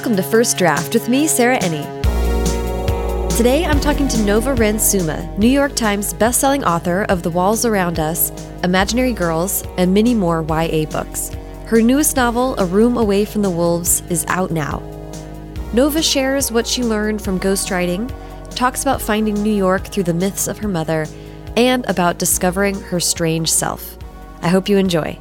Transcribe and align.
Welcome 0.00 0.16
to 0.16 0.22
First 0.22 0.56
Draft 0.56 0.94
with 0.94 1.10
me, 1.10 1.26
Sarah 1.26 1.58
Enni. 1.58 1.84
Today 3.36 3.66
I'm 3.66 3.78
talking 3.80 4.08
to 4.08 4.22
Nova 4.22 4.54
Ren 4.54 4.78
Suma, 4.78 5.30
New 5.36 5.46
York 5.46 5.76
Times 5.76 6.14
bestselling 6.14 6.64
author 6.64 7.04
of 7.10 7.22
The 7.22 7.28
Walls 7.28 7.66
Around 7.66 7.98
Us, 7.98 8.32
Imaginary 8.64 9.12
Girls, 9.12 9.62
and 9.76 9.92
many 9.92 10.14
more 10.14 10.40
YA 10.40 10.86
books. 10.86 11.32
Her 11.66 11.82
newest 11.82 12.16
novel, 12.16 12.58
A 12.58 12.64
Room 12.64 12.96
Away 12.96 13.26
from 13.26 13.42
the 13.42 13.50
Wolves, 13.50 14.02
is 14.08 14.24
out 14.28 14.50
now. 14.50 14.78
Nova 15.74 16.00
shares 16.00 16.50
what 16.50 16.66
she 16.66 16.82
learned 16.82 17.20
from 17.20 17.38
ghostwriting, 17.38 18.10
talks 18.54 18.80
about 18.80 19.02
finding 19.02 19.34
New 19.34 19.52
York 19.52 19.88
through 19.88 20.04
the 20.04 20.14
myths 20.14 20.48
of 20.48 20.56
her 20.60 20.68
mother, 20.68 21.06
and 21.58 21.84
about 21.90 22.18
discovering 22.18 22.80
her 22.84 23.00
strange 23.00 23.52
self. 23.52 23.98
I 24.40 24.48
hope 24.48 24.66
you 24.66 24.78
enjoy. 24.78 25.18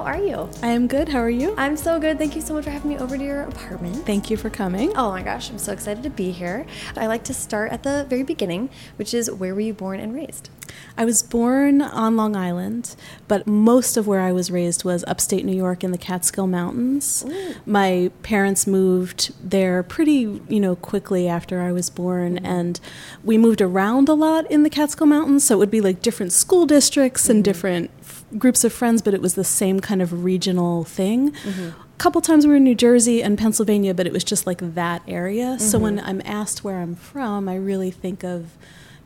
How 0.00 0.06
are 0.06 0.18
you? 0.18 0.48
I 0.62 0.68
am 0.68 0.86
good. 0.86 1.10
How 1.10 1.18
are 1.18 1.28
you? 1.28 1.54
I'm 1.58 1.76
so 1.76 2.00
good. 2.00 2.16
Thank 2.16 2.34
you 2.34 2.40
so 2.40 2.54
much 2.54 2.64
for 2.64 2.70
having 2.70 2.88
me 2.88 2.96
over 2.96 3.18
to 3.18 3.22
your 3.22 3.42
apartment. 3.42 4.06
Thank 4.06 4.30
you 4.30 4.38
for 4.38 4.48
coming. 4.48 4.96
Oh 4.96 5.10
my 5.10 5.22
gosh, 5.22 5.50
I'm 5.50 5.58
so 5.58 5.74
excited 5.74 6.02
to 6.04 6.08
be 6.08 6.30
here. 6.30 6.64
I 6.96 7.06
like 7.06 7.22
to 7.24 7.34
start 7.34 7.70
at 7.70 7.82
the 7.82 8.06
very 8.08 8.22
beginning, 8.22 8.70
which 8.96 9.12
is 9.12 9.30
where 9.30 9.54
were 9.54 9.60
you 9.60 9.74
born 9.74 10.00
and 10.00 10.14
raised? 10.14 10.48
I 10.96 11.04
was 11.04 11.22
born 11.22 11.82
on 11.82 12.16
Long 12.16 12.34
Island, 12.34 12.96
but 13.28 13.46
most 13.46 13.98
of 13.98 14.06
where 14.06 14.22
I 14.22 14.32
was 14.32 14.50
raised 14.50 14.84
was 14.84 15.04
upstate 15.06 15.44
New 15.44 15.54
York 15.56 15.84
in 15.84 15.90
the 15.92 15.98
Catskill 15.98 16.46
Mountains. 16.46 17.22
Ooh. 17.28 17.54
My 17.66 18.10
parents 18.22 18.66
moved 18.66 19.34
there 19.46 19.82
pretty, 19.82 20.40
you 20.48 20.60
know, 20.60 20.76
quickly 20.76 21.28
after 21.28 21.60
I 21.60 21.72
was 21.72 21.90
born 21.90 22.36
Mm-hmm. 22.36 22.46
and 22.46 22.80
we 23.22 23.36
moved 23.36 23.60
around 23.60 24.08
a 24.08 24.14
lot 24.14 24.50
in 24.50 24.62
the 24.62 24.70
Catskill 24.70 25.06
Mountains, 25.08 25.44
so 25.44 25.56
it 25.56 25.58
would 25.58 25.70
be 25.70 25.80
like 25.82 26.00
different 26.00 26.32
school 26.32 26.64
districts 26.64 27.28
and 27.28 27.44
different 27.44 27.90
f- 27.99 27.99
groups 28.38 28.64
of 28.64 28.72
friends, 28.72 29.02
but 29.02 29.14
it 29.14 29.20
was 29.20 29.34
the 29.34 29.44
same 29.44 29.80
kind 29.80 30.00
of 30.02 30.24
regional 30.24 30.84
thing. 30.84 31.34
A 31.46 31.74
couple 31.98 32.20
times 32.20 32.46
we 32.46 32.50
were 32.50 32.56
in 32.56 32.64
New 32.64 32.74
Jersey 32.74 33.22
and 33.22 33.36
Pennsylvania, 33.36 33.92
but 33.94 34.06
it 34.06 34.12
was 34.12 34.24
just 34.24 34.46
like 34.46 34.58
that 34.74 35.02
area. 35.06 35.58
So 35.58 35.76
mm-hmm. 35.76 35.82
when 35.82 36.00
I'm 36.00 36.22
asked 36.24 36.64
where 36.64 36.80
I'm 36.80 36.94
from, 36.94 37.48
I 37.48 37.56
really 37.56 37.90
think 37.90 38.24
of 38.24 38.56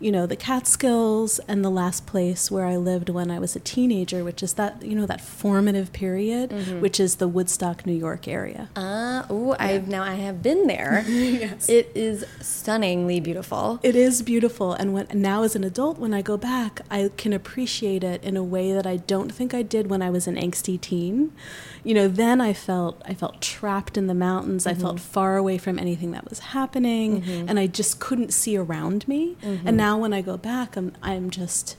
you 0.04 0.12
know 0.12 0.26
the 0.26 0.36
Catskills 0.36 1.38
and 1.48 1.64
the 1.64 1.70
last 1.70 2.04
place 2.04 2.50
where 2.50 2.66
I 2.66 2.76
lived 2.76 3.08
when 3.08 3.30
I 3.30 3.38
was 3.38 3.56
a 3.56 3.60
teenager, 3.60 4.22
which 4.22 4.42
is 4.42 4.52
that 4.54 4.82
you 4.84 4.94
know 4.94 5.06
that 5.06 5.22
formative 5.22 5.94
period, 5.94 6.52
which 6.82 7.00
is 7.00 7.16
the 7.16 7.26
Woodstock, 7.26 7.86
New 7.86 7.94
York 7.94 8.28
area. 8.28 8.68
Uh, 8.76 9.24
ooh, 9.30 9.54
I've 9.58 9.88
now 9.88 10.02
I 10.02 10.14
have 10.14 10.42
been 10.42 10.66
there. 10.66 11.04
Yes. 11.24 11.68
It 11.68 11.90
is 11.94 12.24
stunningly 12.40 13.18
beautiful. 13.18 13.80
It 13.82 13.96
is 13.96 14.20
beautiful, 14.22 14.74
and 14.74 14.92
when 14.92 15.06
now 15.14 15.42
as 15.42 15.56
an 15.56 15.64
adult, 15.64 15.98
when 15.98 16.12
I 16.12 16.20
go 16.22 16.36
back, 16.36 16.82
I 16.90 17.10
can 17.16 17.32
appreciate 17.32 18.04
it 18.04 18.22
in 18.22 18.36
a 18.36 18.42
way 18.42 18.72
that 18.72 18.86
I 18.86 18.98
don't 18.98 19.32
think 19.32 19.54
I 19.54 19.62
did 19.62 19.88
when 19.88 20.02
I 20.02 20.10
was 20.10 20.26
an 20.26 20.36
angsty 20.36 20.78
teen. 20.78 21.32
You 21.84 21.94
know, 21.94 22.08
then 22.08 22.40
I 22.40 22.52
felt 22.52 23.00
I 23.04 23.14
felt 23.14 23.40
trapped 23.40 23.96
in 23.96 24.06
the 24.06 24.14
mountains. 24.14 24.66
I 24.66 24.74
felt 24.74 24.96
mm-hmm. 24.96 25.12
far 25.12 25.36
away 25.36 25.58
from 25.58 25.78
anything 25.78 26.12
that 26.12 26.28
was 26.28 26.38
happening, 26.40 27.22
mm-hmm. 27.22 27.48
and 27.48 27.58
I 27.58 27.66
just 27.66 28.00
couldn't 28.00 28.32
see 28.32 28.56
around 28.56 29.06
me. 29.06 29.36
Mm-hmm. 29.42 29.68
And 29.68 29.76
now 29.76 29.98
when 29.98 30.12
I 30.12 30.22
go 30.22 30.36
back, 30.36 30.76
I'm 30.76 30.92
I'm 31.02 31.30
just 31.30 31.76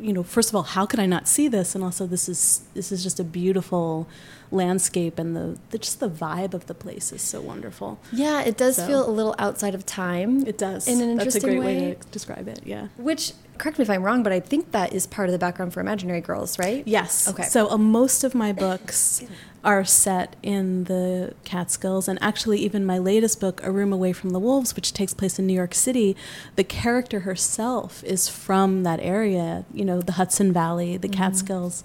you 0.00 0.12
know, 0.12 0.22
first 0.22 0.48
of 0.48 0.54
all, 0.54 0.62
how 0.62 0.86
could 0.86 1.00
I 1.00 1.06
not 1.06 1.28
see 1.28 1.48
this? 1.48 1.74
And 1.74 1.82
also, 1.82 2.06
this 2.06 2.28
is 2.28 2.64
this 2.74 2.90
is 2.92 3.02
just 3.02 3.20
a 3.20 3.24
beautiful 3.24 4.06
landscape, 4.50 5.18
and 5.18 5.34
the, 5.36 5.58
the 5.70 5.78
just 5.78 6.00
the 6.00 6.10
vibe 6.10 6.54
of 6.54 6.66
the 6.66 6.74
place 6.74 7.12
is 7.12 7.22
so 7.22 7.40
wonderful. 7.40 7.98
Yeah, 8.12 8.42
it 8.42 8.56
does 8.56 8.76
So- 8.76 8.86
feel 8.86 9.08
a 9.08 9.10
little 9.10 9.34
outside 9.38 9.74
of 9.74 9.86
time. 9.86 10.46
It 10.46 10.58
does. 10.58 10.86
In 10.88 11.00
an 11.00 11.16
That's 11.16 11.34
a 11.34 11.38
interesting 11.38 11.42
great 11.42 11.58
way. 11.58 11.80
way. 11.88 11.94
to 11.94 12.06
describe 12.08 12.48
it. 12.48 12.60
Yeah. 12.64 12.88
Which, 12.96 13.32
correct 13.58 13.78
me 13.78 13.82
if 13.82 13.90
I'm 13.90 14.02
wrong, 14.02 14.22
but 14.22 14.32
I 14.32 14.40
think 14.40 14.72
that 14.72 14.92
is 14.92 15.06
part 15.06 15.28
of 15.28 15.32
the 15.32 15.38
background 15.38 15.72
for 15.72 15.80
Imaginary 15.80 16.20
Girls, 16.20 16.58
right? 16.58 16.86
Yes. 16.86 17.28
Okay. 17.28 17.44
So 17.44 17.70
uh, 17.70 17.78
most 17.78 18.24
of 18.24 18.34
my 18.34 18.52
books 18.52 19.24
are 19.64 19.84
set 19.84 20.36
in 20.42 20.84
the 20.84 21.34
Catskills, 21.44 22.06
and 22.06 22.18
actually, 22.22 22.58
even 22.58 22.84
my 22.84 22.98
latest 22.98 23.40
book, 23.40 23.60
A 23.64 23.70
Room 23.70 23.92
Away 23.92 24.12
from 24.12 24.30
the 24.30 24.38
Wolves, 24.38 24.76
which 24.76 24.92
takes 24.92 25.14
place 25.14 25.38
in 25.38 25.46
New 25.46 25.54
York 25.54 25.74
City, 25.74 26.14
the 26.56 26.64
character 26.64 27.20
herself 27.20 28.04
is 28.04 28.28
from 28.28 28.82
that 28.82 29.00
area. 29.00 29.64
You 29.72 29.84
know, 29.84 30.00
the 30.02 30.12
Hudson 30.12 30.52
Valley, 30.52 30.96
the 30.96 31.08
Catskills, 31.08 31.82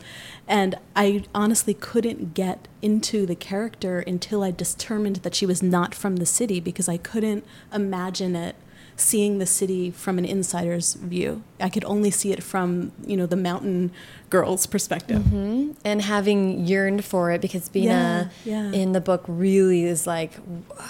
and 0.47 0.75
I 0.95 1.23
honestly 1.33 1.73
couldn't 1.73 2.33
get 2.33 2.67
into 2.81 3.25
the 3.25 3.35
character 3.35 3.99
until 3.99 4.43
I 4.43 4.51
determined 4.51 5.17
that 5.17 5.35
she 5.35 5.45
was 5.45 5.63
not 5.63 5.95
from 5.95 6.17
the 6.17 6.25
city 6.25 6.59
because 6.59 6.89
I 6.89 6.97
couldn't 6.97 7.45
imagine 7.73 8.35
it 8.35 8.55
seeing 8.99 9.37
the 9.37 9.45
city 9.45 9.91
from 9.91 10.17
an 10.17 10.25
insider's 10.25 10.93
view. 10.93 11.43
I 11.59 11.69
could 11.69 11.85
only 11.85 12.11
see 12.11 12.31
it 12.31 12.43
from, 12.43 12.91
you 13.05 13.15
know, 13.17 13.25
the 13.25 13.35
mountain 13.35 13.91
girl's 14.29 14.65
perspective. 14.65 15.23
hmm 15.23 15.71
And 15.83 16.01
having 16.01 16.65
yearned 16.65 17.03
for 17.05 17.31
it 17.31 17.41
because 17.41 17.67
Bina 17.69 18.31
Yeah, 18.45 18.71
yeah. 18.71 18.79
in 18.81 18.91
the 18.91 19.01
book 19.01 19.23
really 19.27 19.83
is 19.83 20.05
like 20.05 20.33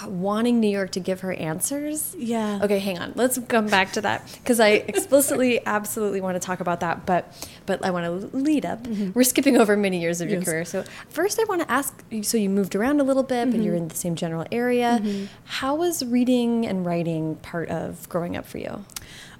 wanting 0.06 0.60
New 0.60 0.68
York 0.68 0.90
to 0.92 1.00
give 1.00 1.20
her 1.20 1.32
answers. 1.32 2.14
Yeah. 2.18 2.60
Okay, 2.62 2.78
hang 2.78 2.98
on. 2.98 3.12
Let's 3.16 3.38
come 3.48 3.66
back 3.66 3.92
to 3.92 4.00
that 4.02 4.26
because 4.42 4.60
I 4.60 4.68
explicitly, 4.86 5.64
absolutely 5.66 6.20
want 6.20 6.36
to 6.40 6.40
talk 6.46 6.60
about 6.60 6.80
that. 6.80 7.06
But, 7.06 7.32
but 7.66 7.84
I 7.84 7.90
want 7.90 8.04
to 8.06 8.36
lead 8.36 8.64
up. 8.66 8.82
Mm-hmm. 8.84 9.12
We're 9.14 9.24
skipping 9.24 9.56
over 9.56 9.76
many 9.76 10.00
years 10.00 10.20
of 10.20 10.28
your 10.28 10.40
Yes. 10.40 10.48
career. 10.48 10.64
So 10.64 10.84
first, 11.08 11.38
I 11.40 11.44
want 11.44 11.62
to 11.62 11.70
ask. 11.70 12.04
So 12.22 12.36
you 12.36 12.48
moved 12.50 12.74
around 12.74 13.00
a 13.00 13.04
little 13.04 13.22
bit, 13.22 13.46
but 13.46 13.54
mm-hmm. 13.54 13.62
you're 13.62 13.74
in 13.74 13.88
the 13.88 13.94
same 13.94 14.14
general 14.14 14.46
area. 14.52 15.00
Mm-hmm. 15.02 15.26
How 15.44 15.74
was 15.74 16.04
reading 16.04 16.66
and 16.66 16.84
writing 16.86 17.36
part 17.36 17.68
of 17.68 18.08
growing 18.08 18.36
up 18.36 18.46
for 18.46 18.58
you? 18.58 18.84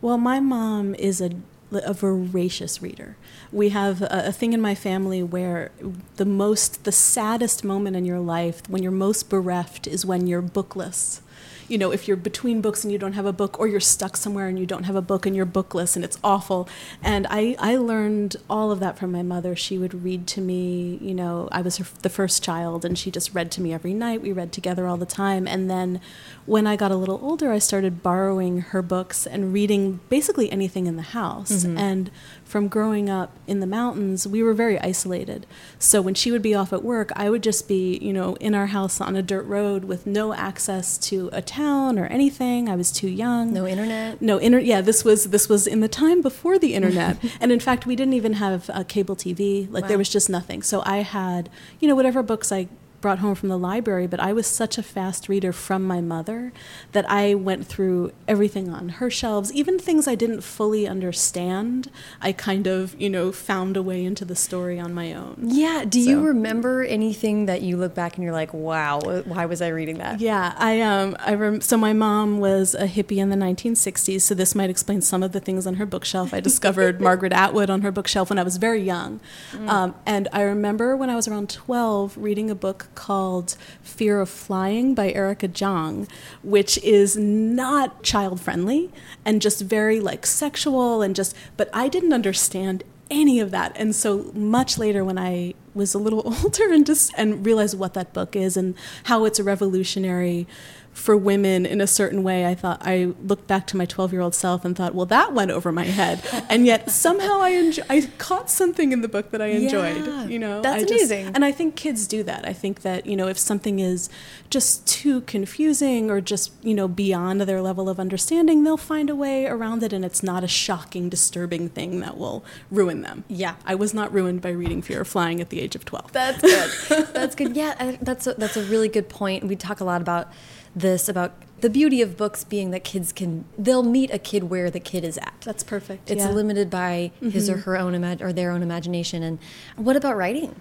Well, 0.03 0.17
my 0.19 0.41
mom 0.41 0.95
is 0.95 1.21
a, 1.21 1.31
a 1.73 1.95
voracious 1.95 2.83
reader. 2.83 3.17
We 3.53 3.71
have 3.71 4.03
a, 4.03 4.29
a 4.29 4.33
thing 4.33 4.53
in 4.53 4.61
my 4.61 4.75
family 4.75 5.23
where 5.23 5.71
the 6.17 6.25
most, 6.25 6.85
the 6.85 6.93
saddest 6.93 7.65
moment 7.65 7.97
in 7.97 8.05
your 8.05 8.21
life, 8.21 8.63
when 8.69 8.83
you're 8.83 8.93
most 8.93 9.31
bereft, 9.31 9.87
is 9.87 10.05
when 10.05 10.27
you're 10.27 10.43
bookless. 10.43 11.23
You 11.71 11.79
know, 11.79 11.93
if 11.93 12.07
you're 12.07 12.17
between 12.17 12.61
books 12.61 12.85
and 12.85 12.93
you 12.93 12.99
don't 12.99 13.15
have 13.15 13.27
a 13.27 13.33
book, 13.33 13.59
or 13.59 13.67
you're 13.69 13.81
stuck 13.81 14.17
somewhere 14.17 14.49
and 14.49 14.59
you 14.59 14.67
don't 14.67 14.85
have 14.85 14.97
a 14.97 15.03
book 15.03 15.25
and 15.25 15.35
you're 15.35 15.47
bookless 15.47 15.97
and 15.97 16.05
it's 16.05 16.19
awful. 16.23 16.69
And 17.03 17.27
I, 17.31 17.57
I 17.59 17.77
learned 17.77 18.37
all 18.49 18.71
of 18.71 18.81
that 18.81 18.99
from 18.99 19.13
my 19.13 19.23
mother. 19.23 19.55
She 19.57 19.79
would 19.79 20.03
read 20.03 20.27
to 20.29 20.41
me, 20.41 20.99
you 21.01 21.15
know, 21.15 21.49
I 21.53 21.63
was 21.63 21.79
her, 21.79 21.87
the 22.03 22.09
first 22.09 22.43
child 22.43 22.85
and 22.85 22.99
she 22.99 23.11
just 23.11 23.35
read 23.35 23.51
to 23.53 23.61
me 23.61 23.73
every 23.73 23.95
night. 23.95 24.21
We 24.21 24.33
read 24.33 24.53
together 24.53 24.87
all 24.87 24.97
the 24.97 25.07
time. 25.07 25.47
And 25.47 25.71
then 25.71 26.01
when 26.47 26.67
I 26.67 26.77
got 26.77 26.91
a 26.91 26.97
little 26.97 27.21
older, 27.23 27.53
I 27.53 27.59
started 27.59 28.03
borrowing 28.03 28.61
her 28.61 28.83
books 28.83 29.27
and 29.27 29.53
reading 29.53 30.01
basically 30.09 30.51
anything 30.51 30.87
in 30.87 30.97
the 30.97 31.03
house. 31.03 31.65
Mm-hmm. 31.65 31.79
And 31.79 32.11
from 32.51 32.67
growing 32.67 33.09
up 33.09 33.31
in 33.47 33.61
the 33.61 33.67
mountains, 33.67 34.27
we 34.27 34.43
were 34.43 34.53
very 34.55 34.79
isolated. 34.81 35.47
So 35.79 36.03
when 36.03 36.15
she 36.15 36.33
would 36.33 36.43
be 36.43 36.55
off 36.55 36.73
at 36.73 36.83
work, 36.83 37.13
I 37.15 37.31
would 37.31 37.43
just 37.45 37.69
be, 37.69 37.97
you 37.99 38.13
know, 38.13 38.35
in 38.37 38.55
our 38.55 38.67
house 38.67 39.01
on 39.01 39.15
a 39.15 39.23
dirt 39.23 39.45
road 39.47 39.85
with 39.85 40.05
no 40.07 40.35
access 40.35 40.99
to 41.09 41.31
a 41.33 41.43
town 41.43 41.99
or 41.99 42.07
anything. 42.07 42.69
I 42.69 42.75
was 42.75 42.91
too 42.91 43.09
young. 43.09 43.53
No 43.53 43.67
internet. 43.67 44.21
No 44.21 44.39
inter. 44.39 44.59
Yeah, 44.59 44.81
this 44.81 45.05
was 45.05 45.31
this 45.31 45.49
was 45.49 45.67
in 45.69 45.79
the 45.81 45.89
time 45.89 46.23
before 46.23 46.59
the 46.59 46.75
internet, 46.75 47.17
and 47.41 47.53
in 47.53 47.61
fact, 47.61 47.87
we 47.87 47.95
didn't 47.95 48.15
even 48.15 48.35
have 48.35 48.69
uh, 48.71 48.83
cable 48.85 49.15
TV. 49.17 49.71
Like 49.71 49.83
Wow. 49.85 49.89
there 49.89 49.99
was 49.99 50.09
just 50.09 50.29
nothing. 50.29 50.63
So 50.63 50.83
I 50.85 50.99
had, 50.99 51.49
you 51.79 51.87
know, 51.89 51.95
whatever 51.95 52.23
books 52.23 52.51
I 52.51 52.69
brought 53.01 53.19
home 53.21 53.35
from 53.35 53.49
the 53.49 53.59
library. 53.59 54.07
But 54.07 54.21
I 54.21 54.33
was 54.33 54.47
such 54.47 54.79
a 54.79 54.83
fast 54.83 55.29
reader 55.29 55.53
from 55.53 55.85
my 55.85 56.01
mother 56.01 56.53
that 56.93 57.09
I 57.11 57.35
went 57.35 57.67
through 57.67 58.13
everything 58.29 58.71
on 58.71 58.89
her 58.91 59.11
shelves, 59.11 59.53
even 59.53 59.79
things 59.79 60.07
I 60.07 60.15
didn't 60.15 60.43
fully 60.43 60.87
understand. 60.87 61.91
I 62.21 62.33
kind 62.33 62.67
of, 62.67 63.01
you 63.01 63.11
know, 63.11 63.33
found 63.33 63.77
a 63.77 63.83
way 63.83 64.05
into 64.05 64.25
the 64.25 64.37
story 64.37 64.79
on 64.79 64.93
my 64.95 65.13
own. 65.13 65.37
Yeah. 65.43 65.85
Do 65.85 66.01
you 66.01 66.23
remember 66.23 66.83
anything 66.83 67.47
that 67.47 67.63
you 67.63 67.77
look 67.77 67.95
back 67.95 68.15
and 68.17 68.25
you're 68.25 68.33
like, 68.33 68.53
wow, 68.53 69.01
why 69.01 69.47
was 69.47 69.63
I 69.63 69.69
reading 69.69 69.99
that? 69.99 70.21
Yeah, 70.21 70.55
I 70.57 70.81
um 70.81 71.17
I 71.19 71.35
rem- 71.35 71.61
so 71.61 71.77
my 71.77 71.93
mom 71.93 72.39
was 72.41 72.75
a 72.75 72.87
hippie 72.87 73.19
in 73.19 73.31
the 73.31 73.37
1960s, 73.37 74.23
so 74.23 74.35
this 74.35 74.55
might 74.55 74.71
explain 74.71 75.01
some 75.01 75.23
of 75.23 75.33
the 75.33 75.41
things 75.41 75.67
on 75.67 75.75
her 75.75 75.87
bookshelf. 75.87 76.35
I 76.35 76.41
discovered 76.41 77.01
Margaret 77.09 77.33
Atwood 77.33 77.71
on 77.71 77.83
her 77.83 77.91
bookshelf 77.91 78.31
when 78.31 78.39
I 78.39 78.43
was 78.43 78.57
very 78.57 78.83
young, 78.83 79.21
um, 79.67 79.95
and 80.07 80.29
I 80.33 80.43
remember 80.43 80.97
when 80.97 81.11
I 81.11 81.17
was 81.17 81.27
around 81.29 81.49
12 81.51 82.17
reading 82.17 82.51
a 82.51 82.55
book 82.55 82.89
called 82.95 83.57
Fear 83.83 84.21
of 84.21 84.29
Flying 84.29 84.95
by 84.95 85.13
Erica 85.13 85.49
Jong, 85.49 86.09
which 86.43 86.79
is 86.79 87.17
not 87.17 88.03
child 88.03 88.41
friendly 88.41 88.91
and 89.25 89.43
just 89.43 89.61
very 89.63 90.01
like 90.01 90.27
sexual 90.27 91.03
and 91.03 91.15
just, 91.15 91.35
but 91.57 91.69
I 91.73 91.89
didn't 91.89 92.13
understand 92.13 92.85
any 93.11 93.41
of 93.41 93.51
that. 93.51 93.73
And 93.77 93.95
so 93.95 94.31
much 94.35 94.79
later, 94.79 95.05
when 95.05 95.19
I 95.19 95.55
was 95.75 95.95
a 95.95 95.99
little 95.99 96.23
older 96.45 96.73
and 96.73 96.87
just 96.87 97.13
and 97.17 97.45
realized 97.45 97.79
what 97.79 97.95
that 97.95 98.13
book 98.13 98.37
is 98.37 98.57
and 98.57 98.75
how 99.05 99.25
it's 99.25 99.39
a 99.39 99.45
revolutionary 99.45 100.47
for 100.93 101.17
women 101.17 101.65
in 101.65 101.81
a 101.81 101.87
certain 101.87 102.23
way, 102.23 102.47
I 102.47 102.55
thought 102.55 102.83
I 102.83 103.13
looked 103.23 103.47
back 103.47 103.67
to 103.69 103.77
my 103.77 103.85
12 103.85 104.13
year 104.13 104.21
old 104.21 104.35
self 104.35 104.65
and 104.65 104.77
thought, 104.77 104.95
well, 104.95 105.07
that 105.07 105.33
went 105.33 105.51
over 105.51 105.71
my 105.71 105.85
head. 105.85 106.21
and 106.51 106.67
yet 106.67 106.91
somehow 106.91 107.41
I 107.41 107.51
enjoy, 107.51 107.83
I 107.89 108.11
caught 108.19 108.51
something 108.51 108.93
in 108.93 109.01
the 109.01 109.09
book 109.09 109.31
that 109.31 109.41
I 109.41 109.47
enjoyed. 109.47 110.05
Yeah, 110.05 110.25
you 110.27 110.39
know, 110.39 110.61
that's 110.61 110.83
I 110.83 110.87
just- 110.87 110.93
amazing. 110.93 111.35
And 111.35 111.45
I 111.45 111.53
think 111.53 111.77
kids 111.77 112.07
do 112.07 112.23
that. 112.25 112.47
I 112.47 112.53
think 112.53 112.83
that 112.83 113.07
you 113.07 113.17
know 113.17 113.29
if 113.29 113.39
something 113.39 113.79
is 113.79 114.11
just 114.51 114.87
too 114.87 115.21
confusing 115.23 116.11
or 116.11 116.21
just 116.21 116.53
you 116.63 116.75
know 116.75 116.89
beyond 116.89 117.41
their 117.43 117.63
level 117.63 117.89
of 117.89 118.01
understanding, 118.01 118.65
they'll 118.65 118.77
find 118.77 119.09
a 119.09 119.15
way 119.15 119.47
around 119.47 119.83
it, 119.83 119.93
and 119.93 120.05
it's 120.05 120.23
not 120.23 120.43
a 120.43 120.49
shocking, 120.49 121.09
disturbing 121.09 121.69
thing 121.69 122.01
that 122.01 122.19
will 122.19 122.45
ruin 122.71 123.03
them. 123.03 123.25
Yeah. 123.29 123.55
I 123.65 123.77
was 123.77 123.95
not 123.95 124.13
ruined 124.13 124.43
by 124.43 124.51
reading 124.51 124.83
Fear 124.83 125.03
of 125.03 125.09
Flying 125.09 125.41
at 125.41 125.51
the 125.51 125.61
the 125.61 125.65
age 125.65 125.75
of 125.75 125.85
12. 125.85 126.13
That's 126.13 126.41
good. 126.41 127.09
that's 127.13 127.35
good. 127.35 127.57
Yeah, 127.57 127.97
that's 128.01 128.27
a, 128.27 128.35
that's 128.35 128.57
a 128.57 128.65
really 128.65 128.89
good 128.89 129.09
point. 129.09 129.45
We 129.45 129.57
talk 129.57 129.81
a 129.81 129.85
lot 129.85 130.01
about 130.01 130.29
this 130.75 131.09
about 131.09 131.33
the 131.61 131.71
beauty 131.71 132.01
of 132.01 132.17
books 132.17 132.45
being 132.45 132.71
that 132.71 132.85
kids 132.85 133.13
can 133.13 133.45
they'll 133.59 133.83
meet 133.83 134.11
a 134.13 134.19
kid 134.19 134.45
where 134.45 134.71
the 134.71 134.81
kid 134.81 135.05
is 135.05 135.19
at. 135.19 135.35
That's 135.45 135.63
perfect. 135.63 136.11
It's 136.11 136.23
yeah. 136.23 136.31
limited 136.31 136.71
by 136.71 137.13
his 137.21 137.49
mm 137.49 137.55
-hmm. 137.55 137.55
or 137.55 137.59
her 137.59 137.77
own 137.77 137.95
imag 137.95 138.23
or 138.23 138.33
their 138.33 138.51
own 138.51 138.63
imagination. 138.63 139.23
And 139.23 139.39
what 139.77 139.97
about 139.97 140.17
writing? 140.17 140.55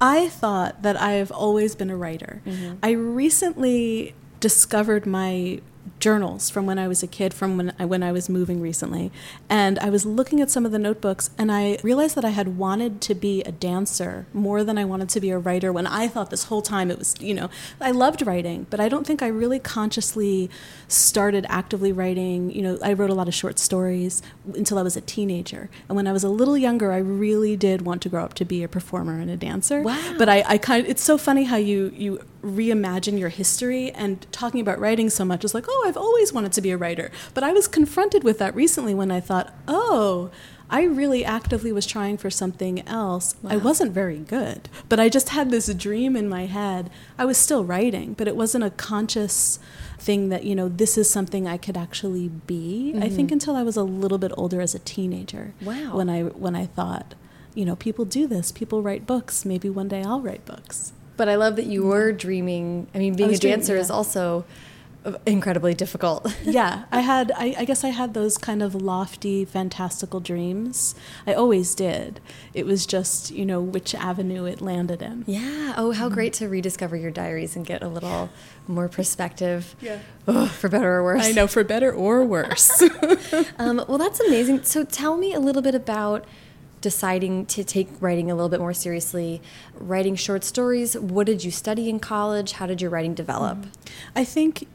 I 0.00 0.28
thought 0.28 0.82
that 0.82 0.96
I've 1.00 1.32
always 1.32 1.74
been 1.74 1.90
a 1.90 1.96
writer. 1.96 2.40
Mm 2.44 2.52
-hmm. 2.52 2.88
I 2.88 2.92
recently 3.24 4.14
discovered 4.40 5.06
my 5.06 5.60
journals 6.00 6.50
from 6.50 6.66
when 6.66 6.78
I 6.78 6.88
was 6.88 7.02
a 7.02 7.06
kid, 7.06 7.34
from 7.34 7.56
when 7.56 7.72
I, 7.78 7.84
when 7.84 8.02
I 8.02 8.12
was 8.12 8.28
moving 8.28 8.60
recently. 8.60 9.10
And 9.48 9.78
I 9.78 9.90
was 9.90 10.06
looking 10.06 10.40
at 10.40 10.50
some 10.50 10.64
of 10.64 10.72
the 10.72 10.78
notebooks 10.78 11.30
and 11.38 11.50
I 11.50 11.78
realized 11.82 12.14
that 12.16 12.24
I 12.24 12.30
had 12.30 12.56
wanted 12.56 13.00
to 13.02 13.14
be 13.14 13.42
a 13.42 13.52
dancer 13.52 14.26
more 14.32 14.64
than 14.64 14.78
I 14.78 14.84
wanted 14.84 15.08
to 15.10 15.20
be 15.20 15.30
a 15.30 15.38
writer 15.38 15.72
when 15.72 15.86
I 15.86 16.08
thought 16.08 16.30
this 16.30 16.44
whole 16.44 16.62
time 16.62 16.90
it 16.90 16.98
was, 16.98 17.14
you 17.20 17.34
know, 17.34 17.50
I 17.80 17.90
loved 17.90 18.26
writing, 18.26 18.66
but 18.70 18.80
I 18.80 18.88
don't 18.88 19.06
think 19.06 19.22
I 19.22 19.28
really 19.28 19.58
consciously 19.58 20.50
started 20.86 21.46
actively 21.48 21.92
writing. 21.92 22.50
You 22.50 22.62
know, 22.62 22.78
I 22.82 22.92
wrote 22.92 23.10
a 23.10 23.14
lot 23.14 23.28
of 23.28 23.34
short 23.34 23.58
stories 23.58 24.22
until 24.54 24.78
I 24.78 24.82
was 24.82 24.96
a 24.96 25.00
teenager. 25.00 25.68
And 25.88 25.96
when 25.96 26.06
I 26.06 26.12
was 26.12 26.24
a 26.24 26.28
little 26.28 26.56
younger, 26.56 26.92
I 26.92 26.98
really 26.98 27.56
did 27.56 27.82
want 27.82 28.02
to 28.02 28.08
grow 28.08 28.24
up 28.24 28.34
to 28.34 28.44
be 28.44 28.62
a 28.62 28.68
performer 28.68 29.18
and 29.18 29.30
a 29.30 29.36
dancer. 29.36 29.82
Wow. 29.82 30.14
But 30.16 30.28
I, 30.28 30.44
I 30.46 30.58
kind 30.58 30.84
of, 30.84 30.90
it's 30.90 31.02
so 31.02 31.18
funny 31.18 31.44
how 31.44 31.56
you, 31.56 31.92
you 31.94 32.20
reimagine 32.42 33.18
your 33.18 33.28
history 33.28 33.90
and 33.92 34.30
talking 34.32 34.60
about 34.60 34.78
writing 34.78 35.10
so 35.10 35.24
much 35.24 35.44
is 35.44 35.54
like, 35.54 35.66
oh, 35.68 35.84
I've 35.86 35.96
always 35.96 36.32
wanted 36.32 36.52
to 36.52 36.60
be 36.60 36.70
a 36.70 36.76
writer. 36.76 37.10
But 37.34 37.44
I 37.44 37.52
was 37.52 37.68
confronted 37.68 38.24
with 38.24 38.38
that 38.38 38.54
recently 38.54 38.94
when 38.94 39.10
I 39.10 39.20
thought, 39.20 39.52
oh, 39.66 40.30
I 40.70 40.82
really 40.82 41.24
actively 41.24 41.72
was 41.72 41.86
trying 41.86 42.18
for 42.18 42.30
something 42.30 42.86
else. 42.86 43.34
Wow. 43.42 43.52
I 43.52 43.56
wasn't 43.56 43.92
very 43.92 44.18
good, 44.18 44.68
but 44.88 45.00
I 45.00 45.08
just 45.08 45.30
had 45.30 45.50
this 45.50 45.72
dream 45.74 46.14
in 46.14 46.28
my 46.28 46.46
head. 46.46 46.90
I 47.16 47.24
was 47.24 47.38
still 47.38 47.64
writing, 47.64 48.12
but 48.12 48.28
it 48.28 48.36
wasn't 48.36 48.64
a 48.64 48.70
conscious 48.70 49.58
thing 49.98 50.28
that, 50.28 50.44
you 50.44 50.54
know, 50.54 50.68
this 50.68 50.98
is 50.98 51.10
something 51.10 51.46
I 51.46 51.56
could 51.56 51.76
actually 51.76 52.28
be. 52.28 52.92
Mm-hmm. 52.94 53.02
I 53.02 53.08
think 53.08 53.32
until 53.32 53.56
I 53.56 53.62
was 53.62 53.76
a 53.76 53.82
little 53.82 54.18
bit 54.18 54.32
older 54.36 54.60
as 54.60 54.74
a 54.74 54.78
teenager. 54.78 55.54
Wow. 55.62 55.96
When 55.96 56.10
I 56.10 56.22
when 56.24 56.54
I 56.54 56.66
thought, 56.66 57.14
you 57.54 57.64
know, 57.64 57.74
people 57.74 58.04
do 58.04 58.26
this, 58.26 58.52
people 58.52 58.82
write 58.82 59.06
books, 59.06 59.46
maybe 59.46 59.70
one 59.70 59.88
day 59.88 60.02
I'll 60.02 60.20
write 60.20 60.44
books. 60.44 60.92
But 61.18 61.28
I 61.28 61.34
love 61.34 61.56
that 61.56 61.66
you 61.66 61.82
were 61.82 62.12
dreaming. 62.12 62.86
I 62.94 62.98
mean, 62.98 63.14
being 63.14 63.28
I 63.28 63.34
a 63.34 63.36
dancer 63.36 63.72
dreaming, 63.72 63.80
yeah. 63.80 63.82
is 63.82 63.90
also 63.90 64.46
incredibly 65.26 65.74
difficult. 65.74 66.32
yeah, 66.44 66.84
I 66.90 67.00
had. 67.00 67.32
I, 67.32 67.54
I, 67.58 67.64
guess 67.64 67.84
I 67.84 67.88
had 67.88 68.14
those 68.14 68.38
kind 68.38 68.62
of 68.62 68.74
lofty, 68.74 69.44
fantastical 69.44 70.20
dreams. 70.20 70.94
I 71.26 71.34
always 71.34 71.74
did. 71.74 72.20
It 72.54 72.66
was 72.66 72.86
just 72.86 73.30
you 73.30 73.44
know 73.44 73.60
which 73.60 73.94
avenue 73.94 74.44
it 74.44 74.60
landed 74.60 75.02
in. 75.02 75.24
Yeah. 75.26 75.74
Oh, 75.76 75.92
how 75.92 76.06
mm 76.06 76.10
-hmm. 76.10 76.14
great 76.14 76.32
to 76.34 76.48
rediscover 76.48 76.96
your 76.96 77.12
diaries 77.12 77.56
and 77.56 77.66
get 77.66 77.82
a 77.82 77.88
little 77.88 78.28
more 78.66 78.88
perspective. 78.88 79.62
Yeah. 79.80 79.98
Oh, 80.26 80.46
for 80.46 80.68
better 80.70 80.92
or 80.98 81.02
worse. 81.02 81.28
I 81.28 81.32
know, 81.32 81.46
for 81.46 81.64
better 81.64 81.92
or 81.92 82.26
worse. 82.26 82.90
um, 83.58 83.76
well, 83.88 83.98
that's 83.98 84.20
amazing. 84.20 84.64
So, 84.64 84.84
tell 84.84 85.16
me 85.16 85.34
a 85.34 85.40
little 85.40 85.62
bit 85.62 85.74
about 85.74 86.24
deciding 86.80 87.46
to 87.46 87.64
take 87.64 87.88
writing 88.00 88.30
a 88.30 88.34
little 88.34 88.48
bit 88.48 88.60
more 88.60 88.74
seriously, 88.74 89.40
writing 89.74 90.14
short 90.14 90.44
stories. 90.44 90.96
What 90.96 91.26
did 91.26 91.44
you 91.44 91.50
study 91.50 91.88
in 91.88 91.98
college? 91.98 92.52
How 92.52 92.66
did 92.66 92.80
your 92.80 92.90
writing 92.90 93.14
develop? 93.14 93.66
I 94.14 94.24
think, 94.24 94.66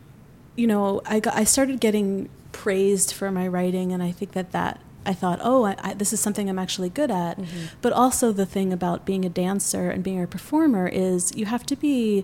you 0.55 0.67
know, 0.67 1.01
I, 1.05 1.19
got, 1.19 1.35
I 1.35 1.43
started 1.43 1.79
getting 1.79 2.29
praised 2.51 3.13
for 3.13 3.31
my 3.31 3.47
writing, 3.47 3.91
and 3.91 4.03
I 4.03 4.11
think 4.11 4.33
that 4.33 4.51
that 4.51 4.79
I 5.05 5.13
thought, 5.13 5.39
oh, 5.41 5.65
I, 5.65 5.75
I, 5.79 5.93
this 5.93 6.13
is 6.13 6.19
something 6.19 6.49
I'm 6.49 6.59
actually 6.59 6.89
good 6.89 7.11
at. 7.11 7.37
Mm 7.37 7.43
-hmm. 7.43 7.69
But 7.81 7.93
also, 7.93 8.31
the 8.31 8.45
thing 8.45 8.73
about 8.73 9.05
being 9.05 9.25
a 9.25 9.29
dancer 9.29 9.89
and 9.89 10.03
being 10.03 10.23
a 10.23 10.27
performer 10.27 10.87
is 10.87 11.31
you 11.35 11.45
have 11.45 11.65
to 11.65 11.75
be 11.75 12.23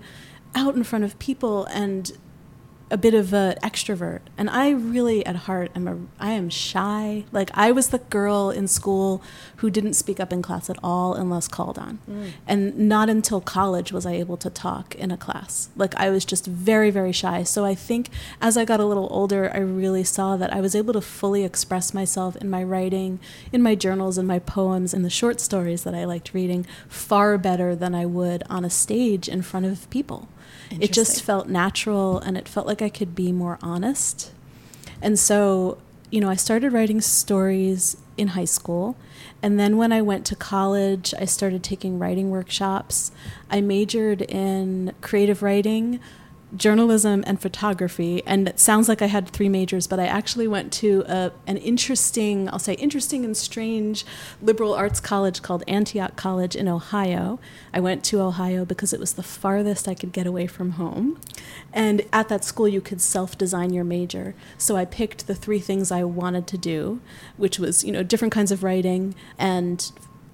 out 0.53 0.75
in 0.75 0.83
front 0.83 1.05
of 1.05 1.17
people 1.17 1.65
and 1.73 2.11
a 2.91 2.97
bit 2.97 3.13
of 3.13 3.33
an 3.33 3.56
extrovert 3.63 4.19
and 4.38 4.50
i 4.50 4.69
really 4.69 5.25
at 5.25 5.36
heart 5.36 5.71
am 5.75 5.88
a 5.88 5.97
i 6.19 6.31
am 6.31 6.50
shy. 6.50 7.24
Like 7.31 7.50
i 7.53 7.71
was 7.71 7.89
the 7.89 8.00
girl 8.00 8.50
in 8.50 8.68
school 8.68 9.21
who 9.57 9.69
didn't 9.69 9.94
speak 9.94 10.19
up 10.19 10.33
in 10.33 10.41
class 10.41 10.69
at 10.69 10.77
all 10.83 11.13
unless 11.13 11.47
called 11.47 11.77
on. 11.77 12.00
Mm. 12.09 12.31
and 12.47 12.77
not 12.77 13.09
until 13.09 13.41
college 13.41 13.91
was 13.91 14.06
i 14.06 14.13
able 14.13 14.38
to 14.38 14.50
talk 14.50 14.95
in 14.95 15.12
a 15.12 15.18
class. 15.18 15.69
Like 15.75 15.95
i 15.95 16.09
was 16.09 16.25
just 16.25 16.45
very 16.45 16.89
very 16.89 17.12
shy. 17.12 17.44
So 17.44 17.65
i 17.65 17.75
think 17.75 18.09
as 18.41 18.57
i 18.57 18.65
got 18.65 18.80
a 18.80 18.86
little 18.86 19.07
older 19.12 19.51
i 19.53 19.59
really 19.59 20.03
saw 20.03 20.38
that 20.38 20.53
i 20.53 20.62
was 20.62 20.75
able 20.75 20.94
to 20.94 21.01
fully 21.01 21.44
express 21.44 21.94
myself 21.94 22.35
in 22.38 22.50
my 22.50 22.63
writing 22.63 23.19
in 23.51 23.62
my 23.62 23.75
journals 23.75 24.18
in 24.18 24.25
my 24.25 24.39
poems 24.39 24.94
in 24.94 25.03
the 25.03 25.09
short 25.09 25.39
stories 25.39 25.83
that 25.83 25.94
i 25.94 26.06
liked 26.06 26.33
reading 26.33 26.65
far 26.88 27.38
better 27.38 27.75
than 27.75 27.94
i 27.94 28.06
would 28.06 28.44
on 28.50 28.65
a 28.65 28.69
stage 28.69 29.27
in 29.27 29.42
front 29.42 29.65
of 29.65 29.89
people 29.89 30.27
it 30.71 30.94
just 30.94 31.24
felt 31.24 31.48
natural 31.48 32.19
and 32.19 32.38
it 32.38 32.48
felt 32.48 32.68
like 32.68 32.81
I 32.81 32.89
could 32.89 33.16
be 33.16 33.31
more 33.31 33.57
honest. 33.62 34.31
And 35.01 35.18
so, 35.18 35.77
you 36.12 36.21
know, 36.21 36.30
I 36.30 36.36
started 36.36 36.74
writing 36.74 37.01
stories 37.01 37.98
in 38.18 38.30
high 38.30 38.45
school. 38.45 38.95
And 39.42 39.60
then 39.60 39.77
when 39.77 39.92
I 39.92 40.01
went 40.01 40.25
to 40.27 40.36
college, 40.36 41.13
I 41.18 41.25
started 41.25 41.63
taking 41.63 41.98
writing 41.98 42.30
workshops. 42.30 43.12
I 43.50 43.62
majored 43.62 44.21
in 44.24 44.94
creative 45.01 45.42
writing, 45.42 46.00
journalism 46.55 47.23
and 47.27 47.41
photography. 47.41 48.23
And 48.25 48.47
it 48.47 48.59
sounds 48.59 48.89
like 48.89 49.01
I 49.01 49.05
had 49.05 49.29
three 49.29 49.49
majors, 49.49 49.87
but 49.87 49.99
I 49.99 50.05
actually 50.05 50.47
went 50.47 50.73
to 50.73 51.03
a, 51.07 51.31
an 51.47 51.57
interesting, 51.57 52.49
I'll 52.49 52.59
say 52.59 52.73
interesting 52.73 53.23
and 53.23 53.35
strange 53.35 54.05
liberal 54.41 54.73
arts 54.73 54.99
college 54.99 55.41
called 55.41 55.63
Antioch 55.67 56.15
College 56.15 56.55
in 56.55 56.67
Ohio. 56.67 57.39
I 57.73 57.79
went 57.79 58.03
to 58.05 58.21
Ohio 58.21 58.65
because 58.65 58.93
it 58.93 58.99
was 58.99 59.13
the 59.13 59.23
farthest 59.23 59.87
I 59.87 59.93
could 59.93 60.11
get 60.11 60.25
away 60.25 60.47
from 60.47 60.71
home. 60.71 61.19
And 61.73 62.03
at 62.11 62.29
that 62.29 62.43
school, 62.43 62.67
you 62.67 62.81
could 62.81 63.01
self 63.01 63.37
design 63.37 63.73
your 63.73 63.83
major. 63.83 64.33
So 64.57 64.75
I 64.75 64.85
picked 64.85 65.27
the 65.27 65.35
three 65.35 65.59
things 65.59 65.91
I 65.91 66.03
wanted 66.03 66.47
to 66.47 66.57
do, 66.57 66.99
which 67.37 67.59
was, 67.59 67.83
you 67.83 67.91
know, 67.91 68.03
different 68.03 68.33
kinds 68.33 68.51
of 68.51 68.63
writing 68.63 69.15
and 69.37 69.91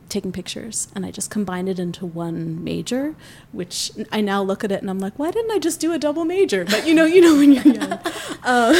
taking 0.09 0.31
pictures 0.31 0.87
and 0.95 1.05
I 1.05 1.11
just 1.11 1.29
combined 1.29 1.69
it 1.69 1.79
into 1.79 2.05
one 2.05 2.63
major, 2.63 3.15
which 3.51 3.91
I 4.11 4.21
now 4.21 4.41
look 4.41 4.63
at 4.63 4.71
it 4.71 4.81
and 4.81 4.89
I'm 4.89 4.99
like, 4.99 5.17
why 5.17 5.31
didn't 5.31 5.51
I 5.51 5.59
just 5.59 5.79
do 5.79 5.93
a 5.93 5.99
double 5.99 6.25
major? 6.25 6.65
But 6.65 6.87
you 6.87 6.93
know, 6.93 7.05
you 7.05 7.21
know 7.21 7.35
when 7.35 7.53
you're 7.53 7.75
young. 7.75 7.99
Um, 8.43 8.75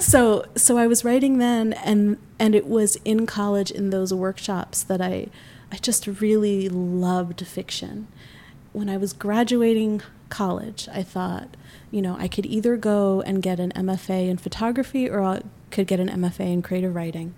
so 0.00 0.46
so 0.54 0.78
I 0.78 0.86
was 0.86 1.04
writing 1.04 1.36
then, 1.36 1.74
and 1.74 2.16
and 2.38 2.54
it 2.54 2.66
was 2.66 2.96
in 3.04 3.26
college 3.26 3.70
in 3.70 3.90
those 3.90 4.14
workshops 4.14 4.82
that 4.84 5.02
I 5.02 5.28
I 5.70 5.76
just 5.76 6.06
really 6.06 6.70
loved 6.70 7.46
fiction. 7.46 8.08
When 8.72 8.88
I 8.88 8.96
was 8.96 9.12
graduating 9.12 10.00
college, 10.30 10.88
I 10.92 11.02
thought, 11.02 11.56
you 11.90 12.00
know, 12.00 12.16
I 12.18 12.28
could 12.28 12.46
either 12.46 12.76
go 12.76 13.20
and 13.22 13.42
get 13.42 13.60
an 13.60 13.72
MFA 13.72 14.28
in 14.28 14.38
photography 14.38 15.10
or 15.10 15.22
I 15.22 15.42
could 15.70 15.86
get 15.86 16.00
an 16.00 16.08
MFA 16.08 16.52
in 16.52 16.62
creative 16.62 16.94
writing. 16.94 17.34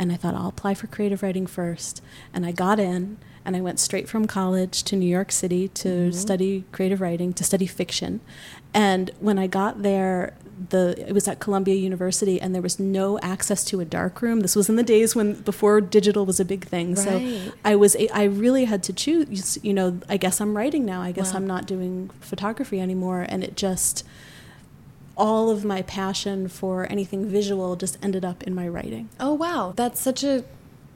And 0.00 0.10
I 0.10 0.16
thought, 0.16 0.34
I'll 0.34 0.48
apply 0.48 0.72
for 0.72 0.86
creative 0.86 1.22
writing 1.22 1.46
first. 1.46 2.02
And 2.32 2.46
I 2.46 2.52
got 2.52 2.80
in, 2.80 3.18
and 3.44 3.54
I 3.54 3.60
went 3.60 3.78
straight 3.78 4.08
from 4.08 4.26
college 4.26 4.82
to 4.84 4.96
New 4.96 5.06
York 5.06 5.30
City 5.30 5.68
to 5.68 5.88
mm-hmm. 5.88 6.12
study 6.12 6.64
creative 6.72 7.02
writing, 7.02 7.34
to 7.34 7.44
study 7.44 7.66
fiction. 7.66 8.20
And 8.72 9.10
when 9.20 9.38
I 9.38 9.46
got 9.46 9.82
there, 9.82 10.32
the 10.70 10.94
it 11.06 11.12
was 11.12 11.28
at 11.28 11.38
Columbia 11.38 11.74
University, 11.74 12.40
and 12.40 12.54
there 12.54 12.62
was 12.62 12.80
no 12.80 13.18
access 13.20 13.62
to 13.66 13.80
a 13.80 13.84
dark 13.84 14.22
room. 14.22 14.40
This 14.40 14.56
was 14.56 14.70
in 14.70 14.76
the 14.76 14.82
days 14.82 15.14
when 15.14 15.34
before 15.34 15.82
digital 15.82 16.24
was 16.24 16.40
a 16.40 16.46
big 16.46 16.64
thing. 16.66 16.94
Right. 16.94 17.04
So 17.04 17.52
I 17.62 17.76
was 17.76 17.94
I 18.12 18.24
really 18.24 18.64
had 18.64 18.82
to 18.84 18.94
choose. 18.94 19.58
You 19.62 19.74
know, 19.74 20.00
I 20.08 20.16
guess 20.16 20.40
I'm 20.40 20.56
writing 20.56 20.86
now. 20.86 21.02
I 21.02 21.12
guess 21.12 21.32
wow. 21.32 21.40
I'm 21.40 21.46
not 21.46 21.66
doing 21.66 22.10
photography 22.20 22.80
anymore, 22.80 23.26
and 23.28 23.44
it 23.44 23.54
just 23.56 24.06
all 25.20 25.50
of 25.50 25.66
my 25.66 25.82
passion 25.82 26.48
for 26.48 26.90
anything 26.90 27.28
visual 27.28 27.76
just 27.76 27.98
ended 28.02 28.24
up 28.24 28.42
in 28.42 28.54
my 28.54 28.66
writing. 28.66 29.10
Oh 29.20 29.34
wow, 29.34 29.74
that's 29.76 30.00
such 30.00 30.24
a 30.24 30.44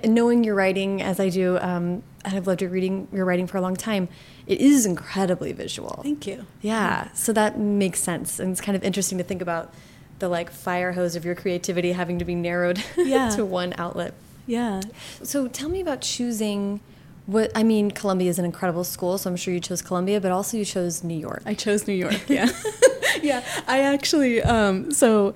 knowing 0.03 0.43
your 0.45 0.55
writing 0.55 1.03
as 1.03 1.21
I 1.21 1.29
do. 1.29 1.59
Um, 1.59 2.03
and 2.25 2.35
I've 2.35 2.47
loved 2.47 2.63
your 2.63 2.71
reading 2.71 3.07
your 3.13 3.27
writing 3.27 3.47
for 3.47 3.59
a 3.59 3.61
long 3.61 3.77
time. 3.77 4.09
It 4.47 4.61
is 4.61 4.87
incredibly 4.87 5.53
visual. 5.53 6.01
Thank 6.03 6.27
you. 6.27 6.47
Yeah, 6.63 7.13
so 7.13 7.35
that 7.35 7.59
makes 7.59 8.01
sense, 8.01 8.41
and 8.41 8.51
it's 8.51 8.63
kind 8.63 8.75
of 8.75 8.83
interesting 8.83 9.19
to 9.19 9.25
think 9.25 9.43
about 9.43 9.75
the 10.21 10.29
like 10.31 10.51
fire 10.51 10.93
hose 10.93 11.17
of 11.17 11.25
your 11.27 11.35
creativity 11.35 11.93
having 11.93 12.19
to 12.19 12.25
be 12.25 12.35
narrowed 12.35 12.83
yeah. 12.97 13.29
to 13.31 13.45
one 13.45 13.75
outlet. 13.77 14.15
Yeah. 14.47 14.81
So 15.23 15.49
tell 15.49 15.69
me 15.69 15.81
about 15.81 16.01
choosing 16.01 16.81
what 17.27 17.51
I 17.55 17.63
mean, 17.63 17.91
Columbia 17.91 18.29
is 18.31 18.39
an 18.39 18.45
incredible 18.45 18.85
school, 18.85 19.17
so 19.17 19.31
I'm 19.31 19.37
sure 19.37 19.55
you 19.55 19.61
chose 19.61 19.81
Columbia, 19.81 20.21
but 20.21 20.31
also 20.31 20.57
you 20.57 20.65
chose 20.65 21.03
New 21.03 21.19
York. 21.19 21.43
I 21.47 21.55
chose 21.55 21.87
New 21.87 21.95
York. 21.95 22.21
Yeah, 22.29 22.49
yeah. 23.23 23.45
I 23.67 23.81
actually 23.81 24.43
um, 24.43 24.91
so 24.93 25.35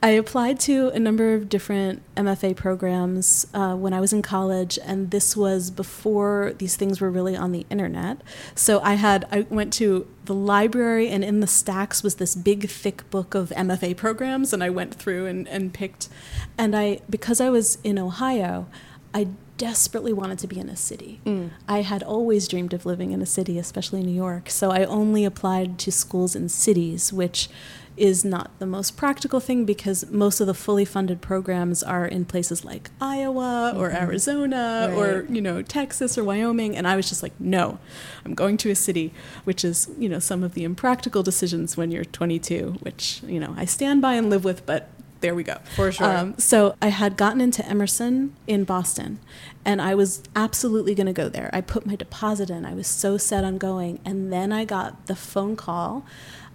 I 0.00 0.10
applied 0.10 0.60
to 0.60 0.90
a 0.90 0.98
number 1.00 1.34
of 1.34 1.48
different 1.48 2.02
MFA 2.14 2.54
programs 2.54 3.48
uh, 3.52 3.74
when 3.74 3.92
I 3.92 3.98
was 3.98 4.12
in 4.12 4.22
college, 4.22 4.78
and 4.84 5.10
this 5.10 5.36
was 5.36 5.72
before 5.72 6.52
these 6.58 6.76
things 6.76 7.00
were 7.00 7.10
really 7.10 7.36
on 7.36 7.50
the 7.50 7.66
internet. 7.68 8.20
So 8.54 8.80
I 8.80 8.94
had 8.94 9.26
I 9.32 9.40
went 9.50 9.72
to 9.74 10.06
the 10.26 10.34
library, 10.34 11.08
and 11.08 11.24
in 11.24 11.40
the 11.40 11.48
stacks 11.48 12.04
was 12.04 12.16
this 12.16 12.36
big, 12.36 12.68
thick 12.68 13.10
book 13.10 13.34
of 13.34 13.48
MFA 13.50 13.96
programs, 13.96 14.52
and 14.52 14.62
I 14.62 14.70
went 14.70 14.94
through 14.94 15.26
and, 15.26 15.48
and 15.48 15.74
picked. 15.74 16.08
And 16.56 16.76
I 16.76 17.00
because 17.10 17.40
I 17.40 17.50
was 17.50 17.78
in 17.82 17.98
Ohio, 17.98 18.68
I 19.12 19.28
desperately 19.58 20.12
wanted 20.12 20.38
to 20.38 20.46
be 20.46 20.58
in 20.58 20.68
a 20.70 20.76
city. 20.76 21.20
Mm. 21.26 21.50
I 21.68 21.82
had 21.82 22.02
always 22.02 22.48
dreamed 22.48 22.72
of 22.72 22.86
living 22.86 23.10
in 23.10 23.20
a 23.20 23.26
city, 23.26 23.58
especially 23.58 24.02
New 24.02 24.14
York. 24.14 24.48
So 24.48 24.70
I 24.70 24.84
only 24.84 25.24
applied 25.24 25.78
to 25.80 25.92
schools 25.92 26.34
in 26.34 26.48
cities, 26.48 27.12
which 27.12 27.50
is 27.98 28.24
not 28.24 28.56
the 28.60 28.66
most 28.66 28.96
practical 28.96 29.40
thing 29.40 29.64
because 29.64 30.08
most 30.10 30.40
of 30.40 30.46
the 30.46 30.54
fully 30.54 30.84
funded 30.84 31.20
programs 31.20 31.82
are 31.82 32.06
in 32.06 32.24
places 32.24 32.64
like 32.64 32.90
Iowa 33.00 33.74
or 33.76 33.88
mm-hmm. 33.88 34.04
Arizona 34.04 34.86
right. 34.88 34.96
or 34.96 35.26
you 35.28 35.40
know 35.40 35.62
Texas 35.62 36.16
or 36.16 36.22
Wyoming 36.22 36.76
and 36.76 36.86
I 36.86 36.94
was 36.94 37.08
just 37.08 37.22
like 37.22 37.32
no 37.40 37.80
I'm 38.24 38.34
going 38.34 38.56
to 38.58 38.70
a 38.70 38.74
city 38.76 39.12
which 39.44 39.64
is 39.64 39.90
you 39.98 40.08
know 40.08 40.20
some 40.20 40.44
of 40.44 40.54
the 40.54 40.64
impractical 40.64 41.22
decisions 41.22 41.76
when 41.76 41.90
you're 41.90 42.04
22 42.04 42.76
which 42.80 43.20
you 43.26 43.40
know 43.40 43.54
I 43.56 43.64
stand 43.64 44.00
by 44.00 44.14
and 44.14 44.30
live 44.30 44.44
with 44.44 44.64
but 44.64 44.88
there 45.20 45.34
we 45.34 45.42
go. 45.42 45.58
For 45.74 45.92
sure. 45.92 46.06
Um, 46.06 46.38
so 46.38 46.74
I 46.80 46.88
had 46.88 47.16
gotten 47.16 47.40
into 47.40 47.64
Emerson 47.66 48.34
in 48.46 48.64
Boston, 48.64 49.18
and 49.64 49.82
I 49.82 49.94
was 49.94 50.22
absolutely 50.36 50.94
going 50.94 51.06
to 51.06 51.12
go 51.12 51.28
there. 51.28 51.50
I 51.52 51.60
put 51.60 51.86
my 51.86 51.96
deposit 51.96 52.50
in. 52.50 52.64
I 52.64 52.74
was 52.74 52.86
so 52.86 53.16
set 53.16 53.44
on 53.44 53.58
going, 53.58 54.00
and 54.04 54.32
then 54.32 54.52
I 54.52 54.64
got 54.64 55.06
the 55.06 55.16
phone 55.16 55.56
call. 55.56 56.04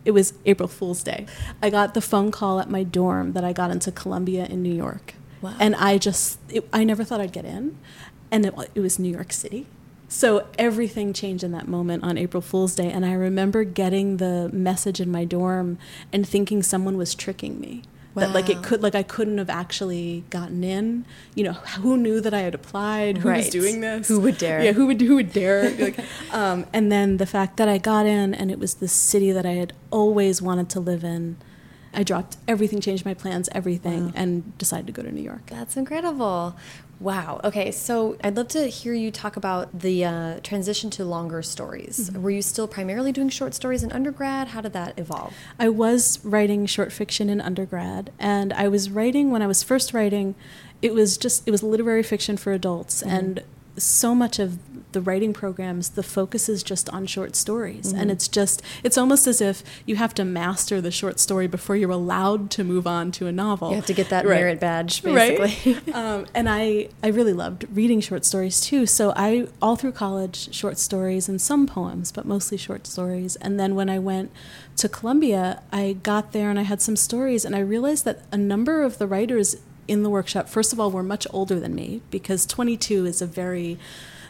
It 0.06 0.12
was 0.12 0.34
April 0.46 0.68
Fool's 0.68 1.04
Day. 1.04 1.26
I 1.62 1.70
got 1.70 1.94
the 1.94 2.02
phone 2.02 2.32
call 2.32 2.60
at 2.60 2.70
my 2.70 2.84
dorm 2.84 3.34
that 3.34 3.44
I 3.44 3.54
got 3.54 3.72
into 3.72 3.92
Columbia 3.92 4.46
in 4.46 4.62
New 4.62 4.74
York. 4.74 5.16
Wow. 5.42 5.56
And 5.60 5.76
I 5.76 5.98
just, 5.98 6.40
it, 6.50 6.68
I 6.72 6.84
never 6.84 7.04
thought 7.04 7.22
I'd 7.22 7.34
get 7.34 7.46
in. 7.46 7.78
And 8.32 8.46
it, 8.46 8.54
it 8.76 8.80
was 8.80 8.98
New 8.98 9.12
York 9.12 9.32
City. 9.32 9.68
So 10.08 10.48
everything 10.60 11.12
changed 11.14 11.44
in 11.44 11.52
that 11.54 11.68
moment 11.68 12.04
on 12.04 12.18
April 12.18 12.42
Fool's 12.42 12.76
Day. 12.76 12.92
And 12.92 13.06
I 13.06 13.14
remember 13.14 13.64
getting 13.64 14.18
the 14.18 14.50
message 14.54 15.00
in 15.00 15.12
my 15.12 15.26
dorm 15.26 15.78
and 16.12 16.28
thinking 16.28 16.64
someone 16.64 16.98
was 16.98 17.16
tricking 17.16 17.60
me. 17.60 17.84
Wow. 18.16 18.28
That 18.28 18.34
like 18.34 18.50
it 18.50 18.62
could 18.62 18.84
like 18.84 18.94
I 18.94 19.02
couldn't 19.02 19.40
have 19.40 19.50
actually 19.50 20.24
gotten 20.30 20.64
in. 20.64 21.06
You 21.34 21.46
know, 21.46 21.54
who 21.54 21.98
knew 21.98 22.22
that 22.22 22.34
I 22.34 22.42
had 22.42 22.54
applied? 22.54 23.20
Who 23.20 23.30
right. 23.30 23.38
was 23.38 23.50
doing 23.50 23.82
this? 23.82 24.08
Who 24.08 24.20
would 24.20 24.38
dare? 24.38 24.64
Yeah, 24.64 24.74
who 24.74 24.86
would 24.86 25.02
who 25.02 25.16
would 25.16 25.34
dare? 25.34 25.70
like, 25.80 26.00
um, 26.32 26.68
and 26.74 26.92
then 26.92 27.18
the 27.18 27.26
fact 27.26 27.58
that 27.58 27.68
I 27.68 27.80
got 27.80 28.06
in 28.06 28.34
and 28.34 28.52
it 28.52 28.60
was 28.60 28.76
the 28.76 28.88
city 28.88 29.32
that 29.32 29.46
I 29.46 29.54
had 29.54 29.74
always 29.90 30.42
wanted 30.42 30.70
to 30.70 30.80
live 30.80 31.04
in. 31.04 31.38
I 31.96 32.02
dropped 32.02 32.38
everything, 32.48 32.82
changed 32.82 33.06
my 33.06 33.14
plans, 33.14 33.50
everything, 33.52 34.06
wow. 34.06 34.14
and 34.16 34.58
decided 34.58 34.88
to 34.88 34.94
go 34.94 35.04
to 35.04 35.12
New 35.12 35.22
York. 35.22 35.46
That's 35.48 35.78
incredible. 35.78 36.56
Wow. 37.00 37.42
Okay. 37.44 37.72
So 37.72 38.18
I'd 38.24 38.38
love 38.38 38.48
to 38.50 38.68
hear 38.68 38.94
you 38.94 39.12
talk 39.12 39.36
about 39.36 39.80
the 39.80 40.06
uh, 40.06 40.40
transition 40.42 40.90
to 40.92 41.06
longer 41.06 41.42
stories. 41.42 41.98
Mm 42.00 42.16
-hmm. 42.16 42.22
Were 42.22 42.34
you 42.34 42.42
still 42.42 42.68
primarily 42.68 43.12
doing 43.12 43.32
short 43.32 43.54
stories 43.54 43.84
in 43.84 43.92
undergrad? 43.92 44.48
How 44.48 44.62
did 44.62 44.74
that 44.74 44.94
evolve? 45.00 45.34
I 45.60 45.70
was 45.70 46.20
writing 46.24 46.68
short 46.70 46.94
fiction 46.94 47.30
in 47.30 47.42
undergrad, 47.42 48.12
and 48.20 48.54
I 48.54 48.68
was 48.68 48.90
writing 48.90 49.32
when 49.32 49.42
I 49.42 49.48
was 49.48 49.64
first 49.64 49.94
writing. 49.94 50.36
It 50.82 50.94
was 50.94 51.18
just 51.18 51.48
it 51.48 51.52
was 51.52 51.62
literary 51.62 52.04
fiction 52.04 52.38
for 52.38 52.54
adults, 52.54 53.04
mm 53.04 53.10
-hmm. 53.10 53.18
and 53.18 53.42
so 53.78 54.14
much 54.14 54.40
of 54.40 54.60
the 54.94 55.02
writing 55.02 55.34
programs, 55.34 55.90
the 55.90 56.04
focus 56.04 56.48
is 56.48 56.64
just 56.64 56.90
on 56.92 57.06
short 57.06 57.36
stories. 57.36 57.88
Mm-hmm. 57.88 58.00
And 58.00 58.12
it's 58.12 58.28
just, 58.28 58.62
it's 58.84 58.98
almost 58.98 59.28
as 59.28 59.42
if 59.42 59.64
you 59.86 59.96
have 59.96 60.14
to 60.16 60.24
master 60.26 60.80
the 60.80 60.92
short 60.92 61.20
story 61.20 61.48
before 61.48 61.76
you're 61.76 61.90
allowed 61.90 62.50
to 62.52 62.64
move 62.64 62.88
on 62.88 63.12
to 63.14 63.28
a 63.28 63.32
novel. 63.32 63.70
You 63.70 63.76
have 63.78 63.86
to 63.88 63.94
get 63.94 64.10
that 64.10 64.26
right. 64.26 64.40
merit 64.40 64.60
badge, 64.60 65.02
basically. 65.04 65.74
Right? 65.74 65.90
um, 65.96 66.28
and 66.34 66.48
I, 66.48 66.90
I 67.02 67.08
really 67.08 67.34
loved 67.34 67.66
reading 67.74 68.00
short 68.00 68.24
stories 68.24 68.62
too. 68.62 68.86
So 68.86 69.14
I, 69.16 69.48
all 69.62 69.76
through 69.76 69.94
college, 69.94 70.54
short 70.54 70.78
stories 70.78 71.28
and 71.28 71.42
some 71.42 71.66
poems, 71.66 72.12
but 72.12 72.26
mostly 72.26 72.58
short 72.58 72.88
stories. 72.88 73.36
And 73.38 73.60
then 73.60 73.76
when 73.76 73.90
I 73.90 74.00
went 74.00 74.32
to 74.78 74.90
Columbia, 74.90 75.62
I 75.72 75.98
got 76.04 76.32
there 76.32 76.50
and 76.50 76.60
I 76.60 76.64
had 76.64 76.82
some 76.82 76.96
stories, 76.96 77.46
and 77.46 77.56
I 77.56 77.60
realized 77.60 78.06
that 78.06 78.22
a 78.32 78.38
number 78.38 78.84
of 78.84 78.98
the 78.98 79.08
writers 79.08 79.56
in 79.88 80.04
the 80.04 80.10
workshop, 80.10 80.50
first 80.50 80.74
of 80.74 80.80
all, 80.80 80.90
we 80.90 80.96
were 80.96 81.04
much 81.04 81.28
older 81.32 81.60
than 81.60 81.76
me 81.76 82.02
because 82.10 82.46
22 82.46 83.06
is 83.06 83.22
a 83.22 83.26
very 83.26 83.78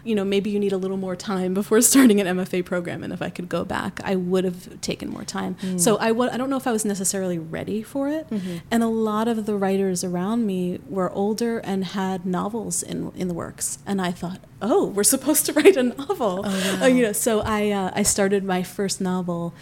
you 0.03 0.15
know, 0.15 0.25
maybe 0.25 0.49
you 0.49 0.59
need 0.59 0.73
a 0.73 0.77
little 0.77 0.97
more 0.97 1.15
time 1.15 1.53
before 1.53 1.81
starting 1.93 2.19
an 2.19 2.37
MFA 2.37 2.63
program. 2.65 3.03
And 3.03 3.13
if 3.13 3.21
I 3.21 3.29
could 3.29 3.49
go 3.49 3.63
back, 3.63 3.99
I 4.03 4.15
would 4.15 4.43
have 4.43 4.81
taken 4.81 5.09
more 5.09 5.23
time. 5.23 5.55
Mm. 5.55 5.79
So 5.79 5.97
I 5.97 6.09
w- 6.09 6.29
I 6.31 6.37
don't 6.37 6.49
know 6.49 6.57
if 6.57 6.67
I 6.67 6.71
was 6.71 6.85
necessarily 6.85 7.39
ready 7.39 7.81
for 7.83 8.09
it. 8.09 8.29
Mm-hmm. 8.29 8.57
And 8.69 8.83
a 8.83 8.87
lot 8.87 9.27
of 9.27 9.45
the 9.45 9.55
writers 9.55 10.03
around 10.03 10.45
me 10.45 10.79
were 10.89 11.11
older 11.11 11.59
and 11.59 11.85
had 11.85 12.25
novels 12.25 12.83
in, 12.83 13.11
in 13.15 13.27
the 13.27 13.33
works. 13.33 13.79
And 13.85 14.01
I 14.01 14.11
thought, 14.11 14.39
oh, 14.61 14.87
we're 14.87 15.03
supposed 15.03 15.45
to 15.47 15.53
write 15.53 15.77
a 15.77 15.83
novel. 15.83 16.43
Oh, 16.45 16.77
wow. 16.79 16.83
uh, 16.83 16.87
you 16.87 17.03
know, 17.03 17.13
so 17.13 17.41
I, 17.41 17.69
uh, 17.71 17.91
I 17.93 18.03
started 18.03 18.43
my 18.43 18.63
first 18.63 18.99
novel 18.99 19.53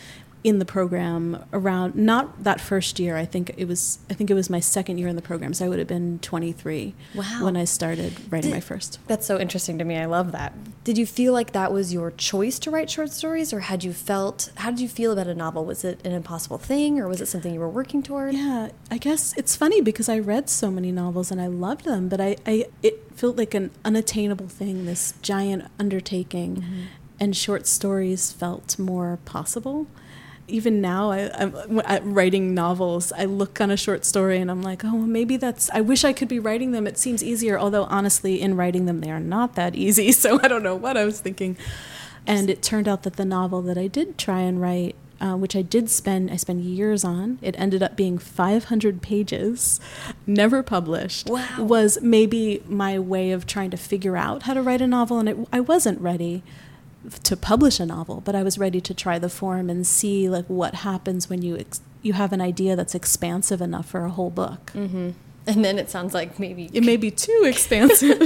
in 0.44 0.58
the 0.60 0.66
program 0.66 1.44
around 1.54 1.96
not 1.96 2.44
that 2.44 2.60
first 2.60 3.00
year 3.00 3.16
i 3.16 3.26
think 3.26 3.52
it 3.58 3.68
was 3.68 4.00
i 4.10 4.14
think 4.14 4.30
it 4.30 4.34
was 4.34 4.50
my 4.50 4.60
second 4.60 4.98
year 4.98 5.08
in 5.08 5.16
the 5.16 5.22
program 5.22 5.54
so 5.54 5.66
i 5.66 5.70
would 5.70 5.78
have 5.78 5.88
been 5.88 6.18
23 6.20 6.94
wow. 7.14 7.40
when 7.44 7.56
i 7.56 7.64
started 7.64 8.14
writing 8.32 8.50
did, 8.50 8.56
my 8.56 8.60
first. 8.60 9.00
That's 9.08 9.26
so 9.26 9.40
interesting 9.40 9.78
to 9.78 9.84
me 9.84 9.98
i 9.98 10.06
love 10.06 10.32
that. 10.32 10.54
Did 10.84 10.98
you 10.98 11.06
feel 11.06 11.32
like 11.32 11.52
that 11.52 11.72
was 11.72 11.94
your 11.94 12.10
choice 12.12 12.58
to 12.60 12.72
write 12.72 12.90
short 12.90 13.12
stories 13.12 13.54
or 13.54 13.62
had 13.62 13.84
you 13.84 13.94
felt 13.94 14.52
how 14.56 14.72
did 14.72 14.80
you 14.80 14.90
feel 14.90 15.12
about 15.12 15.28
a 15.28 15.36
novel? 15.36 15.64
Was 15.64 15.84
it 15.84 16.04
an 16.06 16.12
impossible 16.12 16.58
thing 16.58 17.00
or 17.00 17.08
was 17.08 17.22
it 17.22 17.28
something 17.28 17.54
you 17.54 17.60
were 17.60 17.70
working 17.70 18.02
toward? 18.02 18.34
Yeah 18.34 18.70
i 18.90 18.98
guess 18.98 19.34
it's 19.38 19.56
funny 19.56 19.82
because 19.82 20.10
i 20.10 20.18
read 20.18 20.50
so 20.50 20.72
many 20.72 20.92
novels 20.92 21.32
and 21.32 21.40
i 21.40 21.48
loved 21.48 21.86
them 21.86 22.10
but 22.10 22.20
i, 22.20 22.36
I 22.46 22.66
it 22.82 23.12
felt 23.16 23.38
like 23.38 23.54
an 23.54 23.72
unattainable 23.86 24.48
thing 24.48 24.86
this 24.86 25.14
giant 25.22 25.66
undertaking. 25.80 26.56
Mm 26.56 26.62
-hmm. 26.62 27.24
and 27.24 27.38
short 27.38 27.68
stories 27.68 28.32
felt 28.32 28.80
more 28.80 29.20
possible 29.26 29.86
even 30.52 30.82
now, 30.82 31.12
I, 31.12 31.30
am 31.36 32.14
writing 32.14 32.54
novels. 32.54 33.12
I 33.12 33.26
look 33.26 33.60
on 33.60 33.72
a 33.72 33.78
short 33.78 34.06
story 34.06 34.40
and 34.40 34.52
I'm 34.52 34.62
like, 34.62 34.84
oh, 34.84 34.98
maybe 34.98 35.38
that's. 35.38 35.70
I 35.72 35.82
wish 35.82 36.04
I 36.04 36.14
could 36.14 36.28
be 36.28 36.40
writing 36.40 36.72
them. 36.72 36.86
It 36.86 36.98
seems 36.98 37.24
easier, 37.24 37.58
although 37.58 37.86
honestly, 37.86 38.42
in 38.42 38.56
writing 38.56 38.86
them, 38.86 39.00
they 39.02 39.12
are 39.12 39.20
not 39.20 39.56
that 39.56 39.76
easy. 39.76 40.12
So 40.22 40.40
I 40.44 40.48
don't 40.48 40.62
know 40.62 40.76
what 40.76 40.98
I 40.98 41.06
was 41.06 41.20
thinking. 41.20 41.58
And 42.28 42.50
it 42.50 42.62
turned 42.62 42.88
out 42.88 43.04
that 43.04 43.16
the 43.16 43.26
novel 43.26 43.62
that 43.64 43.78
I 43.78 43.88
did 43.88 44.20
try 44.20 44.42
and 44.42 44.62
write, 44.62 44.96
uh, 45.20 45.36
which 45.36 45.56
I 45.56 45.64
did 45.64 45.90
spend, 45.90 46.30
I 46.30 46.36
spent 46.36 46.60
years 46.60 47.04
on. 47.04 47.40
It 47.42 47.56
ended 47.58 47.82
up 47.82 47.96
being 47.96 48.20
500 48.20 49.02
pages, 49.02 49.80
never 50.28 50.62
published. 50.62 51.28
Wow. 51.28 51.64
Was 51.64 51.98
maybe 52.02 52.62
my 52.68 53.00
way 53.00 53.32
of 53.32 53.48
trying 53.48 53.72
to 53.72 53.78
figure 53.78 54.16
out 54.16 54.44
how 54.44 54.54
to 54.54 54.62
write 54.62 54.82
a 54.82 54.88
novel, 54.88 55.18
and 55.18 55.30
it, 55.30 55.38
I 55.52 55.60
wasn't 55.60 56.00
ready 56.02 56.44
to 57.24 57.36
publish 57.36 57.80
a 57.80 57.86
novel, 57.86 58.22
but 58.22 58.36
I 58.36 58.44
was 58.44 58.58
ready 58.58 58.82
to 58.82 58.94
try 58.94 59.18
the 59.20 59.30
form 59.30 59.70
and 59.70 59.86
see 59.86 60.30
like 60.30 60.46
what 60.46 60.76
happens 60.76 61.30
when 61.30 61.42
you 61.42 61.64
you 62.02 62.14
have 62.14 62.34
an 62.34 62.42
idea 62.42 62.76
that's 62.76 62.96
expansive 62.96 63.62
enough 63.62 63.88
for 63.88 64.06
a 64.06 64.10
whole 64.10 64.30
book. 64.30 64.72
Mm 64.74 64.90
-hmm. 64.90 65.14
And 65.48 65.66
then 65.66 65.80
it 65.80 65.90
sounds 65.90 66.14
like 66.14 66.40
maybe 66.40 66.70
it 66.72 66.84
may 66.84 66.98
be 66.98 67.12
too 67.12 67.44
expansive. 67.46 68.20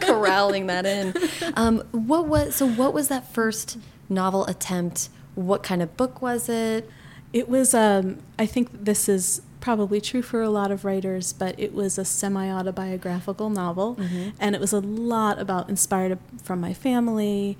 corralling 0.00 0.66
that 0.66 0.84
in. 0.86 1.14
Um, 1.56 1.82
what 1.90 2.28
was 2.28 2.54
so? 2.54 2.66
What 2.66 2.92
was 2.92 3.08
that 3.08 3.32
first 3.32 3.78
novel 4.08 4.44
attempt? 4.46 5.08
What 5.34 5.62
kind 5.62 5.82
of 5.82 5.96
book 5.96 6.22
was 6.22 6.48
it? 6.48 6.88
It 7.32 7.48
was. 7.48 7.74
Um, 7.74 8.18
I 8.38 8.46
think 8.46 8.68
this 8.84 9.08
is 9.08 9.40
probably 9.60 10.00
true 10.00 10.22
for 10.22 10.42
a 10.42 10.50
lot 10.50 10.70
of 10.70 10.84
writers, 10.84 11.32
but 11.32 11.58
it 11.58 11.72
was 11.72 11.98
a 11.98 12.04
semi 12.04 12.50
autobiographical 12.50 13.48
novel, 13.48 13.94
mm 13.94 14.06
-hmm. 14.06 14.32
and 14.38 14.54
it 14.54 14.60
was 14.60 14.72
a 14.74 14.80
lot 14.80 15.38
about 15.38 15.68
inspired 15.68 16.18
from 16.42 16.60
my 16.60 16.74
family 16.74 17.56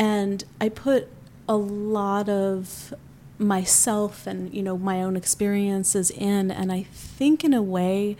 and 0.00 0.44
I 0.60 0.70
put 0.70 1.08
a 1.46 1.56
lot 1.56 2.28
of 2.28 2.94
myself 3.38 4.26
and 4.26 4.52
you 4.52 4.62
know 4.62 4.76
my 4.76 5.02
own 5.02 5.16
experiences 5.16 6.10
in 6.10 6.50
and 6.50 6.72
I 6.72 6.82
think 6.82 7.44
in 7.44 7.54
a 7.54 7.62
way 7.62 8.16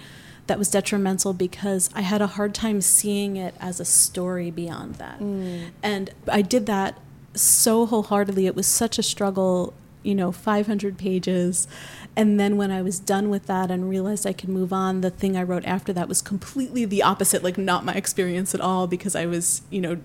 that 0.47 0.59
was 0.59 0.69
detrimental 0.69 1.33
because 1.33 1.91
I 1.95 2.01
had 2.03 2.21
a 2.21 2.27
hard 2.27 2.55
time 2.55 2.81
seeing 2.81 3.37
it 3.37 3.55
as 3.61 3.79
a 3.79 3.85
story 3.85 4.51
beyond 4.51 4.97
that. 4.97 5.21
Mm. 5.21 5.71
And 5.81 6.11
I 6.27 6.43
did 6.43 6.67
that 6.67 6.99
so 7.35 7.87
wholeheartedly. 7.87 8.47
It 8.47 8.57
was 8.57 8.67
such 8.67 8.99
a 8.99 9.03
struggle, 9.05 9.75
you 10.03 10.13
know, 10.13 10.33
500 10.33 10.99
pages. 10.99 11.69
And 12.17 12.41
then 12.41 12.57
when 12.57 12.73
I 12.73 12.83
was 12.83 12.99
done 12.99 13.31
with 13.31 13.47
that 13.47 13.71
and 13.71 13.89
realized 13.89 14.27
I 14.27 14.33
could 14.33 14.49
move 14.49 14.73
on, 14.73 15.03
the 15.03 15.11
thing 15.11 15.37
I 15.37 15.45
wrote 15.45 15.65
after 15.67 15.93
that 15.93 16.09
was 16.09 16.21
completely 16.21 16.85
the 16.85 17.05
opposite, 17.05 17.45
like 17.45 17.57
not 17.57 17.85
my 17.85 17.95
experience 17.95 18.53
at 18.53 18.61
all 18.61 18.89
because 18.89 19.15
I 19.15 19.27
was, 19.27 19.63
you 19.71 19.81
know, 19.81 19.99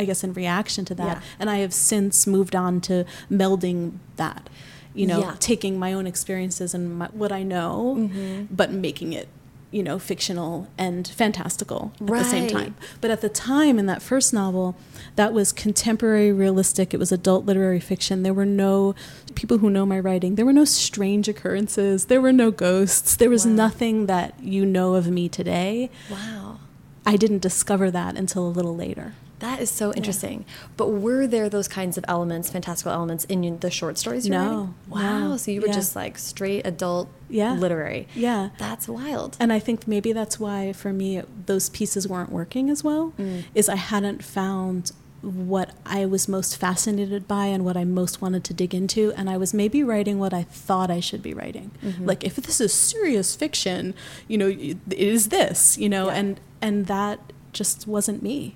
I 0.00 0.04
guess, 0.04 0.24
in 0.24 0.32
reaction 0.32 0.84
to 0.86 0.94
that. 0.94 1.18
Yeah. 1.18 1.22
And 1.38 1.50
I 1.50 1.58
have 1.58 1.74
since 1.74 2.26
moved 2.26 2.56
on 2.56 2.80
to 2.82 3.04
melding 3.30 3.98
that, 4.16 4.48
you 4.94 5.06
know, 5.06 5.20
yeah. 5.20 5.36
taking 5.38 5.78
my 5.78 5.92
own 5.92 6.06
experiences 6.06 6.74
and 6.74 6.98
my, 6.98 7.06
what 7.08 7.32
I 7.32 7.42
know, 7.42 7.96
mm-hmm. 7.98 8.54
but 8.54 8.72
making 8.72 9.12
it 9.12 9.28
you 9.70 9.84
know, 9.84 9.98
fictional 10.00 10.66
and 10.76 11.06
fantastical 11.06 11.92
at 12.00 12.10
right. 12.10 12.18
the 12.22 12.28
same 12.28 12.48
time. 12.48 12.74
But 13.00 13.12
at 13.12 13.20
the 13.20 13.28
time 13.28 13.78
in 13.78 13.86
that 13.86 14.02
first 14.02 14.32
novel, 14.32 14.74
that 15.14 15.32
was 15.32 15.52
contemporary 15.52 16.32
realistic. 16.32 16.92
It 16.92 16.96
was 16.96 17.12
adult 17.12 17.46
literary 17.46 17.78
fiction. 17.78 18.24
There 18.24 18.34
were 18.34 18.44
no 18.46 18.96
people 19.36 19.58
who 19.58 19.70
know 19.70 19.86
my 19.86 20.00
writing. 20.00 20.34
There 20.34 20.44
were 20.44 20.52
no 20.52 20.64
strange 20.64 21.28
occurrences. 21.28 22.06
There 22.06 22.20
were 22.20 22.32
no 22.32 22.50
ghosts. 22.50 23.14
There 23.14 23.30
was 23.30 23.46
wow. 23.46 23.52
nothing 23.52 24.06
that 24.06 24.34
you 24.42 24.66
know 24.66 24.94
of 24.94 25.08
me 25.08 25.28
today. 25.28 25.90
Wow. 26.10 26.58
I 27.06 27.16
didn't 27.16 27.38
discover 27.40 27.90
that 27.92 28.16
until 28.16 28.46
a 28.46 28.50
little 28.50 28.74
later. 28.74 29.14
That 29.40 29.60
is 29.60 29.70
so 29.70 29.92
interesting. 29.92 30.44
Yeah. 30.46 30.54
But 30.76 30.88
were 30.88 31.26
there 31.26 31.48
those 31.48 31.68
kinds 31.68 31.98
of 31.98 32.04
elements, 32.08 32.50
fantastical 32.50 32.92
elements, 32.92 33.24
in 33.24 33.58
the 33.58 33.70
short 33.70 33.98
stories 33.98 34.26
you 34.26 34.30
no, 34.30 34.38
writing? 34.38 34.74
Wow. 34.88 35.28
No. 35.28 35.36
So 35.36 35.50
you 35.50 35.60
were 35.60 35.66
yeah. 35.66 35.72
just 35.72 35.96
like 35.96 36.16
straight 36.16 36.66
adult 36.66 37.10
yeah. 37.28 37.54
literary. 37.54 38.06
Yeah. 38.14 38.50
That's 38.58 38.86
wild. 38.88 39.36
And 39.40 39.52
I 39.52 39.58
think 39.58 39.88
maybe 39.88 40.12
that's 40.12 40.38
why 40.38 40.72
for 40.72 40.92
me 40.92 41.22
those 41.46 41.68
pieces 41.70 42.06
weren't 42.06 42.30
working 42.30 42.70
as 42.70 42.84
well, 42.84 43.12
mm. 43.18 43.44
is 43.54 43.68
I 43.68 43.76
hadn't 43.76 44.22
found 44.22 44.92
what 45.22 45.72
I 45.84 46.06
was 46.06 46.28
most 46.28 46.56
fascinated 46.56 47.28
by 47.28 47.46
and 47.46 47.62
what 47.64 47.76
I 47.76 47.84
most 47.84 48.22
wanted 48.22 48.42
to 48.44 48.54
dig 48.54 48.74
into. 48.74 49.12
And 49.16 49.28
I 49.28 49.36
was 49.36 49.52
maybe 49.52 49.82
writing 49.82 50.18
what 50.18 50.32
I 50.32 50.44
thought 50.44 50.90
I 50.90 51.00
should 51.00 51.22
be 51.22 51.34
writing. 51.34 51.72
Mm-hmm. 51.82 52.06
Like, 52.06 52.24
if 52.24 52.36
this 52.36 52.60
is 52.60 52.72
serious 52.72 53.36
fiction, 53.36 53.94
you 54.28 54.38
know, 54.38 54.48
it 54.48 54.78
is 54.90 55.28
this, 55.28 55.76
you 55.76 55.88
know, 55.90 56.06
yeah. 56.06 56.14
and, 56.14 56.40
and 56.62 56.86
that 56.86 57.32
just 57.52 57.86
wasn't 57.86 58.22
me. 58.22 58.54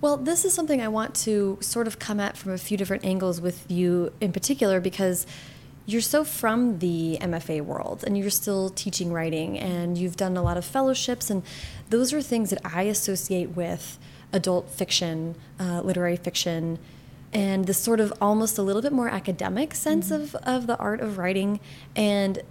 Well, 0.00 0.16
this 0.18 0.44
is 0.44 0.52
something 0.52 0.82
I 0.82 0.88
want 0.88 1.14
to 1.26 1.58
sort 1.60 1.86
of 1.86 1.98
come 1.98 2.20
at 2.20 2.36
from 2.36 2.52
a 2.52 2.58
few 2.58 2.76
different 2.76 3.04
angles 3.04 3.40
with 3.40 3.70
you 3.70 4.12
in 4.20 4.32
particular 4.32 4.80
because 4.80 5.26
you're 5.86 6.02
so 6.02 6.24
from 6.24 6.80
the 6.80 7.16
MFA 7.20 7.62
world 7.62 8.04
and 8.06 8.18
you're 8.18 8.28
still 8.28 8.68
teaching 8.70 9.12
writing 9.12 9.58
and 9.58 9.96
you've 9.96 10.16
done 10.16 10.36
a 10.36 10.42
lot 10.42 10.56
of 10.56 10.64
fellowships 10.64 11.30
and 11.30 11.42
those 11.90 12.12
are 12.12 12.20
things 12.20 12.50
that 12.50 12.60
I 12.64 12.82
associate 12.82 13.50
with 13.56 13.98
adult 14.32 14.68
fiction, 14.68 15.36
uh, 15.58 15.80
literary 15.82 16.16
fiction, 16.16 16.78
and 17.32 17.66
this 17.66 17.78
sort 17.78 18.00
of 18.00 18.12
almost 18.20 18.58
a 18.58 18.62
little 18.62 18.82
bit 18.82 18.92
more 18.92 19.08
academic 19.08 19.74
sense 19.74 20.10
mm 20.10 20.16
-hmm. 20.16 20.22
of, 20.22 20.56
of 20.56 20.66
the 20.66 20.76
art 20.76 21.00
of 21.00 21.18
writing. 21.18 21.60
And 21.94 22.42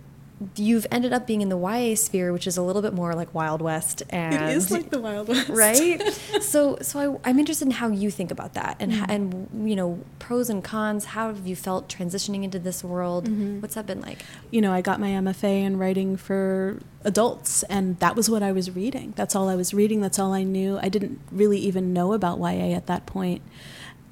you've 0.56 0.86
ended 0.92 1.14
up 1.14 1.26
being 1.26 1.42
in 1.42 1.50
the 1.50 1.58
YA 1.58 1.96
sphere, 1.96 2.34
which 2.34 2.46
is 2.46 2.58
a 2.58 2.62
little 2.62 2.82
bit 2.82 2.94
more 2.94 3.16
like 3.16 3.34
Wild 3.34 3.62
West. 3.62 4.04
And 4.10 4.34
it 4.34 4.58
is 4.58 4.70
like 4.70 4.90
the 4.90 5.00
Wild 5.00 5.30
West, 5.30 5.50
right? 5.50 6.02
so, 6.42 6.78
so 6.82 7.22
I, 7.24 7.30
am 7.30 7.40
interested 7.40 7.66
in 7.66 7.72
how 7.72 7.88
you 7.88 8.12
think 8.12 8.32
about 8.32 8.54
that, 8.54 8.76
and 8.80 8.92
mm 8.92 8.98
-hmm. 8.98 9.14
and 9.14 9.70
you 9.70 9.76
know 9.76 10.00
pros 10.20 10.50
and 10.50 10.64
cons. 10.64 11.06
How 11.06 11.28
have 11.28 11.48
you 11.48 11.56
felt 11.56 11.88
transitioning 11.88 12.44
into 12.44 12.60
this 12.60 12.84
world? 12.84 13.28
Mm 13.28 13.38
-hmm. 13.38 13.62
What's 13.62 13.76
that 13.76 13.86
been 13.86 14.02
like? 14.02 14.26
You 14.52 14.62
know, 14.62 14.74
I 14.78 14.82
got 14.82 15.00
my 15.00 15.12
MFA 15.16 15.64
in 15.66 15.78
writing 15.78 16.18
for 16.18 16.78
adults, 17.04 17.64
and 17.70 18.00
that 18.00 18.16
was 18.16 18.28
what 18.30 18.42
I 18.42 18.52
was 18.52 18.76
reading. 18.76 19.14
That's 19.16 19.36
all 19.36 19.50
I 19.50 19.56
was 19.56 19.74
reading. 19.74 20.02
That's 20.02 20.20
all 20.20 20.34
I 20.42 20.44
knew. 20.44 20.80
I 20.84 20.90
didn't 20.90 21.20
really 21.32 21.68
even 21.68 21.94
know 21.94 22.14
about 22.14 22.40
YA 22.40 22.78
at 22.78 22.86
that 22.86 23.06
point, 23.06 23.42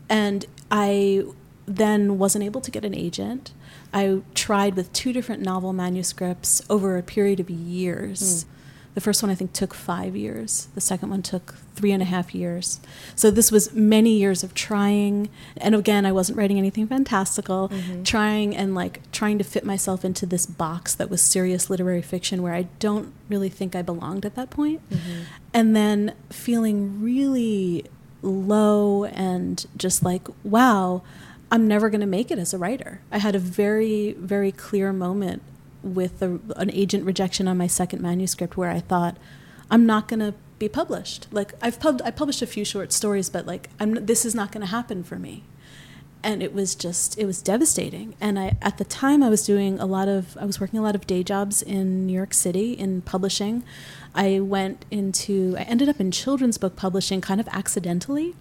and 0.09 0.45
I 0.71 1.23
then 1.67 2.17
wasn't 2.17 2.43
able 2.43 2.61
to 2.61 2.71
get 2.71 2.85
an 2.85 2.93
agent. 2.93 3.53
I 3.93 4.21
tried 4.33 4.75
with 4.75 4.91
two 4.91 5.13
different 5.13 5.41
novel 5.41 5.71
manuscripts 5.71 6.61
over 6.69 6.97
a 6.97 7.03
period 7.03 7.39
of 7.39 7.49
years. 7.49 8.43
Mm. 8.43 8.47
The 8.95 9.01
first 9.01 9.23
one 9.23 9.31
I 9.31 9.35
think 9.35 9.53
took 9.53 9.73
five 9.73 10.15
years. 10.15 10.67
The 10.75 10.81
second 10.81 11.09
one 11.09 11.23
took 11.23 11.55
three 11.73 11.91
and 11.91 12.01
a 12.01 12.05
half 12.05 12.35
years. 12.35 12.79
So 13.15 13.31
this 13.31 13.51
was 13.51 13.73
many 13.73 14.17
years 14.17 14.43
of 14.43 14.53
trying. 14.53 15.29
And 15.57 15.73
again, 15.73 16.05
I 16.05 16.11
wasn't 16.11 16.37
writing 16.37 16.59
anything 16.59 16.87
fantastical. 16.87 17.69
Mm-hmm. 17.69 18.03
Trying 18.03 18.55
and 18.55 18.75
like 18.75 19.09
trying 19.11 19.39
to 19.39 19.43
fit 19.43 19.65
myself 19.65 20.05
into 20.05 20.27
this 20.27 20.45
box 20.45 20.93
that 20.95 21.09
was 21.09 21.21
serious 21.21 21.71
literary 21.71 22.03
fiction 22.03 22.43
where 22.43 22.53
I 22.53 22.63
don't 22.79 23.13
really 23.29 23.49
think 23.49 23.75
I 23.75 23.81
belonged 23.81 24.25
at 24.25 24.35
that 24.35 24.51
point. 24.51 24.87
Mm-hmm. 24.91 25.21
And 25.55 25.75
then 25.75 26.13
feeling 26.29 27.01
really 27.01 27.85
low 28.21 29.05
and 29.05 29.65
just 29.75 30.03
like, 30.03 30.27
wow, 30.43 31.01
I'm 31.53 31.67
never 31.67 31.91
going 31.91 32.01
to 32.01 32.07
make 32.07 32.31
it 32.31 32.39
as 32.39 32.51
a 32.51 32.57
writer. 32.57 33.01
I 33.11 33.19
had 33.19 33.35
a 33.35 33.39
very, 33.39 34.13
very 34.13 34.51
clear 34.51 34.91
moment 34.91 35.43
with 35.83 36.19
a, 36.23 36.39
an 36.55 36.71
agent 36.71 37.05
rejection 37.05 37.47
on 37.47 37.59
my 37.59 37.67
second 37.67 38.01
manuscript 38.01 38.57
where 38.57 38.71
I 38.71 38.79
thought, 38.79 39.17
I'm 39.69 39.85
not 39.85 40.07
going 40.07 40.21
to 40.21 40.33
be 40.57 40.67
published. 40.67 41.27
Like 41.31 41.53
I've 41.61 41.79
pub- 41.79 42.01
I 42.03 42.09
published 42.09 42.41
a 42.41 42.47
few 42.47 42.65
short 42.65 42.91
stories, 42.91 43.29
but 43.29 43.45
like 43.45 43.69
I'm, 43.79 44.03
this 44.03 44.25
is 44.25 44.33
not 44.33 44.51
going 44.51 44.61
to 44.61 44.71
happen 44.71 45.03
for 45.03 45.19
me. 45.19 45.43
And 46.23 46.41
it 46.41 46.55
was 46.55 46.73
just, 46.73 47.19
it 47.19 47.27
was 47.27 47.39
devastating. 47.39 48.15
And 48.19 48.39
I, 48.39 48.57
at 48.59 48.79
the 48.79 48.85
time, 48.85 49.21
I 49.21 49.29
was 49.29 49.45
doing 49.45 49.77
a 49.77 49.85
lot 49.85 50.07
of, 50.07 50.35
I 50.39 50.45
was 50.45 50.59
working 50.59 50.79
a 50.79 50.81
lot 50.81 50.95
of 50.95 51.05
day 51.05 51.21
jobs 51.21 51.61
in 51.61 52.07
New 52.07 52.13
York 52.13 52.33
City 52.33 52.73
in 52.73 53.03
publishing. 53.03 53.63
I 54.15 54.39
went 54.39 54.85
into, 54.89 55.55
I 55.59 55.63
ended 55.63 55.87
up 55.87 55.99
in 55.99 56.09
children's 56.09 56.57
book 56.57 56.75
publishing 56.75 57.21
kind 57.21 57.39
of 57.39 57.47
accidentally 57.49 58.35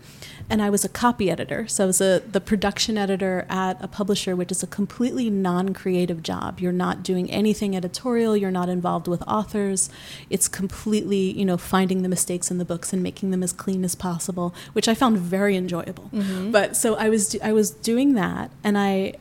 and 0.48 0.62
I 0.62 0.70
was 0.70 0.85
a 0.85 0.88
copy 0.88 1.31
editor. 1.31 1.66
So 1.68 1.85
I 1.85 1.87
was 1.87 2.00
a, 2.00 2.22
the 2.31 2.40
production 2.40 2.98
editor 2.98 3.46
at 3.48 3.83
a 3.83 3.88
publisher, 3.88 4.37
which 4.37 4.50
is 4.50 4.62
a 4.62 4.66
completely 4.66 5.31
non 5.31 5.74
creative 5.74 6.22
job. 6.22 6.61
You're 6.61 6.72
not 6.72 7.02
doing 7.02 7.31
anything 7.31 7.76
editorial, 7.76 8.37
you're 8.37 8.50
not 8.50 8.68
involved 8.68 9.09
with 9.09 9.22
authors. 9.22 9.90
It's 10.31 10.48
completely, 10.48 11.33
you 11.33 11.44
know, 11.44 11.57
finding 11.57 12.02
the 12.02 12.09
mistakes 12.09 12.50
in 12.50 12.59
the 12.59 12.64
books 12.64 12.92
and 12.92 13.02
making 13.02 13.31
them 13.31 13.42
as 13.42 13.52
clean 13.52 13.85
as 13.85 13.94
possible, 13.94 14.55
which 14.72 14.88
I 14.88 14.94
found 14.94 15.18
very 15.18 15.57
enjoyable. 15.57 16.11
Mm-hmm. 16.12 16.50
But 16.50 16.76
so 16.76 16.94
I 16.96 17.09
was, 17.09 17.37
I 17.42 17.52
was 17.52 17.70
doing 17.70 18.14
that, 18.14 18.50
and 18.62 18.76
I, 18.78 19.14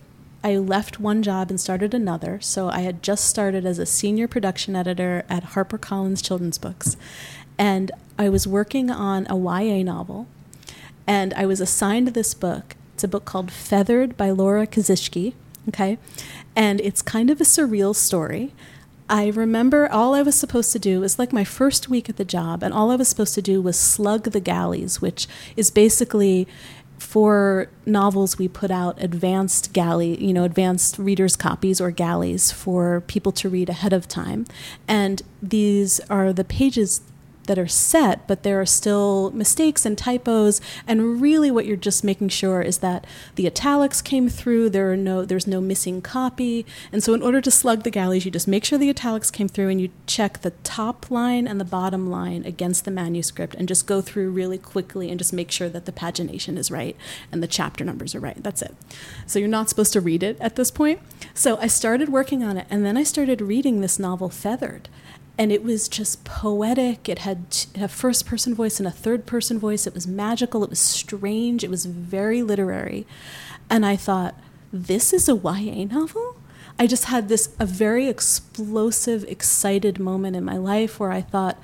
I 0.43 0.57
left 0.57 0.99
one 0.99 1.21
job 1.21 1.49
and 1.49 1.60
started 1.60 1.93
another. 1.93 2.39
So 2.41 2.69
I 2.69 2.79
had 2.79 3.03
just 3.03 3.25
started 3.25 3.65
as 3.65 3.79
a 3.79 3.86
senior 3.86 4.27
production 4.27 4.75
editor 4.75 5.23
at 5.29 5.43
HarperCollins 5.43 6.23
Children's 6.23 6.57
Books. 6.57 6.97
And 7.57 7.91
I 8.17 8.29
was 8.29 8.47
working 8.47 8.89
on 8.89 9.27
a 9.29 9.38
YA 9.38 9.84
novel 9.84 10.27
and 11.08 11.34
I 11.34 11.46
was 11.46 11.62
assigned 11.62 12.10
this 12.10 12.34
book. 12.34 12.76
It's 12.94 13.04
a 13.04 13.08
book 13.08 13.26
called 13.26 13.52
Feathered 13.52 14.18
by 14.18 14.30
Laura 14.32 14.68
Kasischke. 14.68 15.34
Okay. 15.68 15.98
And 16.56 16.82
it's 16.82 17.02
kind 17.02 17.30
of 17.30 17.40
a 17.40 17.46
surreal 17.46 17.96
story. 17.96 18.54
I 19.10 19.28
remember 19.28 19.92
all 19.92 20.16
I 20.16 20.22
was 20.22 20.40
supposed 20.40 20.72
to 20.72 20.80
do 20.80 21.02
was 21.02 21.20
like 21.20 21.34
my 21.34 21.44
first 21.44 21.90
week 21.90 22.10
at 22.10 22.16
the 22.16 22.24
job, 22.24 22.64
and 22.64 22.74
all 22.74 22.92
I 22.92 22.96
was 22.96 23.10
supposed 23.10 23.36
to 23.36 23.42
do 23.42 23.62
was 23.62 23.78
slug 23.78 24.24
the 24.24 24.40
galleys, 24.40 25.02
which 25.02 25.28
is 25.58 25.70
basically 25.70 26.48
for 26.98 27.68
novels 27.86 28.38
we 28.38 28.48
put 28.48 28.70
out 28.70 29.02
advanced 29.02 29.74
galley 29.74 30.24
you 30.24 30.32
know 30.32 30.44
advanced 30.44 31.00
readers 31.00 31.36
copies 31.36 31.82
or 31.82 31.90
galleys 31.90 32.52
for 32.52 33.02
people 33.02 33.32
to 33.32 33.50
read 33.50 33.70
ahead 33.70 33.92
of 33.92 34.08
time 34.08 34.46
and 34.88 35.24
these 35.42 36.00
are 36.12 36.32
the 36.32 36.44
pages 36.44 37.02
that 37.52 37.60
are 37.60 37.68
set, 37.68 38.26
but 38.30 38.44
there 38.44 38.62
are 38.62 38.66
still 38.66 39.30
mistakes 39.32 39.86
and 39.86 39.98
typos. 39.98 40.62
And 40.88 41.22
really, 41.22 41.52
what 41.52 41.66
you're 41.66 41.76
just 41.76 42.02
making 42.02 42.30
sure 42.30 42.62
is 42.62 42.78
that 42.78 43.06
the 43.36 43.46
italics 43.46 44.02
came 44.02 44.30
through. 44.30 44.70
There 44.70 44.90
are 44.90 44.96
no, 44.96 45.26
there's 45.26 45.48
no 45.48 45.60
missing 45.60 46.02
copy. 46.02 46.66
And 46.94 47.04
so, 47.04 47.14
in 47.14 47.22
order 47.22 47.42
to 47.42 47.52
slug 47.52 47.84
the 47.84 47.90
galleys, 47.90 48.24
you 48.24 48.32
just 48.32 48.48
make 48.48 48.64
sure 48.64 48.80
the 48.80 48.90
italics 48.90 49.30
came 49.30 49.50
through, 49.50 49.68
and 49.68 49.82
you 49.82 49.90
check 50.08 50.44
the 50.44 50.52
top 50.64 51.12
line 51.12 51.46
and 51.46 51.60
the 51.60 51.66
bottom 51.66 52.10
line 52.10 52.46
against 52.46 52.86
the 52.86 52.92
manuscript, 52.92 53.54
and 53.56 53.68
just 53.68 53.86
go 53.86 54.00
through 54.00 54.32
really 54.32 54.58
quickly 54.58 55.10
and 55.10 55.20
just 55.20 55.34
make 55.34 55.52
sure 55.52 55.68
that 55.68 55.84
the 55.84 55.92
pagination 55.92 56.58
is 56.58 56.72
right 56.72 56.96
and 57.34 57.44
the 57.44 57.48
chapter 57.48 57.84
numbers 57.84 58.16
are 58.16 58.22
right. 58.22 58.42
That's 58.42 58.62
it. 58.62 58.74
So 59.28 59.40
you're 59.40 59.50
not 59.50 59.68
supposed 59.68 59.92
to 59.92 60.00
read 60.00 60.24
it 60.24 60.38
at 60.40 60.56
this 60.56 60.72
point. 60.72 61.02
So 61.34 61.58
I 61.58 61.68
started 61.68 62.08
working 62.08 62.46
on 62.46 62.56
it, 62.56 62.66
and 62.70 62.86
then 62.86 62.96
I 62.96 63.04
started 63.04 63.42
reading 63.42 63.82
this 63.82 64.00
novel, 64.00 64.30
Feathered 64.30 64.88
and 65.41 65.51
it 65.51 65.63
was 65.63 65.88
just 65.89 66.23
poetic. 66.23 67.10
It 67.10 67.19
had 67.19 67.58
a 67.75 67.88
first 67.88 68.27
person 68.27 68.54
voice 68.54 68.80
and 68.80 68.86
a 68.86 68.91
third 68.91 69.25
person 69.25 69.58
voice. 69.58 69.88
It 69.88 69.95
was 69.95 70.06
magical. 70.06 70.63
It 70.63 70.69
was 70.69 70.77
strange. 70.77 71.63
It 71.63 71.71
was 71.71 71.88
very 71.88 72.43
literary. 72.43 73.08
And 73.67 73.84
I 73.84 73.95
thought, 73.95 74.36
this 74.71 75.12
is 75.12 75.27
a 75.27 75.36
YA 75.36 75.86
novel? 75.86 76.36
I 76.77 76.86
just 76.86 77.06
had 77.06 77.27
this 77.27 77.56
a 77.60 77.65
very 77.65 78.08
explosive, 78.08 79.23
excited 79.23 79.99
moment 79.99 80.36
in 80.36 80.45
my 80.45 80.58
life 80.58 80.99
where 80.99 81.12
I 81.12 81.21
thought, 81.21 81.58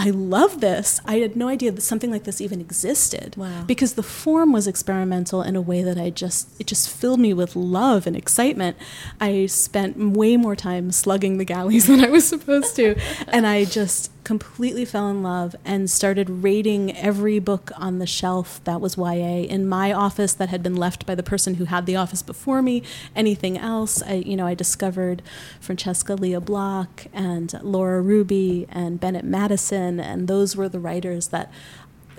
I 0.00 0.10
love 0.10 0.60
this. 0.60 1.00
I 1.04 1.16
had 1.16 1.34
no 1.34 1.48
idea 1.48 1.72
that 1.72 1.80
something 1.80 2.12
like 2.12 2.22
this 2.22 2.40
even 2.40 2.60
existed. 2.60 3.36
Wow. 3.36 3.64
Because 3.66 3.94
the 3.94 4.04
form 4.04 4.52
was 4.52 4.68
experimental 4.68 5.42
in 5.42 5.56
a 5.56 5.60
way 5.60 5.82
that 5.82 5.98
I 5.98 6.10
just 6.10 6.48
it 6.60 6.68
just 6.68 6.88
filled 6.88 7.18
me 7.18 7.34
with 7.34 7.56
love 7.56 8.06
and 8.06 8.16
excitement. 8.16 8.76
I 9.20 9.46
spent 9.46 9.98
way 9.98 10.36
more 10.36 10.54
time 10.54 10.92
slugging 10.92 11.38
the 11.38 11.44
galleys 11.44 11.86
than 11.88 12.04
I 12.04 12.10
was 12.10 12.28
supposed 12.28 12.76
to, 12.76 12.94
and 13.26 13.44
I 13.44 13.64
just 13.64 14.12
completely 14.28 14.84
fell 14.84 15.08
in 15.08 15.22
love 15.22 15.56
and 15.64 15.88
started 15.88 16.28
rating 16.28 16.94
every 16.94 17.38
book 17.38 17.72
on 17.78 17.98
the 17.98 18.06
shelf 18.06 18.62
that 18.64 18.78
was 18.78 18.98
YA 18.98 19.46
in 19.48 19.66
my 19.66 19.90
office 19.90 20.34
that 20.34 20.50
had 20.50 20.62
been 20.62 20.76
left 20.76 21.06
by 21.06 21.14
the 21.14 21.22
person 21.22 21.54
who 21.54 21.64
had 21.64 21.86
the 21.86 21.96
office 21.96 22.22
before 22.22 22.60
me. 22.60 22.82
Anything 23.16 23.56
else, 23.56 24.02
I 24.02 24.16
you 24.16 24.36
know 24.36 24.46
I 24.46 24.52
discovered 24.52 25.22
Francesca 25.60 26.14
Lia 26.14 26.42
Block 26.42 27.06
and 27.14 27.58
Laura 27.62 28.02
Ruby 28.02 28.66
and 28.68 29.00
Bennett 29.00 29.24
Madison, 29.24 29.98
and 29.98 30.28
those 30.28 30.54
were 30.54 30.68
the 30.68 30.78
writers 30.78 31.28
that 31.28 31.50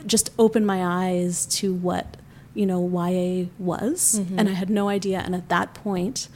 just 0.08 0.32
opened 0.40 0.66
my 0.66 0.84
eyes 0.84 1.46
to 1.58 1.76
what 1.76 2.18
you 2.56 2.66
know 2.66 2.82
YA 2.88 3.50
was, 3.60 4.20
mm-hmm. 4.20 4.40
and 4.40 4.50
I 4.50 4.54
had 4.54 4.72
no 4.72 4.90
idea. 4.90 5.20
And 5.20 5.36
at 5.36 5.48
that 5.50 5.76
point, 5.76 6.28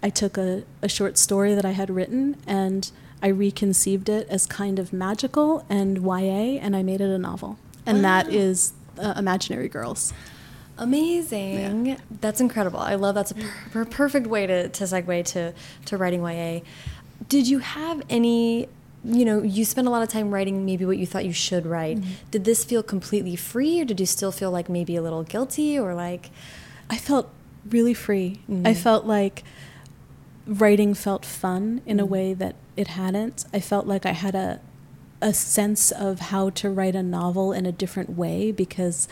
I 0.00 0.10
took 0.10 0.38
a, 0.38 0.62
a 0.80 0.88
short 0.88 1.18
story 1.18 1.56
that 1.56 1.64
I 1.64 1.72
had 1.72 1.90
written 1.90 2.36
and 2.46 2.88
I 3.22 3.28
reconceived 3.28 4.08
it 4.08 4.28
as 4.28 4.46
kind 4.46 4.78
of 4.78 4.92
magical 4.92 5.64
and 5.68 5.98
YA, 5.98 6.58
and 6.60 6.76
I 6.76 6.82
made 6.82 7.00
it 7.00 7.10
a 7.10 7.18
novel. 7.18 7.58
And 7.84 7.98
wow. 7.98 8.02
that 8.02 8.32
is 8.32 8.72
uh, 8.98 9.14
Imaginary 9.16 9.68
Girls. 9.68 10.12
Amazing. 10.76 11.86
Yeah. 11.86 11.96
That's 12.20 12.40
incredible. 12.40 12.78
I 12.78 12.94
love 12.94 13.14
that's 13.14 13.32
a 13.32 13.34
per 13.72 13.84
perfect 13.84 14.26
way 14.28 14.46
to, 14.46 14.68
to 14.68 14.84
segue 14.84 15.24
to, 15.26 15.52
to 15.86 15.96
writing 15.96 16.22
YA. 16.22 16.60
Did 17.28 17.48
you 17.48 17.58
have 17.58 18.02
any 18.08 18.68
you 19.04 19.24
know, 19.24 19.42
you 19.42 19.64
spent 19.64 19.86
a 19.86 19.90
lot 19.90 20.02
of 20.02 20.08
time 20.08 20.32
writing 20.32 20.66
maybe 20.66 20.84
what 20.84 20.98
you 20.98 21.06
thought 21.06 21.24
you 21.24 21.32
should 21.32 21.64
write. 21.64 21.98
Mm 21.98 22.02
-hmm. 22.02 22.30
Did 22.30 22.44
this 22.44 22.64
feel 22.64 22.82
completely 22.82 23.36
free, 23.36 23.80
or 23.80 23.84
did 23.84 24.00
you 24.00 24.06
still 24.06 24.32
feel 24.32 24.50
like 24.50 24.72
maybe 24.72 24.96
a 24.98 25.02
little 25.02 25.22
guilty, 25.22 25.78
or 25.78 25.94
like? 25.94 26.30
I 26.90 26.96
felt 26.96 27.26
really 27.70 27.94
free. 27.94 28.40
Mm 28.48 28.62
-hmm. 28.62 28.70
I 28.70 28.74
felt 28.74 29.06
like 29.06 29.42
writing 30.48 30.94
felt 30.94 31.24
fun 31.24 31.82
in 31.86 32.00
a 32.00 32.02
mm-hmm. 32.02 32.12
way 32.12 32.34
that 32.34 32.56
it 32.76 32.88
hadn't. 32.88 33.44
I 33.52 33.60
felt 33.60 33.86
like 33.86 34.06
I 34.06 34.12
had 34.12 34.34
a 34.34 34.60
a 35.20 35.34
sense 35.34 35.90
of 35.90 36.20
how 36.20 36.48
to 36.48 36.70
write 36.70 36.94
a 36.94 37.02
novel 37.02 37.52
in 37.52 37.66
a 37.66 37.72
different 37.72 38.10
way 38.10 38.52
because 38.52 39.08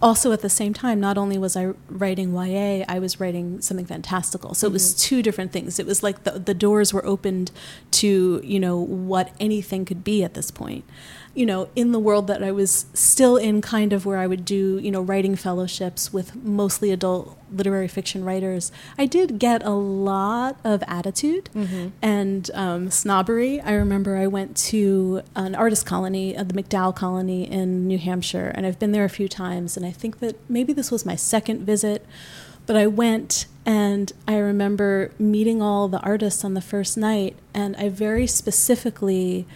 also 0.00 0.32
at 0.32 0.40
the 0.40 0.48
same 0.48 0.72
time, 0.72 0.98
not 0.98 1.18
only 1.18 1.36
was 1.36 1.54
I 1.54 1.72
writing 1.88 2.34
YA, 2.34 2.84
I 2.88 2.98
was 2.98 3.20
writing 3.20 3.60
something 3.60 3.84
fantastical. 3.84 4.54
So 4.54 4.66
mm 4.66 4.70
-hmm. 4.70 4.70
it 4.70 4.72
was 4.72 4.94
mm-hmm. 4.94 5.08
two 5.08 5.22
different 5.22 5.52
things. 5.52 5.78
It 5.78 5.86
was 5.86 6.02
like 6.02 6.22
the, 6.22 6.40
the 6.40 6.54
doors 6.54 6.92
were 6.92 7.06
opened 7.06 7.50
to, 7.90 8.06
you 8.42 8.58
know, 8.58 8.76
what 9.08 9.28
anything 9.38 9.84
could 9.84 10.02
be 10.02 10.24
at 10.24 10.32
this 10.32 10.50
point 10.50 10.84
you 11.34 11.46
know, 11.46 11.68
in 11.76 11.92
the 11.92 11.98
world 11.98 12.26
that 12.26 12.42
I 12.42 12.50
was 12.50 12.86
still 12.92 13.36
in, 13.36 13.60
kind 13.60 13.92
of 13.92 14.04
where 14.04 14.18
I 14.18 14.26
would 14.26 14.44
do, 14.44 14.78
you 14.78 14.90
know, 14.90 15.00
writing 15.00 15.36
fellowships 15.36 16.12
with 16.12 16.34
mostly 16.34 16.90
adult 16.90 17.38
literary 17.52 17.88
fiction 17.88 18.24
writers, 18.24 18.72
I 18.98 19.06
did 19.06 19.38
get 19.38 19.62
a 19.64 19.70
lot 19.70 20.58
of 20.64 20.82
attitude 20.88 21.48
mm-hmm. 21.54 21.88
and 22.02 22.50
um, 22.54 22.90
snobbery. 22.90 23.60
I 23.60 23.72
remember 23.74 24.16
I 24.16 24.26
went 24.26 24.56
to 24.68 25.22
an 25.36 25.54
artist 25.54 25.86
colony, 25.86 26.36
uh, 26.36 26.42
the 26.42 26.54
MacDowell 26.54 26.96
Colony 26.96 27.50
in 27.50 27.86
New 27.86 27.98
Hampshire, 27.98 28.52
and 28.54 28.66
I've 28.66 28.78
been 28.78 28.92
there 28.92 29.04
a 29.04 29.10
few 29.10 29.28
times, 29.28 29.76
and 29.76 29.86
I 29.86 29.92
think 29.92 30.18
that 30.18 30.36
maybe 30.48 30.72
this 30.72 30.90
was 30.90 31.06
my 31.06 31.16
second 31.16 31.64
visit. 31.64 32.04
But 32.66 32.76
I 32.76 32.86
went 32.86 33.46
and 33.66 34.12
I 34.28 34.36
remember 34.36 35.10
meeting 35.18 35.60
all 35.60 35.88
the 35.88 36.00
artists 36.00 36.44
on 36.44 36.54
the 36.54 36.60
first 36.60 36.96
night, 36.96 37.36
and 37.54 37.76
I 37.76 37.88
very 37.88 38.26
specifically 38.26 39.46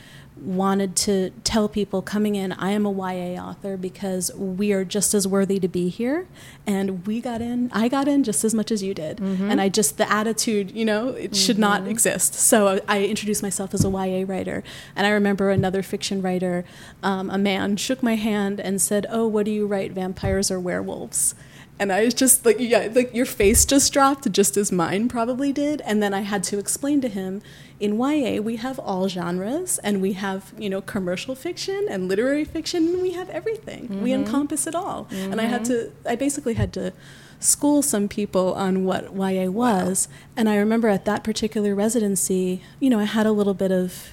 wanted 0.44 0.94
to 0.96 1.30
tell 1.42 1.68
people 1.68 2.02
coming 2.02 2.34
in, 2.34 2.52
I 2.52 2.70
am 2.70 2.86
a 2.86 2.92
YA 2.92 3.42
author 3.42 3.76
because 3.76 4.32
we 4.34 4.72
are 4.72 4.84
just 4.84 5.14
as 5.14 5.26
worthy 5.26 5.58
to 5.58 5.68
be 5.68 5.88
here. 5.88 6.26
And 6.66 7.06
we 7.06 7.20
got 7.20 7.40
in, 7.40 7.70
I 7.72 7.88
got 7.88 8.08
in 8.08 8.24
just 8.24 8.44
as 8.44 8.54
much 8.54 8.70
as 8.70 8.82
you 8.82 8.94
did. 8.94 9.18
Mm-hmm. 9.18 9.50
And 9.50 9.60
I 9.60 9.68
just, 9.68 9.96
the 9.96 10.10
attitude, 10.10 10.70
you 10.72 10.84
know, 10.84 11.08
it 11.08 11.30
mm-hmm. 11.30 11.34
should 11.34 11.58
not 11.58 11.82
mm-hmm. 11.82 11.90
exist. 11.90 12.34
So 12.34 12.80
I 12.86 13.04
introduced 13.04 13.42
myself 13.42 13.74
as 13.74 13.84
a 13.84 13.90
YA 13.90 14.24
writer. 14.26 14.62
And 14.94 15.06
I 15.06 15.10
remember 15.10 15.50
another 15.50 15.82
fiction 15.82 16.22
writer, 16.22 16.64
um, 17.02 17.30
a 17.30 17.38
man, 17.38 17.76
shook 17.76 18.02
my 18.02 18.16
hand 18.16 18.60
and 18.60 18.80
said, 18.80 19.06
Oh, 19.10 19.26
what 19.26 19.44
do 19.44 19.50
you 19.50 19.66
write, 19.66 19.92
vampires 19.92 20.50
or 20.50 20.60
werewolves? 20.60 21.34
And 21.78 21.92
I 21.92 22.04
was 22.04 22.14
just 22.14 22.46
like, 22.46 22.56
yeah, 22.60 22.88
like 22.92 23.14
your 23.14 23.26
face 23.26 23.64
just 23.64 23.92
dropped, 23.92 24.30
just 24.30 24.56
as 24.56 24.70
mine 24.70 25.08
probably 25.08 25.52
did. 25.52 25.80
And 25.82 26.02
then 26.02 26.14
I 26.14 26.20
had 26.20 26.44
to 26.44 26.58
explain 26.58 27.00
to 27.00 27.08
him, 27.08 27.42
in 27.80 27.98
YA 27.98 28.40
we 28.40 28.56
have 28.56 28.78
all 28.78 29.08
genres, 29.08 29.78
and 29.78 30.00
we 30.00 30.12
have 30.12 30.52
you 30.56 30.70
know 30.70 30.80
commercial 30.80 31.34
fiction 31.34 31.86
and 31.90 32.08
literary 32.08 32.44
fiction, 32.44 32.88
and 32.88 33.02
we 33.02 33.12
have 33.12 33.28
everything. 33.30 33.88
Mm-hmm. 33.88 34.02
We 34.02 34.12
encompass 34.12 34.66
it 34.66 34.74
all. 34.74 35.06
Mm-hmm. 35.06 35.32
And 35.32 35.40
I 35.40 35.44
had 35.44 35.64
to, 35.66 35.90
I 36.06 36.14
basically 36.14 36.54
had 36.54 36.72
to 36.74 36.92
school 37.40 37.82
some 37.82 38.08
people 38.08 38.54
on 38.54 38.84
what 38.84 39.14
YA 39.14 39.50
was. 39.50 40.08
Wow. 40.08 40.16
And 40.36 40.48
I 40.48 40.56
remember 40.56 40.88
at 40.88 41.04
that 41.04 41.24
particular 41.24 41.74
residency, 41.74 42.62
you 42.80 42.88
know, 42.88 43.00
I 43.00 43.04
had 43.04 43.26
a 43.26 43.32
little 43.32 43.54
bit 43.54 43.72
of 43.72 44.10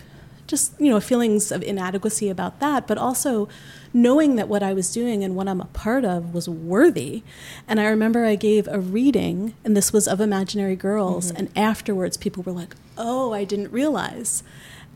just 0.52 0.80
you 0.80 0.90
know 0.90 1.00
feelings 1.00 1.52
of 1.52 1.64
inadequacy 1.64 2.30
about 2.30 2.60
that, 2.60 2.86
but 2.86 3.00
also 3.00 3.50
knowing 3.94 4.36
that 4.36 4.48
what 4.48 4.62
I 4.62 4.74
was 4.74 4.94
doing 4.94 5.24
and 5.24 5.36
what 5.36 5.48
I'm 5.48 5.62
a 5.62 5.66
part 5.66 6.06
of 6.06 6.34
was 6.34 6.48
worthy. 6.48 7.24
And 7.68 7.80
I 7.80 7.88
remember 7.88 8.26
I 8.26 8.36
gave 8.36 8.68
a 8.68 8.80
reading, 8.80 9.56
and 9.66 9.76
this 9.76 9.92
was 9.92 10.08
of 10.08 10.22
Imaginary 10.22 10.76
Girls, 10.76 11.28
mm-hmm. 11.32 11.38
and 11.38 11.50
afterwards 11.56 12.18
people 12.18 12.44
were 12.44 12.52
like, 12.52 12.76
"Oh, 12.98 13.34
I 13.34 13.46
didn't 13.46 13.72
realize." 13.72 14.44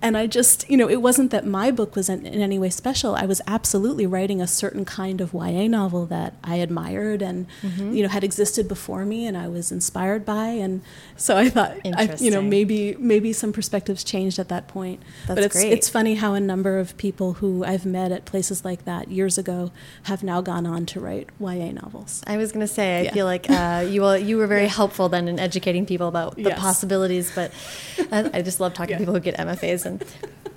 And 0.06 0.16
I 0.16 0.28
just, 0.28 0.70
you 0.70 0.78
know, 0.78 0.88
it 0.88 1.02
wasn't 1.02 1.32
that 1.32 1.46
my 1.46 1.72
book 1.72 1.96
was 1.96 2.10
in, 2.10 2.26
in, 2.26 2.42
any 2.42 2.60
way 2.60 2.70
special. 2.70 3.16
I 3.16 3.26
was 3.26 3.42
absolutely 3.48 4.06
writing 4.06 4.40
a 4.40 4.46
certain 4.46 4.86
kind 4.86 5.20
of 5.20 5.34
YA 5.34 5.68
novel 5.68 6.06
that 6.06 6.36
I 6.44 6.58
admired 6.58 7.24
and, 7.24 7.48
mm-hmm. 7.64 7.94
you 7.94 8.04
know, 8.04 8.10
had 8.10 8.24
existed 8.24 8.68
before 8.68 9.04
me 9.04 9.26
and 9.26 9.36
I 9.36 9.48
was 9.48 9.72
inspired 9.72 10.24
by. 10.24 10.46
And 10.46 10.82
so 11.18 11.36
I 11.36 11.50
thought, 11.50 11.76
I, 11.86 12.16
you 12.20 12.30
know, 12.30 12.42
maybe 12.42 12.96
maybe 13.00 13.34
some 13.34 13.52
perspectives 13.52 14.04
changed 14.04 14.38
at 14.38 14.50
that 14.50 14.68
point. 14.68 15.02
That's 15.26 15.38
but 15.38 15.44
it's, 15.44 15.56
great. 15.56 15.74
it's 15.74 15.90
funny 15.90 16.16
how 16.16 16.36
a 16.36 16.40
number 16.40 16.78
of 16.78 16.96
people 16.98 17.34
who 17.34 17.66
I've 17.66 17.86
met 17.86 18.12
at 18.12 18.26
places 18.26 18.64
like 18.64 18.86
that 18.86 19.10
years 19.10 19.40
ago 19.40 19.72
have 20.04 20.24
now 20.24 20.42
gone 20.42 20.68
on 20.68 20.86
to 20.88 21.00
write 21.00 21.30
YA 21.40 21.72
novels. 21.72 22.22
I 22.28 22.38
was 22.38 22.52
going 22.52 22.66
to 22.66 22.72
say, 22.72 23.00
I 23.00 23.02
yeah. 23.04 23.14
feel 23.14 23.26
like 23.26 23.50
uh, 23.50 23.86
you, 23.90 24.08
you 24.16 24.38
were 24.38 24.48
very 24.48 24.68
helpful 24.80 25.10
then 25.10 25.28
in 25.28 25.40
educating 25.40 25.86
people 25.86 26.08
about 26.08 26.36
the 26.36 26.44
yes. 26.44 26.60
possibilities, 26.60 27.32
but 27.34 27.52
I, 28.12 28.30
I, 28.36 28.42
just 28.42 28.60
love 28.60 28.74
talking 28.74 28.92
yeah. 28.92 28.98
to 28.98 29.02
people 29.02 29.14
who 29.16 29.20
get 29.20 29.38
MFAs 29.38 29.86
and 29.86 29.95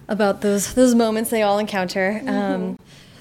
about 0.08 0.40
those 0.40 0.74
those 0.74 0.94
moments 0.94 1.30
they 1.30 1.42
all 1.42 1.58
encounter. 1.58 2.20
Mm 2.22 2.28
-hmm. 2.28 2.54
um, 2.54 2.78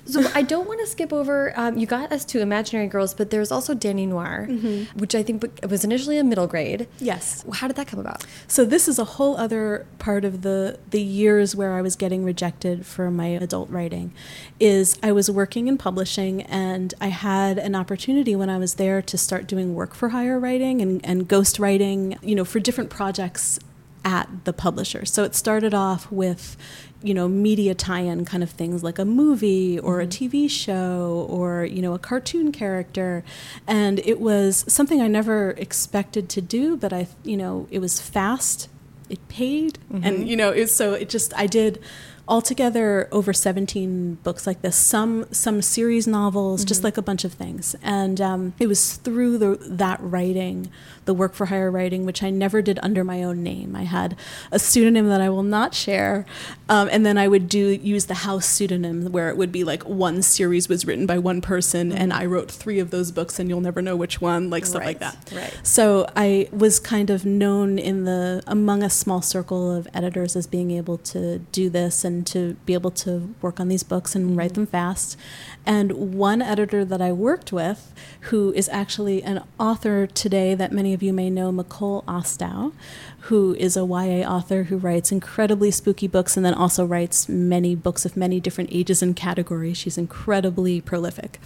so 0.08 0.24
I 0.34 0.42
don't 0.42 0.68
want 0.68 0.80
to 0.80 0.88
skip 0.88 1.12
over. 1.12 1.54
Um, 1.58 1.78
you 1.78 1.86
got 1.86 2.12
us 2.12 2.24
to 2.26 2.40
Imaginary 2.40 2.88
Girls, 2.88 3.14
but 3.14 3.30
there's 3.30 3.52
also 3.52 3.74
Dani 3.74 4.08
Noir, 4.08 4.48
mm 4.50 4.60
-hmm. 4.60 5.00
which 5.00 5.14
I 5.16 5.24
think 5.24 5.44
was 5.70 5.84
initially 5.84 6.18
a 6.18 6.24
middle 6.24 6.48
grade. 6.48 6.88
Yes. 7.00 7.44
How 7.52 7.68
did 7.68 7.76
that 7.76 7.88
come 7.88 8.00
about? 8.00 8.26
So 8.48 8.66
this 8.66 8.88
is 8.88 9.00
a 9.00 9.04
whole 9.04 9.36
other 9.46 9.86
part 9.98 10.26
of 10.26 10.42
the 10.42 10.78
the 10.90 11.02
years 11.02 11.56
where 11.56 11.80
I 11.80 11.82
was 11.82 11.96
getting 11.96 12.26
rejected 12.26 12.86
for 12.86 13.12
my 13.12 13.38
adult 13.44 13.70
writing. 13.70 14.12
Is 14.60 14.98
I 15.04 15.12
was 15.12 15.30
working 15.30 15.68
in 15.68 15.78
publishing 15.78 16.44
and 16.44 16.94
I 17.02 17.10
had 17.10 17.58
an 17.60 17.76
opportunity 17.76 18.36
when 18.36 18.50
I 18.50 18.58
was 18.60 18.74
there 18.74 19.02
to 19.02 19.18
start 19.18 19.50
doing 19.50 19.76
work 19.76 19.94
for 19.94 20.10
hire 20.10 20.40
writing 20.40 20.82
and, 20.82 21.06
and 21.10 21.28
ghost 21.28 21.60
writing, 21.60 22.18
you 22.22 22.36
know, 22.36 22.46
for 22.46 22.60
different 22.60 22.90
projects 22.90 23.60
at 24.08 24.46
the 24.46 24.54
publisher. 24.54 25.04
So 25.06 25.26
it 25.26 25.36
started 25.36 25.74
off 25.74 26.10
with, 26.10 26.56
you 27.04 27.14
know, 27.14 27.28
media 27.28 27.76
tie-in 27.76 28.24
kind 28.24 28.42
of 28.42 28.50
things 28.50 28.82
like 28.82 28.98
a 28.98 29.04
movie 29.04 29.78
or 29.78 29.98
mm-hmm. 29.98 30.08
a 30.08 30.30
TV 30.30 30.50
show 30.50 31.28
or, 31.30 31.66
you 31.66 31.82
know, 31.82 31.94
a 31.94 32.00
cartoon 32.00 32.54
character. 32.54 33.26
And 33.68 34.00
it 34.00 34.22
was 34.22 34.64
something 34.72 35.02
I 35.02 35.10
never 35.10 35.52
expected 35.52 36.30
to 36.30 36.42
do, 36.42 36.78
but 36.78 36.94
I, 36.94 37.08
you 37.24 37.36
know, 37.36 37.68
it 37.70 37.80
was 37.80 38.00
fast, 38.00 38.70
it 39.10 39.28
paid, 39.28 39.78
mm-hmm. 39.92 40.06
and 40.06 40.30
you 40.30 40.38
know, 40.38 40.52
it, 40.52 40.70
so 40.70 40.94
it 40.94 41.10
just 41.10 41.38
I 41.38 41.46
did 41.46 41.84
altogether 42.30 43.08
over 43.12 43.34
17 43.34 44.16
books 44.16 44.46
like 44.46 44.62
this 44.62 44.76
some 44.76 45.26
some 45.32 45.62
series 45.62 46.08
novels 46.08 46.62
mm-hmm. 46.62 46.68
just 46.68 46.84
like 46.84 46.98
a 46.98 47.02
bunch 47.02 47.24
of 47.24 47.32
things 47.32 47.74
and 47.82 48.20
um, 48.20 48.54
it 48.60 48.68
was 48.68 48.96
through 48.98 49.38
the, 49.38 49.58
that 49.62 49.98
writing 50.02 50.70
the 51.08 51.14
work 51.14 51.34
for 51.34 51.48
hire 51.48 51.72
writing 51.72 52.06
which 52.06 52.22
i 52.22 52.30
never 52.30 52.62
did 52.62 52.80
under 52.84 53.04
my 53.04 53.24
own 53.24 53.42
name 53.42 53.76
i 53.76 53.84
had 53.84 54.16
a 54.52 54.60
pseudonym 54.60 55.10
that 55.10 55.22
i 55.22 55.30
will 55.30 55.44
not 55.44 55.74
share 55.74 56.26
um, 56.70 56.88
and 56.92 57.06
then 57.06 57.18
i 57.18 57.28
would 57.28 57.50
do 57.50 57.70
use 57.70 58.06
the 58.06 58.14
house 58.14 58.46
pseudonym 58.46 59.12
where 59.12 59.30
it 59.30 59.38
would 59.38 59.52
be 59.52 59.64
like 59.64 59.84
one 59.84 60.22
series 60.22 60.70
was 60.70 60.86
written 60.86 61.08
by 61.08 61.18
one 61.18 61.42
person 61.42 61.90
mm-hmm. 61.90 61.98
and 61.98 62.14
i 62.14 62.26
wrote 62.26 62.52
three 62.52 62.78
of 62.78 62.92
those 62.92 63.12
books 63.12 63.40
and 63.40 63.50
you'll 63.50 63.62
never 63.62 63.82
know 63.82 63.96
which 63.96 64.22
one 64.22 64.50
like 64.52 64.66
stuff 64.66 64.82
right. 64.82 64.86
like 64.88 65.00
that 65.00 65.32
right 65.34 65.60
so 65.64 66.06
i 66.16 66.48
was 66.52 66.80
kind 66.80 67.10
of 67.10 67.26
known 67.26 67.80
in 67.80 68.04
the 68.04 68.44
among 68.46 68.84
a 68.84 68.90
small 68.90 69.22
circle 69.22 69.76
of 69.76 69.88
editors 69.94 70.36
as 70.36 70.46
being 70.46 70.72
able 70.72 70.98
to 70.98 71.40
do 71.52 71.70
this 71.70 72.04
and 72.04 72.28
to 72.28 72.54
be 72.66 72.74
able 72.74 72.92
to 72.92 73.34
work 73.42 73.60
on 73.60 73.68
these 73.68 73.84
books 73.84 74.16
and 74.16 74.28
mm-hmm. 74.28 74.40
write 74.40 74.54
them 74.54 74.68
fast. 74.68 75.18
And 75.66 76.14
one 76.16 76.42
editor 76.42 76.86
that 76.86 77.02
I 77.02 77.12
worked 77.12 77.52
with, 77.52 77.94
who 78.22 78.52
is 78.54 78.70
actually 78.70 79.24
an 79.24 79.44
author 79.60 80.08
today 80.08 80.56
that 80.56 80.72
many 80.72 80.94
of 80.98 81.04
you 81.04 81.14
may 81.14 81.30
know, 81.30 81.52
Micol 81.52 82.04
Ostow, 82.06 82.74
who 83.22 83.54
is 83.60 83.78
a 83.78 83.86
YA 83.86 84.28
author 84.28 84.64
who 84.64 84.78
writes 84.78 85.12
incredibly 85.12 85.70
spooky 85.70 86.08
books 86.08 86.36
and 86.36 86.44
then 86.44 86.56
also 86.56 86.84
writes 86.84 87.30
many 87.30 87.76
books 87.76 88.04
of 88.04 88.18
many 88.18 88.40
different 88.40 88.72
ages 88.74 89.04
and 89.04 89.16
categories. 89.16 89.78
She's 89.78 89.98
incredibly 89.98 90.82
prolific 90.82 91.40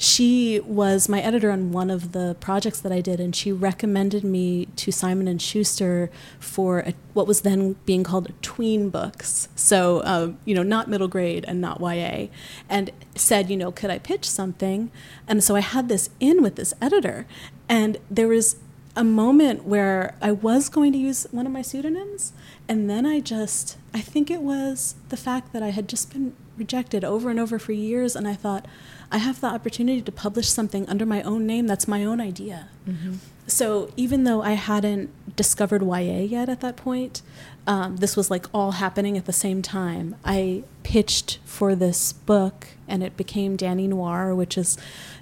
she 0.00 0.60
was 0.60 1.08
my 1.08 1.20
editor 1.20 1.50
on 1.50 1.72
one 1.72 1.90
of 1.90 2.12
the 2.12 2.36
projects 2.38 2.80
that 2.80 2.92
I 2.92 3.00
did, 3.00 3.18
and 3.18 3.34
she 3.34 3.50
recommended 3.50 4.22
me 4.22 4.66
to 4.76 4.92
Simon 4.92 5.26
and 5.26 5.42
Schuster 5.42 6.08
for 6.38 6.78
a, 6.80 6.94
what 7.14 7.26
was 7.26 7.40
then 7.40 7.72
being 7.84 8.04
called 8.04 8.32
tween 8.40 8.90
books. 8.90 9.48
So, 9.56 9.98
uh, 10.00 10.32
you 10.44 10.54
know, 10.54 10.62
not 10.62 10.88
middle 10.88 11.08
grade 11.08 11.44
and 11.48 11.60
not 11.60 11.80
YA, 11.80 12.28
and 12.68 12.92
said, 13.16 13.50
you 13.50 13.56
know, 13.56 13.72
could 13.72 13.90
I 13.90 13.98
pitch 13.98 14.30
something? 14.30 14.92
And 15.26 15.42
so 15.42 15.56
I 15.56 15.60
had 15.60 15.88
this 15.88 16.10
in 16.20 16.42
with 16.44 16.54
this 16.54 16.72
editor, 16.80 17.26
and 17.68 17.98
there 18.08 18.28
was 18.28 18.54
a 18.98 19.04
moment 19.04 19.64
where 19.64 20.16
I 20.20 20.32
was 20.32 20.68
going 20.68 20.92
to 20.92 20.98
use 20.98 21.24
one 21.30 21.46
of 21.46 21.52
my 21.52 21.62
pseudonyms, 21.62 22.32
and 22.68 22.90
then 22.90 23.06
I 23.06 23.20
just, 23.20 23.78
I 23.94 24.00
think 24.00 24.28
it 24.28 24.42
was 24.42 24.96
the 25.08 25.16
fact 25.16 25.52
that 25.52 25.62
I 25.62 25.68
had 25.68 25.88
just 25.88 26.12
been 26.12 26.34
rejected 26.56 27.04
over 27.04 27.30
and 27.30 27.38
over 27.38 27.60
for 27.60 27.70
years, 27.72 28.16
and 28.16 28.26
I 28.26 28.34
thought, 28.34 28.66
I 29.12 29.18
have 29.18 29.40
the 29.40 29.46
opportunity 29.46 30.02
to 30.02 30.10
publish 30.10 30.48
something 30.48 30.86
under 30.88 31.06
my 31.06 31.22
own 31.22 31.46
name 31.46 31.68
that's 31.68 31.86
my 31.86 32.04
own 32.04 32.20
idea. 32.20 32.68
Mm-hmm. 32.86 33.14
So 33.46 33.92
even 33.96 34.24
though 34.24 34.42
I 34.42 34.52
hadn't 34.52 35.10
discovered 35.36 35.82
YA 35.82 36.18
yet 36.18 36.48
at 36.48 36.60
that 36.60 36.76
point, 36.76 37.22
um, 37.68 37.98
this 37.98 38.16
was 38.16 38.30
like 38.32 38.46
all 38.52 38.72
happening 38.72 39.16
at 39.16 39.26
the 39.26 39.32
same 39.32 39.62
time. 39.62 40.16
I 40.24 40.64
pitched 40.82 41.38
for 41.44 41.76
this 41.76 42.12
book, 42.12 42.66
and 42.88 43.04
it 43.04 43.16
became 43.16 43.56
Dani 43.56 43.88
Noir, 43.88 44.34
which 44.34 44.58
is 44.58 44.76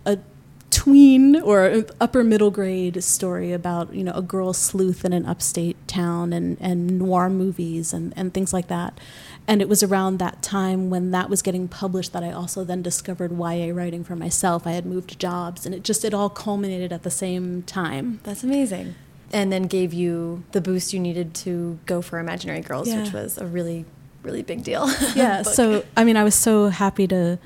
a 0.06 0.18
tween 0.76 1.40
or 1.40 1.86
upper 2.02 2.22
middle 2.22 2.50
grade 2.50 3.02
story 3.02 3.50
about 3.50 3.94
you 3.94 4.04
know 4.04 4.12
a 4.12 4.20
girl 4.20 4.52
sleuth 4.52 5.06
in 5.06 5.14
an 5.14 5.24
upstate 5.24 5.76
town 5.88 6.34
and 6.34 6.58
and 6.60 6.98
noir 6.98 7.30
movies 7.30 7.94
and 7.94 8.12
and 8.14 8.34
things 8.34 8.52
like 8.52 8.68
that 8.68 9.00
and 9.48 9.62
it 9.62 9.70
was 9.70 9.82
around 9.82 10.18
that 10.18 10.42
time 10.42 10.90
when 10.90 11.12
that 11.12 11.30
was 11.30 11.40
getting 11.40 11.66
published 11.66 12.12
that 12.12 12.22
I 12.22 12.30
also 12.30 12.62
then 12.62 12.82
discovered 12.82 13.32
YA 13.32 13.72
writing 13.72 14.04
for 14.04 14.16
myself. 14.16 14.66
I 14.66 14.72
had 14.72 14.84
moved 14.84 15.18
jobs 15.18 15.64
and 15.64 15.74
it 15.74 15.82
just 15.82 16.04
it 16.04 16.12
all 16.12 16.28
culminated 16.28 16.92
at 16.92 17.04
the 17.04 17.10
same 17.10 17.62
time. 17.62 18.20
That's 18.24 18.42
amazing. 18.44 18.96
And 19.32 19.50
then 19.50 19.64
gave 19.64 19.94
you 19.94 20.44
the 20.52 20.60
boost 20.60 20.92
you 20.92 21.00
needed 21.00 21.32
to 21.34 21.78
go 21.86 22.02
for 22.02 22.18
Imaginary 22.18 22.60
Girls, 22.60 22.88
yeah. 22.88 23.02
which 23.02 23.12
was 23.12 23.38
a 23.38 23.46
really 23.46 23.86
really 24.22 24.42
big 24.42 24.64
deal. 24.64 24.90
Yeah, 25.14 25.42
so 25.42 25.84
I 25.96 26.04
mean 26.04 26.16
I 26.16 26.24
was 26.24 26.34
so 26.34 26.68
happy 26.68 27.06
to 27.06 27.38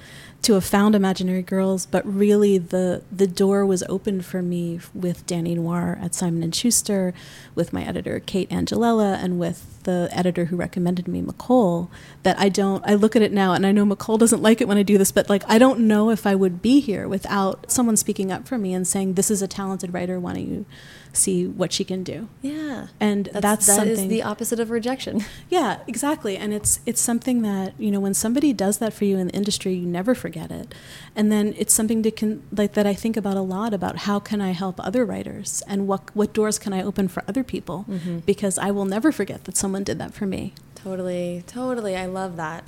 to 0.42 0.54
have 0.54 0.64
found 0.64 0.94
Imaginary 0.94 1.42
Girls, 1.42 1.86
but 1.86 2.06
really 2.06 2.56
the 2.58 3.02
the 3.12 3.26
door 3.26 3.66
was 3.66 3.82
opened 3.88 4.24
for 4.24 4.40
me 4.40 4.80
with 4.94 5.26
Dani 5.26 5.56
Noir 5.56 5.98
at 6.00 6.14
Simon 6.14 6.42
and 6.42 6.54
Schuster, 6.54 7.12
with 7.54 7.72
my 7.72 7.84
editor 7.84 8.20
Kate 8.20 8.48
Angelella, 8.50 9.22
and 9.22 9.38
with 9.38 9.82
the 9.82 10.08
editor 10.12 10.46
who 10.46 10.56
recommended 10.56 11.06
me, 11.06 11.22
Micol. 11.22 11.88
That 12.22 12.38
I 12.38 12.48
don't. 12.48 12.82
I 12.86 12.94
look 12.94 13.14
at 13.16 13.22
it 13.22 13.32
now, 13.32 13.52
and 13.52 13.66
I 13.66 13.72
know 13.72 13.84
Micol 13.84 14.18
doesn't 14.18 14.42
like 14.42 14.60
it 14.60 14.68
when 14.68 14.78
I 14.78 14.82
do 14.82 14.98
this, 14.98 15.12
but 15.12 15.28
like 15.28 15.42
I 15.46 15.58
don't 15.58 15.80
know 15.80 16.10
if 16.10 16.26
I 16.26 16.34
would 16.34 16.62
be 16.62 16.80
here 16.80 17.06
without 17.06 17.70
someone 17.70 17.96
speaking 17.96 18.32
up 18.32 18.48
for 18.48 18.56
me 18.56 18.72
and 18.72 18.86
saying, 18.86 19.14
"This 19.14 19.30
is 19.30 19.42
a 19.42 19.48
talented 19.48 19.92
writer. 19.92 20.18
Why 20.18 20.34
don't 20.34 20.48
you?" 20.48 20.66
See 21.12 21.46
what 21.46 21.72
she 21.72 21.84
can 21.84 22.02
do. 22.02 22.28
Yeah, 22.42 22.88
and 22.98 23.26
that's, 23.26 23.42
that's 23.42 23.66
that 23.66 23.76
something. 23.76 23.92
Is 23.92 24.08
the 24.08 24.22
opposite 24.22 24.60
of 24.60 24.70
rejection. 24.70 25.24
Yeah, 25.48 25.80
exactly. 25.88 26.36
And 26.36 26.52
it's 26.54 26.78
it's 26.86 27.00
something 27.00 27.42
that 27.42 27.74
you 27.78 27.90
know 27.90 27.98
when 27.98 28.14
somebody 28.14 28.52
does 28.52 28.78
that 28.78 28.92
for 28.92 29.04
you 29.04 29.18
in 29.18 29.26
the 29.26 29.32
industry, 29.32 29.74
you 29.74 29.86
never 29.86 30.14
forget 30.14 30.52
it. 30.52 30.72
And 31.16 31.32
then 31.32 31.54
it's 31.58 31.74
something 31.74 32.04
to 32.04 32.10
can 32.12 32.42
like 32.52 32.74
that 32.74 32.86
I 32.86 32.94
think 32.94 33.16
about 33.16 33.36
a 33.36 33.40
lot 33.40 33.74
about 33.74 33.98
how 33.98 34.20
can 34.20 34.40
I 34.40 34.52
help 34.52 34.78
other 34.78 35.04
writers 35.04 35.62
and 35.66 35.88
what 35.88 36.14
what 36.14 36.32
doors 36.32 36.58
can 36.58 36.72
I 36.72 36.82
open 36.82 37.08
for 37.08 37.24
other 37.26 37.42
people 37.42 37.84
mm-hmm. 37.88 38.18
because 38.20 38.58
I 38.58 38.70
will 38.70 38.84
never 38.84 39.10
forget 39.10 39.44
that 39.44 39.56
someone 39.56 39.82
did 39.82 39.98
that 39.98 40.14
for 40.14 40.26
me. 40.26 40.54
Totally, 40.76 41.42
totally. 41.46 41.96
I 41.96 42.06
love 42.06 42.36
that. 42.36 42.64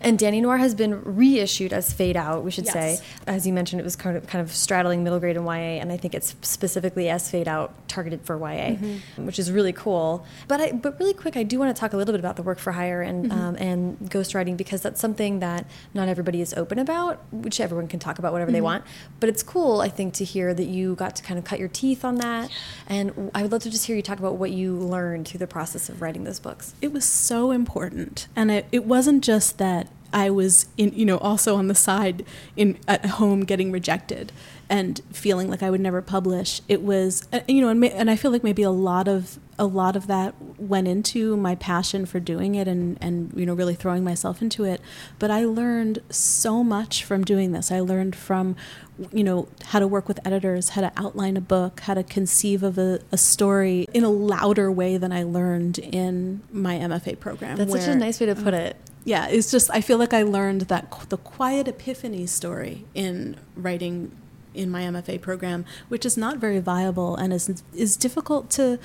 And 0.00 0.18
Dani 0.18 0.40
Noir 0.40 0.56
has 0.56 0.74
been 0.74 1.02
reissued 1.04 1.72
as 1.72 1.92
Fade 1.92 2.16
Out, 2.16 2.42
we 2.42 2.50
should 2.50 2.64
yes. 2.64 2.72
say. 2.72 3.06
As 3.26 3.46
you 3.46 3.52
mentioned, 3.52 3.80
it 3.80 3.84
was 3.84 3.96
kind 3.96 4.16
of, 4.16 4.26
kind 4.26 4.42
of 4.42 4.52
straddling 4.52 5.04
middle 5.04 5.20
grade 5.20 5.36
and 5.36 5.44
YA, 5.44 5.80
and 5.80 5.92
I 5.92 5.96
think 5.98 6.14
it's 6.14 6.34
specifically 6.40 7.10
as 7.10 7.30
Fade 7.30 7.48
Out 7.48 7.74
targeted 7.86 8.22
for 8.22 8.36
YA, 8.36 8.70
mm 8.70 8.76
-hmm. 8.76 9.26
which 9.26 9.38
is 9.38 9.50
really 9.50 9.72
cool. 9.72 10.24
But 10.48 10.60
I, 10.60 10.72
but 10.72 10.98
really 10.98 11.14
quick, 11.14 11.36
I 11.36 11.42
do 11.42 11.58
want 11.58 11.76
to 11.76 11.80
talk 11.80 11.92
a 11.92 11.96
little 11.96 12.12
bit 12.12 12.24
about 12.24 12.36
the 12.36 12.42
work 12.42 12.58
for 12.58 12.72
hire 12.72 13.02
and 13.02 13.24
mm 13.24 13.30
-hmm. 13.30 13.48
um, 13.48 13.54
and 13.68 13.96
ghostwriting 14.10 14.56
because 14.56 14.82
that's 14.82 15.00
something 15.00 15.40
that 15.40 15.64
not 15.92 16.08
everybody 16.08 16.40
is 16.40 16.54
open 16.54 16.78
about, 16.78 17.18
which 17.30 17.60
everyone 17.60 17.88
can 17.88 17.98
talk 17.98 18.18
about 18.18 18.32
whatever 18.32 18.50
mm 18.50 18.58
-hmm. 18.58 18.66
they 18.66 18.78
mm-hmm. 18.78 18.84
want. 19.10 19.20
But 19.20 19.28
it's 19.28 19.42
cool, 19.42 19.86
I 19.86 19.90
think, 19.90 20.14
to 20.14 20.24
hear 20.24 20.54
that 20.54 20.68
you 20.76 20.94
got 20.94 21.12
to 21.16 21.22
kind 21.28 21.38
of 21.38 21.44
cut 21.50 21.58
your 21.58 21.72
teeth 21.80 22.04
on 22.04 22.14
that. 22.16 22.50
And 22.88 23.10
I 23.36 23.40
would 23.42 23.52
love 23.52 23.64
to 23.68 23.70
just 23.70 23.86
hear 23.86 23.96
you 23.96 24.02
talk 24.02 24.18
about 24.24 24.38
what 24.42 24.50
you 24.50 24.68
learned 24.94 25.24
through 25.28 25.42
the 25.46 25.52
process 25.56 25.90
of 25.90 26.00
writing 26.02 26.24
those 26.24 26.40
books. 26.48 26.74
It 26.80 26.92
was 26.92 27.04
so 27.04 27.38
important, 27.50 28.28
and 28.36 28.50
it, 28.50 28.64
it 28.72 28.84
wasn't 28.86 29.24
just 29.24 29.58
that 29.58 29.86
I 30.12 30.30
was 30.30 30.66
in, 30.76 30.92
you 30.92 31.04
know, 31.04 31.18
also 31.18 31.56
on 31.56 31.68
the 31.68 31.74
side 31.74 32.24
in 32.56 32.78
at 32.88 33.04
home 33.06 33.44
getting 33.44 33.70
rejected 33.70 34.32
and 34.68 35.00
feeling 35.12 35.50
like 35.50 35.62
I 35.62 35.70
would 35.70 35.80
never 35.80 36.00
publish. 36.00 36.60
It 36.68 36.82
was, 36.82 37.26
uh, 37.32 37.40
you 37.48 37.60
know, 37.60 37.68
and, 37.68 37.84
and 37.84 38.10
I 38.10 38.16
feel 38.16 38.30
like 38.30 38.44
maybe 38.44 38.62
a 38.62 38.70
lot 38.70 39.08
of 39.08 39.38
a 39.58 39.66
lot 39.66 39.94
of 39.94 40.06
that 40.06 40.34
went 40.58 40.88
into 40.88 41.36
my 41.36 41.54
passion 41.54 42.06
for 42.06 42.18
doing 42.18 42.54
it 42.54 42.66
and 42.66 42.96
and 43.02 43.30
you 43.36 43.44
know 43.44 43.52
really 43.52 43.74
throwing 43.74 44.02
myself 44.02 44.40
into 44.40 44.64
it. 44.64 44.80
But 45.18 45.30
I 45.30 45.44
learned 45.44 45.98
so 46.08 46.64
much 46.64 47.04
from 47.04 47.24
doing 47.24 47.52
this. 47.52 47.70
I 47.70 47.80
learned 47.80 48.16
from 48.16 48.56
you 49.12 49.24
know 49.24 49.48
how 49.66 49.78
to 49.78 49.88
work 49.88 50.08
with 50.08 50.20
editors 50.26 50.70
how 50.70 50.82
to 50.82 50.92
outline 50.96 51.36
a 51.36 51.40
book 51.40 51.80
how 51.80 51.94
to 51.94 52.02
conceive 52.02 52.62
of 52.62 52.76
a, 52.76 53.00
a 53.10 53.16
story 53.16 53.86
in 53.94 54.04
a 54.04 54.10
louder 54.10 54.70
way 54.70 54.98
than 54.98 55.10
i 55.10 55.22
learned 55.22 55.78
in 55.78 56.42
my 56.52 56.76
mfa 56.76 57.18
program 57.18 57.56
that's 57.56 57.72
where, 57.72 57.80
such 57.80 57.94
a 57.94 57.98
nice 57.98 58.20
way 58.20 58.26
to 58.26 58.34
put 58.34 58.52
it 58.52 58.76
yeah, 59.04 59.28
it's 59.28 59.50
just 59.50 59.70
I 59.70 59.80
feel 59.80 59.98
like 59.98 60.12
I 60.12 60.22
learned 60.22 60.62
that 60.62 61.08
the 61.08 61.16
quiet 61.16 61.68
epiphany 61.68 62.26
story 62.26 62.84
in 62.94 63.36
writing 63.56 64.12
in 64.54 64.70
my 64.70 64.82
MFA 64.82 65.20
program, 65.20 65.64
which 65.88 66.04
is 66.04 66.16
not 66.16 66.38
very 66.38 66.58
viable 66.58 67.16
and 67.16 67.32
is 67.32 67.62
is 67.74 67.96
difficult 67.96 68.50
to 68.50 68.78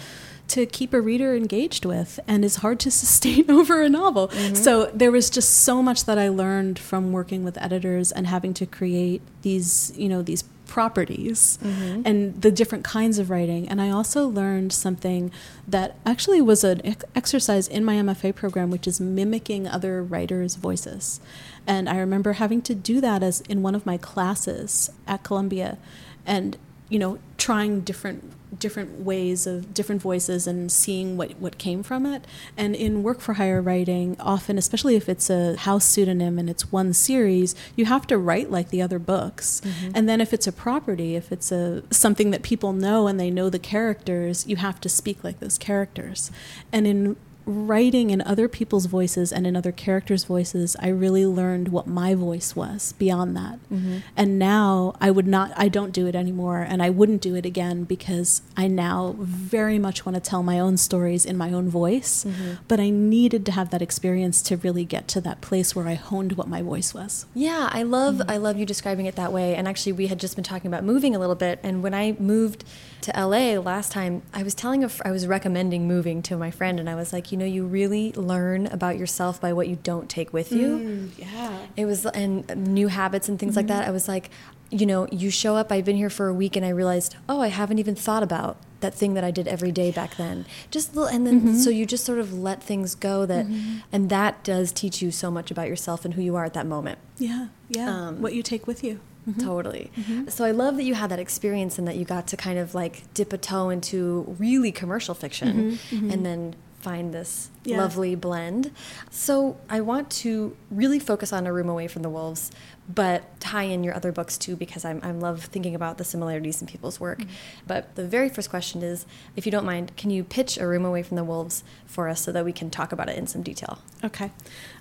to 0.47 0.65
keep 0.65 0.93
a 0.93 1.01
reader 1.01 1.36
engaged 1.36 1.86
with 1.86 2.19
and 2.28 2.45
is 2.45 2.58
hard 2.58 2.80
to 2.80 2.91
sustain 3.04 3.49
over 3.49 3.82
a 3.82 3.89
novel. 3.89 4.28
Mm 4.28 4.38
-hmm. 4.38 4.56
So 4.56 4.91
there 4.97 5.12
was 5.12 5.30
just 5.30 5.63
so 5.63 5.82
much 5.82 6.06
that 6.06 6.17
I 6.17 6.30
learned 6.30 6.80
from 6.80 7.12
working 7.12 7.43
with 7.43 7.58
editors 7.58 8.12
and 8.12 8.28
having 8.28 8.54
to 8.54 8.65
create 8.65 9.21
these, 9.41 9.93
you 9.97 10.08
know, 10.08 10.23
these 10.23 10.43
properties 10.65 11.58
mm-hmm. 11.63 12.01
and 12.06 12.41
the 12.41 12.51
different 12.51 12.84
kinds 12.84 13.19
of 13.19 13.30
writing. 13.30 13.67
And 13.67 13.82
I 13.82 13.89
also 13.89 14.28
learned 14.28 14.73
something 14.73 15.32
that 15.67 15.95
actually 16.06 16.41
was 16.41 16.63
an 16.63 16.82
exercise 17.15 17.67
in 17.67 17.84
my 17.84 17.95
MFA 17.95 18.36
program, 18.36 18.69
which 18.69 18.88
is 18.88 18.99
mimicking 18.99 19.67
other 19.67 20.04
writers' 20.04 20.56
voices. 20.56 21.19
And 21.67 21.89
I 21.89 21.97
remember 21.97 22.34
having 22.34 22.62
to 22.63 22.75
do 22.75 23.01
that 23.01 23.23
as 23.23 23.41
in 23.41 23.62
one 23.62 23.75
of 23.75 23.86
my 23.86 23.97
classes 23.97 24.89
at 25.08 25.23
Columbia. 25.23 25.78
And 26.25 26.58
you 26.89 27.00
know, 27.00 27.19
trying 27.38 27.82
different 27.82 28.32
different 28.60 29.02
ways 29.02 29.45
of 29.45 29.74
different 29.74 30.02
voices 30.02 30.48
and 30.48 30.71
seeing 30.71 31.17
what, 31.17 31.32
what 31.39 31.58
came 31.58 31.84
from 31.84 32.06
it. 32.06 32.26
And 32.58 32.76
in 32.76 33.04
work 33.04 33.19
for 33.19 33.34
hire 33.34 33.62
writing, 33.62 34.15
often, 34.19 34.58
especially 34.58 34.95
if 34.95 35.10
it's 35.10 35.30
a 35.30 35.56
house 35.58 35.86
pseudonym 35.86 36.39
and 36.39 36.50
it's 36.50 36.71
one 36.71 36.93
series, 36.93 37.56
you 37.76 37.86
have 37.86 38.08
to 38.08 38.17
write 38.17 38.52
like 38.52 38.69
the 38.69 38.82
other 38.82 39.00
books. 39.00 39.62
Mm-hmm. 39.62 39.91
And 39.95 40.10
then 40.10 40.21
if 40.21 40.34
it's 40.34 40.48
a 40.48 40.52
property, 40.52 41.15
if 41.15 41.32
it's 41.32 41.52
a 41.52 41.84
something 41.91 42.32
that 42.32 42.43
people 42.43 42.74
know 42.74 43.08
and 43.08 43.19
they 43.19 43.32
know 43.32 43.50
the 43.50 43.60
characters, 43.60 44.45
you 44.48 44.56
have 44.58 44.80
to 44.82 44.89
speak 44.89 45.24
like 45.24 45.39
those 45.39 45.58
characters. 45.58 46.32
And 46.71 46.88
in 46.88 47.17
writing 47.45 48.10
in 48.10 48.21
other 48.21 48.47
people's 48.47 48.88
voices 48.88 49.31
and 49.31 49.45
in 49.45 49.55
other 49.55 49.71
characters' 49.71 50.23
voices, 50.23 50.75
I 50.79 50.88
really 50.88 51.25
learned 51.25 51.69
what 51.69 51.88
my 51.88 52.15
voice 52.15 52.55
was 52.55 52.93
beyond 52.93 53.38
that. 53.38 53.60
Mm-hmm. 53.71 53.97
And 54.17 54.39
now 54.39 54.95
I 54.99 55.12
would 55.12 55.27
not, 55.27 55.51
I 55.55 55.67
don't 55.67 55.91
do 55.91 56.08
it 56.08 56.15
anymore, 56.15 56.62
and 56.62 56.81
I 56.81 56.89
wouldn't 56.89 57.21
do 57.21 57.36
it 57.36 57.45
again 57.45 57.84
because 57.84 58.41
I 58.58 58.67
now 58.67 59.15
very 59.19 59.77
much 59.77 60.05
want 60.05 60.15
to 60.15 60.21
tell 60.21 60.43
my 60.43 60.60
own 60.60 60.77
stories 60.77 61.25
in 61.25 61.38
my 61.38 61.51
own 61.51 61.69
voice. 61.69 62.23
Mm-hmm. 62.23 62.63
But 62.67 62.79
I 62.79 62.89
needed 62.89 63.45
to 63.45 63.51
have 63.51 63.69
that 63.69 63.81
experience 63.81 64.41
to 64.43 64.58
really 64.58 64.86
get 64.86 65.08
to 65.10 65.21
that 65.21 65.41
place 65.41 65.75
where 65.75 65.88
I 65.88 65.93
honed 65.93 66.34
what 66.34 66.47
my 66.47 66.62
voice 66.62 66.93
was. 66.93 67.25
Yeah, 67.34 67.69
I 67.71 67.84
love, 67.84 68.15
mm-hmm. 68.15 68.31
I 68.31 68.38
love 68.38 68.58
you 68.58 68.65
describing 68.65 69.05
it 69.05 69.15
that 69.15 69.31
way. 69.31 69.55
And 69.55 69.67
actually, 69.67 69.93
we 69.93 70.08
had 70.08 70.19
just 70.19 70.36
been 70.36 70.43
talking 70.43 70.67
about 70.67 70.84
moving 70.84 71.15
a 71.15 71.19
little 71.19 71.36
bit, 71.36 71.60
and 71.63 71.84
when 71.84 71.93
I 71.93 72.15
moved 72.19 72.63
to 73.01 73.12
LA 73.15 73.60
last 73.60 73.91
time, 73.91 74.21
I 74.34 74.43
was 74.43 74.53
telling 74.53 74.84
a, 74.84 74.89
I 75.03 75.12
was 75.12 75.27
recommending 75.27 75.88
moving 75.88 76.21
to 76.23 76.38
my 76.38 76.51
friend, 76.51 76.79
and 76.79 76.89
I 76.89 76.95
was 76.95 77.13
like, 77.13 77.31
you 77.31 77.38
know, 77.38 77.45
you 77.45 77.65
really 77.65 78.12
learn 78.13 78.67
about 78.67 78.97
yourself 78.97 79.39
by 79.39 79.53
what 79.53 79.67
you 79.67 79.77
don't 79.84 80.10
take 80.10 80.34
with 80.34 80.51
you. 80.51 80.67
Mm, 80.67 81.17
yeah. 81.17 81.65
It 81.75 81.86
was, 81.86 82.05
and 82.05 82.73
new 82.73 82.88
habits 82.88 83.29
and 83.29 83.39
things 83.39 83.51
mm 83.51 83.58
-hmm. 83.58 83.58
like 83.58 83.67
that. 83.67 83.81
Mm-hmm. 83.81 83.89
I 83.89 83.93
was 83.93 84.08
like, 84.08 84.29
you 84.71 84.86
know, 84.86 85.08
you 85.12 85.31
show 85.31 85.55
up, 85.55 85.71
I've 85.71 85.86
been 85.86 85.97
here 85.97 86.10
for 86.10 86.27
a 86.27 86.34
week, 86.34 86.55
and 86.55 86.65
I 86.65 86.69
realized, 86.69 87.15
oh, 87.27 87.41
I 87.41 87.49
haven't 87.49 87.79
even 87.79 87.95
thought 87.95 88.23
about 88.23 88.58
that 88.81 88.93
thing 88.93 89.13
that 89.15 89.23
I 89.23 89.31
did 89.31 89.47
every 89.47 89.71
day 89.71 89.91
back 89.91 90.15
then. 90.15 90.45
Just 90.71 90.95
and 90.95 91.25
then 91.25 91.41
mm 91.41 91.47
-hmm. 91.47 91.63
so 91.63 91.69
you 91.69 91.86
just 91.86 92.05
sort 92.05 92.19
of 92.19 92.34
let 92.34 92.63
things 92.63 92.95
go 92.95 93.25
that, 93.25 93.45
mm 93.45 93.53
-hmm. 93.53 93.93
and 93.93 94.10
that 94.10 94.34
does 94.43 94.71
teach 94.71 95.01
you 95.01 95.12
so 95.12 95.31
much 95.31 95.51
about 95.51 95.67
yourself 95.67 96.05
and 96.05 96.13
who 96.13 96.21
you 96.21 96.36
are 96.38 96.45
at 96.45 96.53
that 96.53 96.67
moment. 96.67 96.97
Yeah, 97.17 97.47
yeah. 97.67 98.08
Um, 98.08 98.21
what 98.21 98.34
you 98.34 98.43
take 98.43 98.65
with 98.65 98.84
you. 98.84 98.99
Mm 99.27 99.33
-hmm. 99.33 99.45
Totally. 99.45 99.91
Mm 99.95 100.03
-hmm. 100.03 100.31
So 100.31 100.45
I 100.45 100.51
love 100.51 100.75
that 100.77 100.85
you 100.85 100.95
had 100.95 101.09
that 101.09 101.19
experience 101.19 101.81
and 101.81 101.88
that 101.88 101.95
you 101.95 102.05
got 102.05 102.27
to 102.27 102.38
kind 102.38 102.59
of 102.59 102.75
like 102.75 103.01
dip 103.13 103.33
a 103.33 103.38
toe 103.38 103.73
into 103.73 103.97
really 104.39 104.71
commercial 104.71 105.15
fiction 105.15 105.55
mm 105.55 105.77
-hmm. 105.89 106.13
and 106.13 106.23
then 106.23 106.53
find 106.85 107.13
this 107.13 107.49
yeah. 107.63 107.81
lovely 107.81 108.15
blend. 108.15 108.71
So 109.09 109.57
I 109.77 109.81
want 109.81 110.11
to 110.23 110.55
really 110.69 110.99
focus 110.99 111.33
on 111.33 111.47
A 111.47 111.51
Room 111.51 111.69
Away 111.69 111.88
from 111.88 112.03
the 112.03 112.09
Wolves, 112.09 112.51
but 112.88 113.39
tie 113.39 113.63
in 113.63 113.84
your 113.84 113.95
other 113.95 114.12
books 114.12 114.38
too 114.38 114.56
because 114.56 114.86
I'm, 114.86 115.00
I 115.04 115.12
love 115.12 115.45
thinking 115.45 115.74
about 115.74 115.98
the 115.98 116.04
similarities 116.04 116.62
in 116.62 116.67
people's 116.67 117.00
work. 117.00 117.19
Mm 117.19 117.26
-hmm. 117.26 117.67
But 117.67 117.95
the 117.95 118.08
very 118.08 118.30
first 118.30 118.50
question 118.50 118.84
is, 118.84 119.06
if 119.36 119.45
you 119.45 119.52
don't 119.52 119.65
mind, 119.65 119.91
can 119.98 120.12
you 120.12 120.24
pitch 120.24 120.60
A 120.60 120.67
Room 120.67 120.86
Away 120.86 121.04
from 121.04 121.17
the 121.17 121.24
Wolves 121.24 121.63
for 121.86 122.10
us 122.10 122.21
so 122.21 122.32
that 122.32 122.45
we 122.45 122.52
can 122.52 122.69
talk 122.69 122.91
about 122.91 123.10
it 123.10 123.17
in 123.17 123.28
some 123.28 123.43
detail? 123.43 123.78
Okay. 124.04 124.30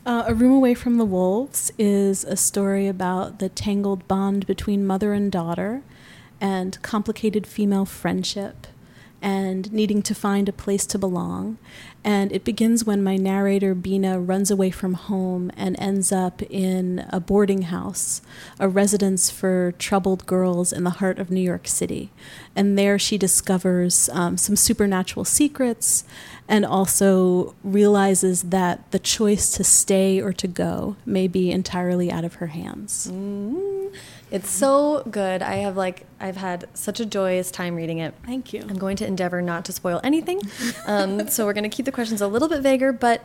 Uh, 0.06 0.24
a 0.26 0.34
Room 0.34 0.52
Away 0.52 0.74
from 0.74 0.98
the 0.98 1.06
Wolves 1.06 1.72
is 1.78 2.24
a 2.24 2.36
story 2.36 2.88
about 2.88 3.38
the 3.38 3.48
tangled 3.48 4.06
bond 4.06 4.46
between 4.46 4.86
mother 4.86 5.12
and 5.12 5.32
daughter 5.32 5.82
and 6.40 6.78
complicated 6.82 7.46
female 7.46 7.86
friendship 7.86 8.66
and 9.24 9.72
needing 9.72 10.02
to 10.02 10.14
find 10.14 10.50
a 10.50 10.52
place 10.52 10.84
to 10.84 10.98
belong. 10.98 11.56
And 12.04 12.30
it 12.30 12.44
begins 12.44 12.84
when 12.84 13.02
my 13.02 13.16
narrator, 13.16 13.74
Bina, 13.74 14.20
runs 14.20 14.50
away 14.50 14.70
from 14.70 14.92
home 14.92 15.50
and 15.56 15.74
ends 15.80 16.12
up 16.12 16.42
in 16.42 17.06
a 17.08 17.20
boarding 17.20 17.62
house, 17.62 18.20
a 18.60 18.68
residence 18.68 19.30
for 19.30 19.72
troubled 19.78 20.26
girls 20.26 20.74
in 20.74 20.84
the 20.84 20.90
heart 20.90 21.18
of 21.18 21.30
New 21.30 21.40
York 21.40 21.66
City. 21.66 22.12
And 22.54 22.78
there 22.78 22.98
she 22.98 23.16
discovers 23.16 24.10
um, 24.10 24.36
some 24.36 24.56
supernatural 24.56 25.24
secrets 25.24 26.04
and 26.46 26.66
also 26.66 27.54
realizes 27.64 28.42
that 28.42 28.90
the 28.90 28.98
choice 28.98 29.50
to 29.52 29.64
stay 29.64 30.20
or 30.20 30.34
to 30.34 30.46
go 30.46 30.96
may 31.06 31.26
be 31.26 31.50
entirely 31.50 32.12
out 32.12 32.24
of 32.24 32.34
her 32.34 32.48
hands. 32.48 33.10
Mm. 33.10 33.96
It's 34.34 34.50
so 34.50 35.04
good. 35.08 35.42
I 35.42 35.56
have 35.56 35.76
like 35.76 36.06
I've 36.18 36.36
had 36.36 36.68
such 36.74 36.98
a 36.98 37.06
joyous 37.06 37.52
time 37.52 37.76
reading 37.76 37.98
it. 37.98 38.14
Thank 38.26 38.52
you. 38.52 38.62
I'm 38.68 38.78
going 38.78 38.96
to 38.96 39.06
endeavor 39.06 39.40
not 39.40 39.64
to 39.66 39.72
spoil 39.72 40.00
anything. 40.02 40.40
Um, 40.86 41.28
so 41.34 41.46
we're 41.46 41.52
going 41.52 41.70
to 41.70 41.76
keep 41.76 41.86
the 41.86 41.92
questions 41.92 42.20
a 42.20 42.26
little 42.26 42.48
bit 42.48 42.60
vaguer, 42.60 42.92
but 42.92 43.24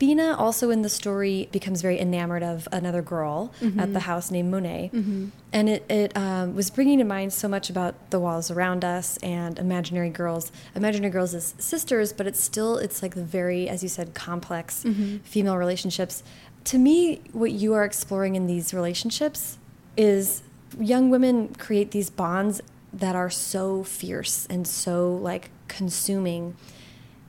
Bina 0.00 0.36
also 0.36 0.70
in 0.70 0.82
the 0.82 0.88
story 0.88 1.48
becomes 1.52 1.80
very 1.80 2.00
enamored 2.00 2.42
of 2.42 2.66
another 2.72 3.02
girl 3.02 3.52
mm 3.60 3.70
-hmm. 3.70 3.82
at 3.82 3.92
the 3.92 4.00
house 4.00 4.32
named 4.32 4.50
Monet. 4.50 4.90
Mm 4.92 5.04
-hmm. 5.04 5.30
And 5.52 5.68
it, 5.68 5.82
it 5.90 6.16
um, 6.16 6.54
was 6.54 6.70
bringing 6.70 6.98
to 6.98 7.14
mind 7.14 7.32
so 7.32 7.48
much 7.48 7.70
about 7.70 7.94
the 8.10 8.18
walls 8.18 8.50
around 8.50 8.84
us 8.84 9.18
and 9.22 9.58
imaginary 9.58 10.10
girls. 10.10 10.52
Imaginary 10.74 11.12
girls 11.12 11.34
as 11.34 11.54
sisters, 11.58 12.12
but 12.12 12.26
it's 12.26 12.42
still, 12.42 12.78
it's 12.84 13.02
like 13.02 13.14
the 13.14 13.26
very, 13.38 13.68
as 13.70 13.80
you 13.82 13.88
said, 13.88 14.08
complex 14.26 14.84
mm 14.84 14.94
-hmm. 14.94 15.20
female 15.22 15.56
relationships. 15.58 16.22
To 16.64 16.78
me, 16.78 17.18
what 17.32 17.50
you 17.50 17.74
are 17.74 17.84
exploring 17.84 18.34
in 18.36 18.46
these 18.46 18.76
relationships 18.76 19.58
is 19.96 20.42
young 20.78 21.10
women 21.10 21.54
create 21.54 21.90
these 21.90 22.10
bonds 22.10 22.60
that 22.92 23.14
are 23.14 23.30
so 23.30 23.84
fierce 23.84 24.46
and 24.48 24.66
so 24.66 25.14
like 25.14 25.50
consuming 25.68 26.56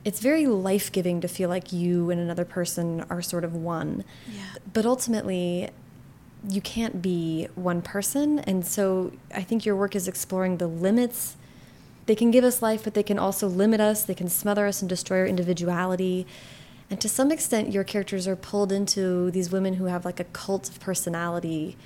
it's 0.04 0.20
very 0.20 0.46
life 0.46 0.90
giving 0.90 1.20
to 1.20 1.28
feel 1.28 1.48
like 1.48 1.72
you 1.72 2.10
and 2.10 2.20
another 2.20 2.44
person 2.44 3.04
are 3.10 3.20
sort 3.20 3.44
of 3.44 3.54
one. 3.54 4.04
Yeah. 4.32 4.40
But 4.72 4.86
ultimately, 4.86 5.70
you 6.48 6.60
can't 6.60 7.02
be 7.02 7.48
one 7.54 7.82
person. 7.82 8.38
And 8.40 8.66
so 8.66 9.12
I 9.34 9.42
think 9.42 9.66
your 9.66 9.76
work 9.76 9.94
is 9.94 10.08
exploring 10.08 10.56
the 10.56 10.66
limits. 10.66 11.36
They 12.06 12.14
can 12.14 12.30
give 12.30 12.44
us 12.44 12.62
life, 12.62 12.84
but 12.84 12.94
they 12.94 13.02
can 13.02 13.18
also 13.18 13.46
limit 13.46 13.80
us. 13.80 14.02
They 14.02 14.14
can 14.14 14.28
smother 14.28 14.66
us 14.66 14.80
and 14.80 14.88
destroy 14.88 15.18
our 15.18 15.26
individuality. 15.26 16.26
And 16.88 17.00
to 17.02 17.08
some 17.08 17.30
extent, 17.30 17.72
your 17.72 17.84
characters 17.84 18.26
are 18.26 18.36
pulled 18.36 18.72
into 18.72 19.30
these 19.30 19.52
women 19.52 19.74
who 19.74 19.84
have 19.84 20.04
like 20.04 20.18
a 20.18 20.24
cult 20.24 20.68
of 20.70 20.80
personality, 20.80 21.76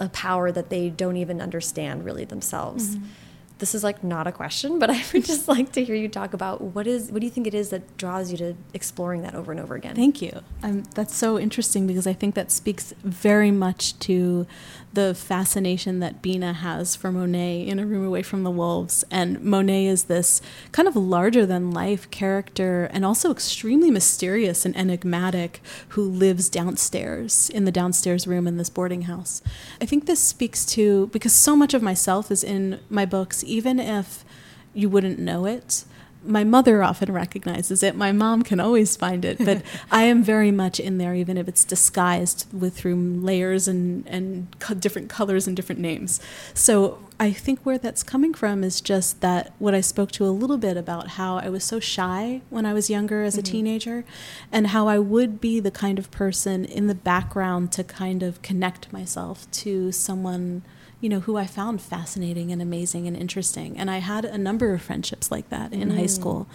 a 0.00 0.08
power 0.08 0.50
that 0.50 0.70
they 0.70 0.88
don't 0.88 1.16
even 1.16 1.40
understand 1.40 2.04
really 2.04 2.24
themselves. 2.24 2.96
Mm 2.96 3.02
-hmm 3.02 3.29
this 3.60 3.74
is 3.74 3.84
like 3.84 4.02
not 4.02 4.26
a 4.26 4.32
question, 4.32 4.78
but 4.78 4.90
I 4.90 5.02
would 5.12 5.24
just 5.24 5.46
like 5.46 5.72
to 5.72 5.84
hear 5.84 5.94
you 5.94 6.08
talk 6.08 6.34
about 6.34 6.60
what 6.60 6.86
is 6.86 7.12
what 7.12 7.20
do 7.20 7.26
you 7.26 7.30
think 7.30 7.46
it 7.46 7.54
is 7.54 7.70
that 7.70 7.96
draws 7.96 8.32
you 8.32 8.38
to 8.38 8.56
exploring 8.74 9.22
that 9.22 9.34
over 9.34 9.52
and 9.52 9.60
over 9.60 9.74
again? 9.74 9.94
Thank 9.94 10.20
you. 10.20 10.42
Um, 10.62 10.82
that's 10.94 11.14
so 11.14 11.38
interesting 11.38 11.86
because 11.86 12.06
I 12.06 12.12
think 12.12 12.34
that 12.34 12.50
speaks 12.50 12.92
very 13.04 13.50
much 13.50 13.98
to 14.00 14.46
the 14.92 15.14
fascination 15.14 16.00
that 16.00 16.20
Bina 16.20 16.52
has 16.52 16.96
for 16.96 17.12
Monet 17.12 17.66
in 17.66 17.78
A 17.78 17.86
Room 17.86 18.04
Away 18.04 18.22
from 18.22 18.42
the 18.42 18.50
Wolves. 18.50 19.04
And 19.10 19.40
Monet 19.40 19.86
is 19.86 20.04
this 20.04 20.42
kind 20.72 20.88
of 20.88 20.96
larger 20.96 21.46
than 21.46 21.70
life 21.70 22.10
character 22.10 22.90
and 22.92 23.04
also 23.04 23.30
extremely 23.30 23.90
mysterious 23.90 24.64
and 24.64 24.76
enigmatic 24.76 25.62
who 25.90 26.02
lives 26.02 26.48
downstairs 26.48 27.48
in 27.50 27.64
the 27.66 27.72
downstairs 27.72 28.26
room 28.26 28.48
in 28.48 28.56
this 28.56 28.70
boarding 28.70 29.02
house. 29.02 29.42
I 29.80 29.86
think 29.86 30.06
this 30.06 30.20
speaks 30.20 30.66
to, 30.66 31.06
because 31.08 31.32
so 31.32 31.54
much 31.54 31.72
of 31.72 31.82
myself 31.82 32.30
is 32.30 32.42
in 32.42 32.80
my 32.88 33.06
books, 33.06 33.44
even 33.50 33.78
if 33.78 34.24
you 34.72 34.88
wouldn't 34.88 35.18
know 35.18 35.46
it 35.46 35.84
my 36.24 36.44
mother 36.44 36.82
often 36.82 37.12
recognizes 37.12 37.82
it. 37.82 37.96
My 37.96 38.12
mom 38.12 38.42
can 38.42 38.60
always 38.60 38.96
find 38.96 39.24
it, 39.24 39.38
but 39.38 39.62
I 39.90 40.02
am 40.02 40.22
very 40.22 40.50
much 40.50 40.78
in 40.78 40.98
there, 40.98 41.14
even 41.14 41.36
if 41.36 41.48
it's 41.48 41.64
disguised 41.64 42.46
with 42.52 42.76
through 42.76 42.96
layers 42.96 43.66
and 43.66 44.06
and 44.06 44.54
co 44.58 44.74
different 44.74 45.08
colors 45.08 45.46
and 45.46 45.56
different 45.56 45.80
names. 45.80 46.20
So 46.52 46.98
I 47.18 47.32
think 47.32 47.60
where 47.60 47.78
that's 47.78 48.02
coming 48.02 48.34
from 48.34 48.64
is 48.64 48.80
just 48.80 49.20
that 49.20 49.52
what 49.58 49.74
I 49.74 49.80
spoke 49.80 50.10
to 50.12 50.26
a 50.26 50.28
little 50.28 50.58
bit 50.58 50.76
about 50.76 51.08
how 51.08 51.36
I 51.36 51.48
was 51.48 51.64
so 51.64 51.80
shy 51.80 52.42
when 52.50 52.66
I 52.66 52.72
was 52.72 52.90
younger 52.90 53.22
as 53.22 53.36
a 53.36 53.40
mm 53.40 53.44
-hmm. 53.44 53.50
teenager, 53.50 54.04
and 54.52 54.66
how 54.68 54.88
I 54.88 54.98
would 54.98 55.40
be 55.40 55.60
the 55.60 55.70
kind 55.70 55.98
of 55.98 56.10
person 56.10 56.64
in 56.64 56.86
the 56.86 56.94
background 56.94 57.72
to 57.72 57.82
kind 57.82 58.22
of 58.22 58.42
connect 58.42 58.92
myself 58.92 59.46
to 59.64 59.92
someone 59.92 60.62
you 61.00 61.08
know, 61.08 61.20
who 61.20 61.36
I 61.36 61.46
found 61.46 61.80
fascinating 61.80 62.52
and 62.52 62.60
amazing 62.60 63.06
and 63.06 63.16
interesting. 63.16 63.78
And 63.78 63.90
I 63.90 63.98
had 63.98 64.24
a 64.24 64.36
number 64.36 64.74
of 64.74 64.82
friendships 64.82 65.30
like 65.30 65.48
that 65.48 65.72
in 65.72 65.90
mm. 65.90 65.96
high 65.96 66.06
school. 66.06 66.46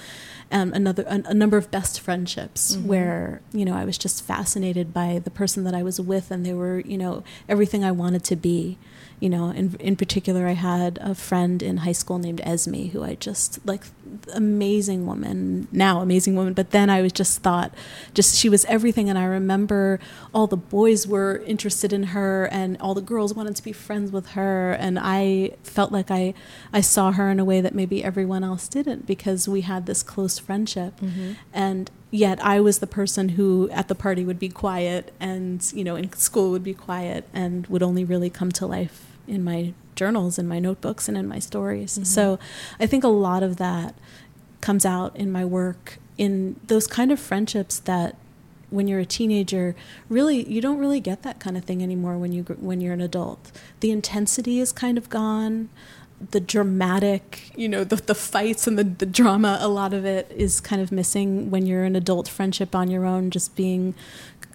Um, 0.52 0.74
another 0.74 1.04
a, 1.08 1.24
a, 1.26 1.34
number 1.34 1.58
of 1.58 1.72
best 1.72 2.00
friendships 2.00 2.76
mm-hmm. 2.76 2.88
where 2.88 3.42
you 3.52 3.66
know 3.66 3.74
I 3.74 3.84
was 3.84 3.98
just 3.98 4.24
fascinated 4.24 4.94
by 4.94 5.20
the 5.24 5.32
person 5.32 5.64
that 5.64 5.74
I 5.74 5.82
was 5.82 6.00
with, 6.00 6.30
and 6.30 6.46
they 6.46 6.54
were 6.54 6.82
you 6.82 7.00
know 7.00 7.24
everything 7.50 7.84
I 7.84 7.92
wanted 7.92 8.24
to 8.26 8.36
be 8.36 8.78
you 9.20 9.30
know, 9.30 9.50
in, 9.50 9.76
in 9.80 9.96
particular, 9.96 10.48
I 10.48 10.54
had 10.54 11.00
a 11.02 11.16
friend 11.16 11.64
in 11.64 11.78
high 11.78 11.94
school 11.94 12.20
named 12.20 12.42
Esme 12.44 12.90
who 12.90 13.04
I 13.04 13.16
just 13.16 13.66
like 13.66 13.84
amazing 14.34 15.06
woman 15.06 15.68
now, 15.72 16.02
amazing 16.02 16.36
woman. 16.36 16.54
But 16.54 16.72
then 16.72 16.90
I 16.90 17.02
was 17.02 17.12
just 17.12 17.42
thought, 17.42 17.74
just 18.14 18.36
she 18.36 18.50
was 18.50 18.66
everything. 18.66 19.10
And 19.10 19.18
I 19.18 19.26
remember 19.26 20.00
all 20.34 20.48
the 20.48 20.58
boys 20.58 21.08
were 21.08 21.42
interested 21.46 21.94
in 21.94 22.04
her 22.04 22.46
and 22.52 22.78
all 22.82 22.94
the 22.94 23.02
girls 23.02 23.34
wanted 23.34 23.56
to 23.56 23.64
be 23.64 23.72
friends 23.72 24.12
with 24.12 24.32
her. 24.32 24.74
And 24.74 25.00
I 25.00 25.52
felt 25.64 25.92
like 25.92 26.12
I, 26.12 26.34
I 26.74 26.82
saw 26.82 27.12
her 27.14 27.30
in 27.30 27.40
a 27.40 27.46
way 27.46 27.62
that 27.62 27.74
maybe 27.74 28.04
everyone 28.04 28.44
else 28.44 28.68
didn't 28.68 29.08
because 29.08 29.48
we 29.48 29.62
had 29.62 29.86
this 29.86 30.04
close 30.04 30.38
friendship. 30.40 31.00
Mm-hmm. 31.00 31.34
And 31.54 31.90
yet 32.12 32.44
I 32.44 32.60
was 32.60 32.80
the 32.80 32.88
person 32.88 33.30
who 33.30 33.70
at 33.72 33.88
the 33.88 33.96
party 33.96 34.24
would 34.24 34.40
be 34.40 34.50
quiet 34.50 35.14
and, 35.20 35.72
you 35.74 35.84
know, 35.84 35.96
in 35.96 36.12
school 36.14 36.52
would 36.52 36.64
be 36.64 36.74
quiet 36.74 37.28
and 37.34 37.68
would 37.68 37.84
only 37.84 38.04
really 38.04 38.30
come 38.30 38.52
to 38.54 38.66
life 38.66 39.18
in 39.28 39.44
my 39.44 39.74
journals, 39.96 40.38
in 40.38 40.48
my 40.48 40.60
notebooks, 40.60 41.08
and 41.08 41.18
in 41.18 41.28
my 41.28 41.40
stories. 41.40 41.98
Mm 41.98 42.04
-hmm. 42.04 42.08
So 42.08 42.40
I 42.80 42.88
think 42.88 43.04
a 43.04 43.08
lot 43.08 43.44
of 43.44 43.56
that 43.58 43.96
comes 44.62 44.86
out 44.86 45.16
in 45.16 45.32
my 45.32 45.46
work 45.46 46.00
in 46.18 46.56
those 46.68 46.88
kind 46.88 47.12
of 47.12 47.20
friendships 47.20 47.80
that 47.80 48.16
when 48.70 48.88
you're 48.88 49.00
a 49.00 49.06
teenager 49.06 49.76
really 50.10 50.48
you 50.50 50.60
don't 50.60 50.80
really 50.80 51.00
get 51.00 51.22
that 51.22 51.40
kind 51.40 51.56
of 51.56 51.64
thing 51.64 51.84
anymore 51.84 52.18
when 52.18 52.32
you 52.32 52.44
when 52.60 52.82
you're 52.82 52.94
an 52.94 53.02
adult 53.02 53.52
the 53.80 53.92
intensity 53.92 54.60
is 54.60 54.72
kind 54.72 54.98
of 54.98 55.10
gone 55.10 55.70
the 56.32 56.40
dramatic 56.40 57.52
you 57.58 57.68
know 57.68 57.84
the, 57.84 57.98
the 57.98 58.16
fights 58.16 58.68
and 58.68 58.80
the, 58.80 58.86
the 58.86 59.06
drama 59.06 59.58
a 59.60 59.68
lot 59.68 59.94
of 59.94 60.06
it 60.06 60.32
is 60.34 60.62
kind 60.62 60.82
of 60.82 60.90
missing 60.90 61.52
when 61.52 61.66
you're 61.66 61.84
an 61.84 61.94
adult 61.94 62.30
friendship 62.30 62.74
on 62.74 62.90
your 62.90 63.06
own 63.06 63.30
just 63.30 63.54
being 63.56 63.94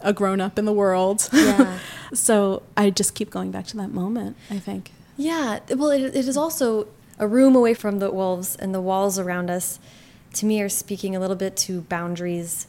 a 0.01 0.13
grown 0.13 0.41
up 0.41 0.59
in 0.59 0.65
the 0.65 0.73
world. 0.73 1.29
Yeah. 1.33 1.79
so 2.13 2.63
I 2.77 2.91
just 2.91 3.15
keep 3.15 3.31
going 3.31 3.51
back 3.51 3.67
to 3.69 3.77
that 3.79 3.91
moment, 3.91 4.37
I 4.51 4.59
think. 4.59 4.93
Yeah. 5.17 5.61
Well, 5.69 5.91
it, 5.91 6.03
it 6.03 6.29
is 6.29 6.37
also 6.37 6.89
a 7.19 7.27
room 7.27 7.55
away 7.55 7.75
from 7.75 7.99
the 7.99 8.11
wolves 8.11 8.57
and 8.57 8.75
the 8.75 8.81
walls 8.81 9.19
around 9.19 9.51
us, 9.51 9.79
to 10.35 10.47
me, 10.47 10.63
are 10.63 10.69
speaking 10.69 11.15
a 11.15 11.21
little 11.21 11.37
bit 11.37 11.57
to 11.59 11.83
boundaries 11.83 12.67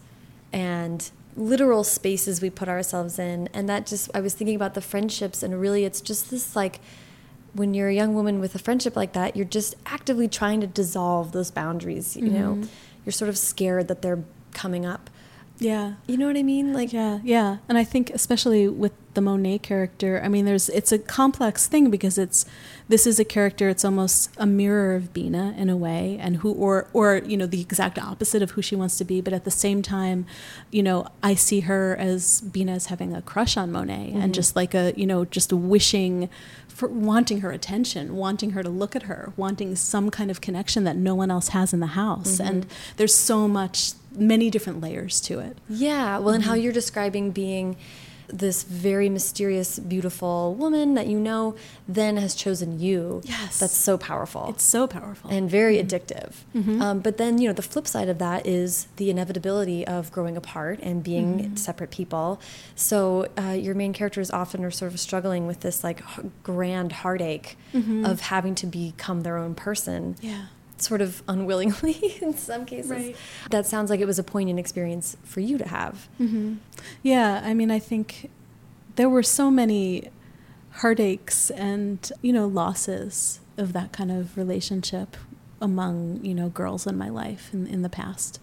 and 0.51 1.09
literal 1.37 1.83
spaces 1.83 2.41
we 2.41 2.49
put 2.49 2.67
ourselves 2.67 3.17
in. 3.17 3.47
And 3.53 3.69
that 3.69 3.85
just, 3.85 4.09
I 4.13 4.19
was 4.19 4.33
thinking 4.33 4.55
about 4.55 4.73
the 4.73 4.81
friendships, 4.81 5.41
and 5.41 5.59
really 5.59 5.85
it's 5.85 6.01
just 6.01 6.29
this 6.29 6.55
like, 6.55 6.79
when 7.53 7.73
you're 7.73 7.89
a 7.89 7.93
young 7.93 8.13
woman 8.13 8.39
with 8.39 8.55
a 8.55 8.59
friendship 8.59 8.95
like 8.95 9.13
that, 9.13 9.35
you're 9.35 9.45
just 9.45 9.75
actively 9.85 10.27
trying 10.27 10.61
to 10.61 10.67
dissolve 10.67 11.31
those 11.31 11.51
boundaries, 11.51 12.15
you 12.15 12.23
mm 12.23 12.29
-hmm. 12.29 12.39
know? 12.39 12.51
Mm-hmm. 12.53 13.05
You're 13.05 13.11
sort 13.11 13.29
of 13.29 13.37
scared 13.37 13.87
that 13.87 14.01
they're 14.01 14.23
coming 14.53 14.85
up. 14.85 15.09
Yeah. 15.57 15.93
You 16.07 16.17
know 16.17 16.27
what 16.27 16.37
I 16.37 16.43
mean? 16.43 16.73
Like 16.73 16.91
Yeah, 16.91 17.19
yeah. 17.23 17.57
And 17.67 17.77
I 17.77 17.85
think 17.85 18.09
especially 18.09 18.67
with 18.67 18.93
the 19.13 19.21
Monet 19.21 19.59
character, 19.59 20.21
I 20.23 20.27
mean 20.27 20.45
there's 20.45 20.69
it's 20.69 20.91
a 20.91 20.99
complex 20.99 21.67
thing 21.67 21.89
because 21.89 22.17
it's 22.17 22.45
this 22.87 23.07
is 23.07 23.19
a 23.19 23.25
character 23.25 23.69
it's 23.69 23.85
almost 23.85 24.29
a 24.37 24.45
mirror 24.45 24.95
of 24.95 25.13
Bina 25.13 25.55
in 25.57 25.69
a 25.69 25.77
way 25.77 26.17
and 26.19 26.37
who 26.37 26.53
or 26.53 26.87
or 26.93 27.17
you 27.25 27.37
know 27.37 27.45
the 27.45 27.61
exact 27.61 27.97
opposite 27.99 28.41
of 28.41 28.51
who 28.51 28.61
she 28.61 28.75
wants 28.75 28.97
to 28.97 29.05
be, 29.05 29.21
but 29.21 29.33
at 29.33 29.43
the 29.43 29.51
same 29.51 29.81
time, 29.81 30.25
you 30.71 30.83
know, 30.83 31.07
I 31.21 31.35
see 31.35 31.61
her 31.61 31.95
as 31.97 32.41
Bina 32.41 32.73
as 32.73 32.87
having 32.87 33.13
a 33.13 33.21
crush 33.21 33.57
on 33.57 33.71
Monet 33.71 33.93
mm 33.93 34.03
-hmm. 34.03 34.15
and 34.15 34.23
mm-hmm. 34.23 34.31
just 34.31 34.55
like 34.55 34.73
a, 34.77 34.93
you 34.95 35.05
know, 35.05 35.25
just 35.25 35.51
wishing 35.53 36.29
for 36.67 36.87
wanting 36.87 37.41
her 37.41 37.51
attention, 37.51 38.15
wanting 38.15 38.51
her 38.51 38.63
to 38.63 38.69
look 38.69 38.95
at 38.95 39.03
her, 39.03 39.33
wanting 39.37 39.75
some 39.75 40.09
kind 40.09 40.31
of 40.31 40.41
connection 40.41 40.83
that 40.83 40.95
no 40.95 41.13
one 41.13 41.29
else 41.29 41.49
has 41.49 41.73
in 41.73 41.79
the 41.79 41.93
house. 42.03 42.39
Mm 42.39 42.45
-hmm. 42.45 42.49
And 42.49 42.65
there's 42.97 43.15
so 43.15 43.47
much 43.47 43.93
many 44.17 44.49
different 44.49 44.81
layers 44.81 45.21
to 45.21 45.39
it. 45.39 45.57
Yeah, 45.69 46.19
well, 46.19 46.19
mm 46.19 46.25
-hmm. 46.25 46.35
and 46.35 46.43
how 46.43 46.51
mm-hmm. 46.51 46.63
you're 46.63 46.73
describing 46.73 47.31
being 47.31 47.75
this 48.33 48.63
very 48.63 49.09
mysterious, 49.09 49.79
beautiful 49.79 50.55
woman 50.55 50.93
that 50.95 51.07
you 51.07 51.19
know 51.19 51.55
then 51.87 52.17
has 52.17 52.35
chosen 52.35 52.79
you. 52.79 53.21
Yes. 53.25 53.59
That's 53.59 53.75
so 53.75 53.97
powerful. 53.97 54.47
It's 54.49 54.63
so 54.63 54.87
powerful. 54.87 55.29
And 55.29 55.49
very 55.49 55.75
mm 55.75 55.79
-hmm. 55.79 55.85
addictive. 55.85 56.31
Mm 56.53 56.63
-hmm. 56.63 56.81
um, 56.81 56.99
but 57.01 57.17
then, 57.17 57.37
you 57.37 57.45
know, 57.45 57.55
the 57.55 57.69
flip 57.69 57.87
side 57.87 58.09
of 58.11 58.17
that 58.17 58.45
is 58.45 58.87
the 58.95 59.09
inevitability 59.09 59.87
of 59.87 60.11
growing 60.11 60.37
apart 60.37 60.81
and 60.83 61.03
being 61.03 61.27
mm 61.33 61.39
-hmm. 61.39 61.57
separate 61.57 61.95
people. 61.95 62.39
So 62.75 63.25
uh, 63.37 63.63
your 63.65 63.75
main 63.75 63.93
characters 63.93 64.31
often 64.31 64.61
are 64.61 64.71
sort 64.71 64.93
of 64.93 64.99
struggling 64.99 65.47
with 65.47 65.59
this 65.59 65.83
like 65.83 66.03
grand 66.43 66.91
heartache 66.91 67.49
mm-hmm. 67.73 68.05
of 68.05 68.21
having 68.21 68.55
to 68.55 68.67
become 68.67 69.21
their 69.21 69.37
own 69.37 69.53
person. 69.53 70.15
Yeah 70.21 70.45
sort 70.81 71.01
of 71.01 71.23
unwillingly 71.27 72.17
in 72.21 72.35
some 72.35 72.65
cases. 72.65 72.91
Right. 72.91 73.15
That 73.49 73.65
sounds 73.65 73.89
like 73.89 73.99
it 73.99 74.07
was 74.07 74.19
a 74.19 74.23
poignant 74.23 74.59
experience 74.59 75.17
for 75.23 75.39
you 75.39 75.57
to 75.57 75.67
have. 75.67 76.07
Mm 76.19 76.27
-hmm. 76.27 76.57
Yeah, 77.03 77.49
I 77.49 77.53
mean, 77.53 77.71
I 77.71 77.79
think 77.79 78.29
there 78.95 79.09
were 79.09 79.23
so 79.23 79.51
many 79.51 80.09
heartaches 80.81 81.51
and, 81.51 82.11
you 82.21 82.33
know, 82.33 82.47
losses 82.47 83.39
of 83.57 83.73
that 83.73 83.91
kind 83.91 84.11
of 84.11 84.37
relationship 84.37 85.17
among, 85.59 86.19
you 86.23 86.33
know, 86.33 86.49
girls 86.49 86.87
in 86.87 86.97
my 86.97 87.09
life 87.09 87.53
in, 87.53 87.67
in 87.67 87.81
the 87.81 87.89
past. 87.89 88.39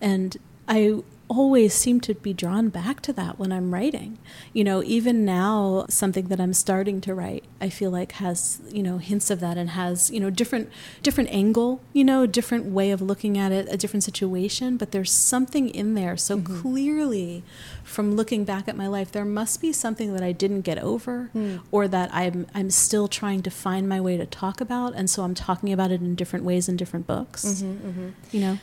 And 0.00 0.36
I 0.68 1.02
always 1.28 1.74
seem 1.74 2.00
to 2.00 2.14
be 2.14 2.32
drawn 2.32 2.68
back 2.68 3.00
to 3.02 3.12
that 3.12 3.38
when 3.38 3.52
I'm 3.52 3.72
writing. 3.74 4.18
You 4.52 4.64
know, 4.64 4.82
even 4.82 5.24
now, 5.24 5.86
something 5.88 6.28
that 6.28 6.40
I'm 6.40 6.52
starting 6.52 7.00
to 7.02 7.14
write, 7.14 7.44
I 7.60 7.68
feel 7.68 7.90
like 7.90 8.12
has 8.12 8.60
you 8.70 8.82
know 8.82 8.98
hints 8.98 9.30
of 9.30 9.40
that 9.40 9.58
and 9.58 9.70
has 9.70 10.10
you 10.10 10.20
know 10.20 10.30
different 10.30 10.70
different 11.02 11.30
angle, 11.30 11.80
you 11.92 12.04
know, 12.04 12.26
different 12.26 12.66
way 12.66 12.90
of 12.90 13.00
looking 13.00 13.36
at 13.36 13.52
it, 13.52 13.66
a 13.70 13.76
different 13.76 14.04
situation. 14.04 14.76
But 14.76 14.92
there's 14.92 15.12
something 15.12 15.68
in 15.68 15.94
there 15.94 16.16
so 16.16 16.38
mm-hmm. 16.38 16.60
clearly 16.60 17.42
from 17.82 18.14
looking 18.14 18.44
back 18.44 18.68
at 18.68 18.76
my 18.76 18.86
life. 18.86 19.10
There 19.12 19.24
must 19.24 19.60
be 19.60 19.72
something 19.72 20.12
that 20.14 20.22
I 20.22 20.32
didn't 20.32 20.62
get 20.62 20.78
over, 20.78 21.30
mm. 21.34 21.60
or 21.70 21.88
that 21.88 22.10
I'm 22.12 22.46
I'm 22.54 22.70
still 22.70 23.08
trying 23.08 23.42
to 23.42 23.50
find 23.50 23.88
my 23.88 24.00
way 24.00 24.16
to 24.16 24.26
talk 24.26 24.60
about, 24.60 24.94
and 24.94 25.10
so 25.10 25.22
I'm 25.22 25.34
talking 25.34 25.72
about 25.72 25.90
it 25.90 26.00
in 26.00 26.14
different 26.14 26.44
ways 26.44 26.68
in 26.68 26.76
different 26.76 27.06
books. 27.06 27.44
Mm-hmm, 27.44 27.88
mm-hmm. 27.88 28.08
You 28.30 28.40
know. 28.40 28.58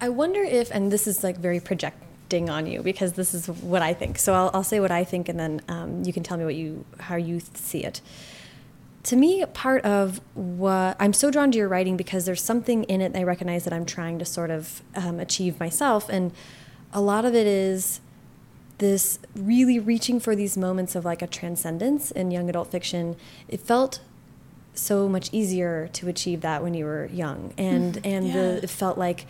I 0.00 0.10
wonder 0.10 0.44
if, 0.44 0.70
and 0.70 0.92
this 0.92 1.08
is 1.08 1.24
like 1.24 1.38
very 1.38 1.58
project 1.58 2.00
ding 2.28 2.50
on 2.50 2.66
you 2.66 2.82
because 2.82 3.14
this 3.14 3.34
is 3.34 3.46
what 3.46 3.82
I 3.82 3.94
think. 3.94 4.18
So 4.18 4.34
I'll, 4.34 4.50
I'll 4.54 4.64
say 4.64 4.80
what 4.80 4.90
I 4.90 5.04
think, 5.04 5.28
and 5.28 5.38
then 5.38 5.60
um, 5.68 6.04
you 6.04 6.12
can 6.12 6.22
tell 6.22 6.36
me 6.36 6.44
what 6.44 6.54
you 6.54 6.84
how 7.00 7.16
you 7.16 7.40
see 7.54 7.84
it. 7.84 8.00
To 9.04 9.16
me, 9.16 9.44
part 9.54 9.84
of 9.84 10.20
what 10.34 10.96
I'm 11.00 11.12
so 11.12 11.30
drawn 11.30 11.50
to 11.52 11.58
your 11.58 11.68
writing 11.68 11.96
because 11.96 12.26
there's 12.26 12.42
something 12.42 12.84
in 12.84 13.00
it 13.00 13.16
I 13.16 13.22
recognize 13.22 13.64
that 13.64 13.72
I'm 13.72 13.86
trying 13.86 14.18
to 14.18 14.24
sort 14.24 14.50
of 14.50 14.82
um, 14.94 15.18
achieve 15.20 15.58
myself, 15.58 16.08
and 16.08 16.32
a 16.92 17.00
lot 17.00 17.24
of 17.24 17.34
it 17.34 17.46
is 17.46 18.00
this 18.78 19.18
really 19.34 19.78
reaching 19.78 20.20
for 20.20 20.36
these 20.36 20.56
moments 20.56 20.94
of 20.94 21.04
like 21.04 21.20
a 21.20 21.26
transcendence 21.26 22.10
in 22.10 22.30
young 22.30 22.48
adult 22.48 22.70
fiction. 22.70 23.16
It 23.48 23.60
felt 23.60 24.00
so 24.74 25.08
much 25.08 25.28
easier 25.32 25.88
to 25.92 26.08
achieve 26.08 26.40
that 26.42 26.62
when 26.62 26.74
you 26.74 26.84
were 26.84 27.06
young, 27.06 27.52
and 27.56 27.94
mm, 27.94 28.06
and 28.06 28.26
yeah. 28.26 28.32
the, 28.34 28.64
it 28.64 28.70
felt 28.70 28.98
like 28.98 29.26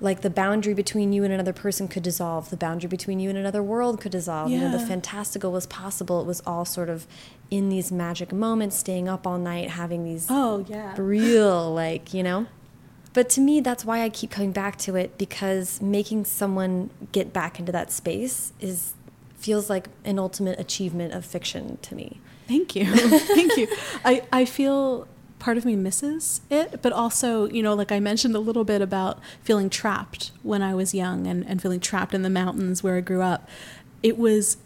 like 0.00 0.22
the 0.22 0.30
boundary 0.30 0.74
between 0.74 1.12
you 1.12 1.24
and 1.24 1.32
another 1.32 1.52
person 1.52 1.86
could 1.86 2.02
dissolve. 2.02 2.50
The 2.50 2.56
boundary 2.56 2.88
between 2.88 3.20
you 3.20 3.28
and 3.28 3.38
another 3.38 3.62
world 3.62 4.00
could 4.00 4.12
dissolve. 4.12 4.50
Yeah. 4.50 4.58
you 4.58 4.64
know 4.64 4.78
the 4.78 4.86
fantastical 4.86 5.52
was 5.52 5.66
possible. 5.66 6.20
It 6.20 6.26
was 6.26 6.42
all 6.46 6.64
sort 6.64 6.88
of 6.88 7.06
in 7.50 7.68
these 7.68 7.92
magic 7.92 8.32
moments 8.32 8.76
staying 8.76 9.08
up 9.08 9.26
all 9.26 9.38
night 9.38 9.70
having 9.70 10.04
these 10.04 10.26
oh 10.30 10.64
yeah. 10.68 10.94
real 10.96 11.72
like 11.72 12.14
you 12.14 12.22
know? 12.22 12.46
But 13.12 13.28
to 13.30 13.40
me 13.40 13.60
that's 13.60 13.84
why 13.84 14.02
i 14.02 14.08
keep 14.08 14.30
coming 14.30 14.52
back 14.52 14.78
to 14.78 14.94
it 14.94 15.18
because 15.18 15.82
making 15.82 16.24
someone 16.24 16.90
get 17.10 17.32
back 17.32 17.58
into 17.58 17.72
that 17.72 17.90
space 17.90 18.52
is 18.60 18.94
feels 19.36 19.68
like 19.68 19.88
an 20.04 20.18
ultimate 20.18 20.60
achievement 20.60 21.12
of 21.12 21.24
fiction 21.24 21.78
to 21.82 21.94
me. 21.94 22.20
Thank 22.46 22.76
you. 22.76 22.86
Thank 23.18 23.56
you. 23.56 23.66
I 24.04 24.22
i 24.32 24.44
feel 24.44 25.08
part 25.40 25.56
of 25.56 25.64
me 25.64 25.74
misses 25.74 26.42
it, 26.50 26.80
but 26.82 26.92
also, 26.92 27.48
you 27.48 27.62
know, 27.62 27.74
like 27.74 27.90
I 27.90 27.98
mentioned 27.98 28.36
a 28.36 28.38
little 28.38 28.64
bit 28.64 28.80
about 28.80 29.18
feeling 29.42 29.68
trapped 29.68 30.30
when 30.42 30.62
I 30.62 30.74
was 30.74 30.94
young 30.94 31.26
and, 31.26 31.44
and 31.46 31.60
feeling 31.60 31.80
trapped 31.80 32.14
in 32.14 32.22
the 32.22 32.30
mountains 32.30 32.82
where 32.82 32.96
I 32.96 33.00
grew 33.00 33.22
up. 33.22 33.48
It 34.02 34.16
was 34.16 34.58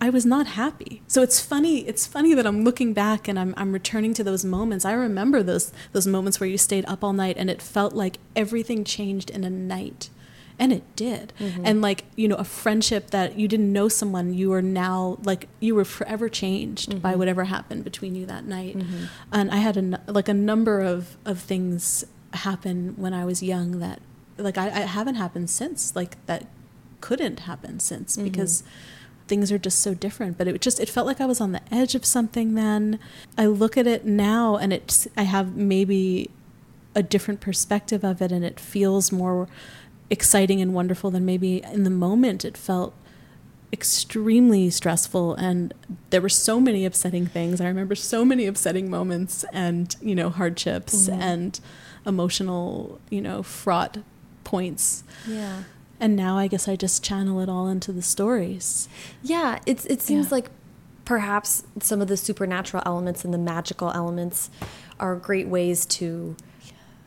I 0.00 0.08
was 0.08 0.24
not 0.24 0.46
happy. 0.46 1.02
So 1.08 1.20
it's 1.22 1.40
funny. 1.40 1.80
It's 1.80 2.06
funny 2.06 2.32
that 2.34 2.46
I'm 2.46 2.64
looking 2.64 2.92
back 2.94 3.28
and 3.28 3.38
I'm, 3.38 3.54
I'm 3.56 3.72
returning 3.72 4.14
to 4.14 4.24
those 4.24 4.44
moments. 4.44 4.84
I 4.84 4.92
remember 4.92 5.42
those 5.42 5.72
those 5.92 6.06
moments 6.06 6.40
where 6.40 6.48
you 6.48 6.56
stayed 6.56 6.86
up 6.86 7.04
all 7.04 7.12
night 7.12 7.36
and 7.38 7.50
it 7.50 7.60
felt 7.60 7.92
like 7.92 8.18
everything 8.34 8.84
changed 8.84 9.30
in 9.30 9.44
a 9.44 9.50
night 9.50 10.10
and 10.58 10.72
it 10.72 10.96
did 10.96 11.32
mm-hmm. 11.38 11.62
and 11.64 11.82
like 11.82 12.04
you 12.16 12.28
know 12.28 12.36
a 12.36 12.44
friendship 12.44 13.10
that 13.10 13.38
you 13.38 13.48
didn't 13.48 13.72
know 13.72 13.88
someone 13.88 14.32
you 14.32 14.52
are 14.52 14.62
now 14.62 15.18
like 15.24 15.48
you 15.60 15.74
were 15.74 15.84
forever 15.84 16.28
changed 16.28 16.90
mm-hmm. 16.90 16.98
by 17.00 17.14
whatever 17.14 17.44
happened 17.44 17.84
between 17.84 18.14
you 18.14 18.24
that 18.26 18.44
night 18.44 18.76
mm-hmm. 18.76 19.04
and 19.32 19.50
i 19.50 19.56
had 19.56 19.76
a 19.76 20.00
like 20.06 20.28
a 20.28 20.34
number 20.34 20.80
of 20.80 21.16
of 21.24 21.40
things 21.40 22.04
happen 22.34 22.94
when 22.96 23.12
i 23.12 23.24
was 23.24 23.42
young 23.42 23.78
that 23.78 24.00
like 24.38 24.58
i, 24.58 24.66
I 24.66 24.80
haven't 24.80 25.16
happened 25.16 25.50
since 25.50 25.94
like 25.96 26.24
that 26.26 26.46
couldn't 27.00 27.40
happen 27.40 27.80
since 27.80 28.16
mm-hmm. 28.16 28.24
because 28.24 28.62
things 29.26 29.50
are 29.50 29.58
just 29.58 29.80
so 29.80 29.94
different 29.94 30.38
but 30.38 30.46
it 30.46 30.60
just 30.60 30.78
it 30.78 30.88
felt 30.88 31.06
like 31.06 31.20
i 31.20 31.26
was 31.26 31.40
on 31.40 31.52
the 31.52 31.62
edge 31.72 31.94
of 31.94 32.04
something 32.04 32.54
then 32.54 32.98
i 33.38 33.46
look 33.46 33.76
at 33.76 33.86
it 33.86 34.04
now 34.04 34.56
and 34.56 34.72
it's 34.72 35.08
i 35.16 35.22
have 35.22 35.56
maybe 35.56 36.30
a 36.94 37.02
different 37.02 37.40
perspective 37.40 38.04
of 38.04 38.22
it 38.22 38.30
and 38.30 38.44
it 38.44 38.60
feels 38.60 39.10
more 39.10 39.48
exciting 40.14 40.62
and 40.62 40.72
wonderful 40.72 41.10
than 41.10 41.26
maybe 41.26 41.62
in 41.62 41.82
the 41.82 41.90
moment 41.90 42.44
it 42.44 42.56
felt 42.56 42.94
extremely 43.72 44.70
stressful. 44.70 45.34
And 45.34 45.74
there 46.10 46.20
were 46.20 46.28
so 46.28 46.60
many 46.60 46.86
upsetting 46.86 47.26
things. 47.26 47.60
I 47.60 47.66
remember 47.66 47.96
so 47.96 48.24
many 48.24 48.46
upsetting 48.46 48.88
moments 48.88 49.44
and 49.52 49.94
you 50.00 50.14
know 50.14 50.30
hardships 50.30 51.08
mm-hmm. 51.08 51.20
and 51.20 51.60
emotional 52.06 53.00
you 53.10 53.20
know 53.20 53.42
fraught 53.42 53.98
points. 54.44 55.02
Yeah. 55.26 55.64
And 56.00 56.16
now 56.16 56.36
i 56.38 56.48
guess 56.48 56.68
i 56.68 56.76
just 56.76 57.02
channel 57.02 57.40
it 57.40 57.48
all 57.48 57.66
into 57.68 57.92
the 57.92 58.02
stories. 58.02 58.88
Yeah 59.22 59.58
it's 59.66 59.84
it 59.86 60.00
seems 60.00 60.26
yeah. 60.26 60.36
like 60.36 60.50
perhaps 61.04 61.64
some 61.80 62.00
of 62.00 62.08
the 62.08 62.16
supernatural 62.16 62.82
elements 62.86 63.24
and 63.24 63.34
the 63.34 63.38
magical 63.38 63.90
elements 63.90 64.50
are 65.00 65.16
great 65.16 65.48
ways 65.48 65.84
to 65.84 66.36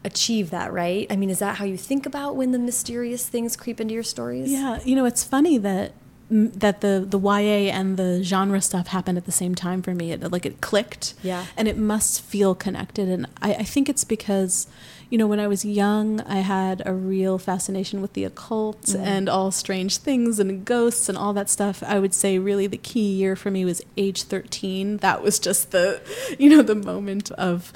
achieve 0.07 0.49
that, 0.49 0.73
right? 0.73 1.05
I 1.09 1.15
mean, 1.15 1.29
is 1.29 1.39
that 1.39 1.57
how 1.57 1.65
you 1.65 1.77
think 1.77 2.05
about 2.05 2.35
when 2.35 2.51
the 2.51 2.59
mysterious 2.59 3.27
things 3.27 3.55
creep 3.55 3.79
into 3.79 3.93
your 3.93 4.03
stories? 4.03 4.51
Yeah, 4.51 4.79
you 4.83 4.95
know, 4.95 5.05
it's 5.05 5.23
funny 5.23 5.57
that 5.59 5.93
that 6.29 6.81
the 6.81 7.05
the 7.07 7.17
YA 7.17 7.71
and 7.71 7.95
the 7.95 8.21
genre 8.21 8.61
stuff 8.61 8.87
happened 8.87 9.17
at 9.17 9.25
the 9.25 9.31
same 9.31 9.55
time 9.55 9.81
for 9.81 9.93
me. 9.93 10.11
It 10.11 10.29
like 10.31 10.45
it 10.45 10.59
clicked. 10.59 11.13
Yeah. 11.23 11.45
And 11.55 11.67
it 11.67 11.77
must 11.77 12.21
feel 12.21 12.53
connected. 12.53 13.07
And 13.07 13.27
I, 13.41 13.53
I 13.53 13.63
think 13.63 13.87
it's 13.87 14.03
because, 14.03 14.67
you 15.09 15.17
know, 15.17 15.25
when 15.25 15.39
I 15.39 15.47
was 15.47 15.63
young, 15.63 16.19
I 16.21 16.37
had 16.37 16.83
a 16.85 16.93
real 16.93 17.37
fascination 17.37 18.01
with 18.01 18.11
the 18.13 18.25
occult 18.25 18.81
mm. 18.83 18.99
and 18.99 19.29
all 19.29 19.51
strange 19.51 19.97
things 19.97 20.37
and 20.37 20.65
ghosts 20.65 21.07
and 21.07 21.17
all 21.17 21.31
that 21.33 21.49
stuff. 21.49 21.81
I 21.81 21.99
would 21.99 22.13
say 22.13 22.39
really 22.39 22.67
the 22.67 22.77
key 22.77 23.13
year 23.13 23.37
for 23.37 23.49
me 23.49 23.63
was 23.63 23.81
age 23.95 24.23
13. 24.23 24.97
That 24.97 25.23
was 25.23 25.39
just 25.39 25.71
the, 25.71 26.01
you 26.39 26.49
know, 26.49 26.61
the 26.61 26.75
moment 26.75 27.31
of 27.31 27.71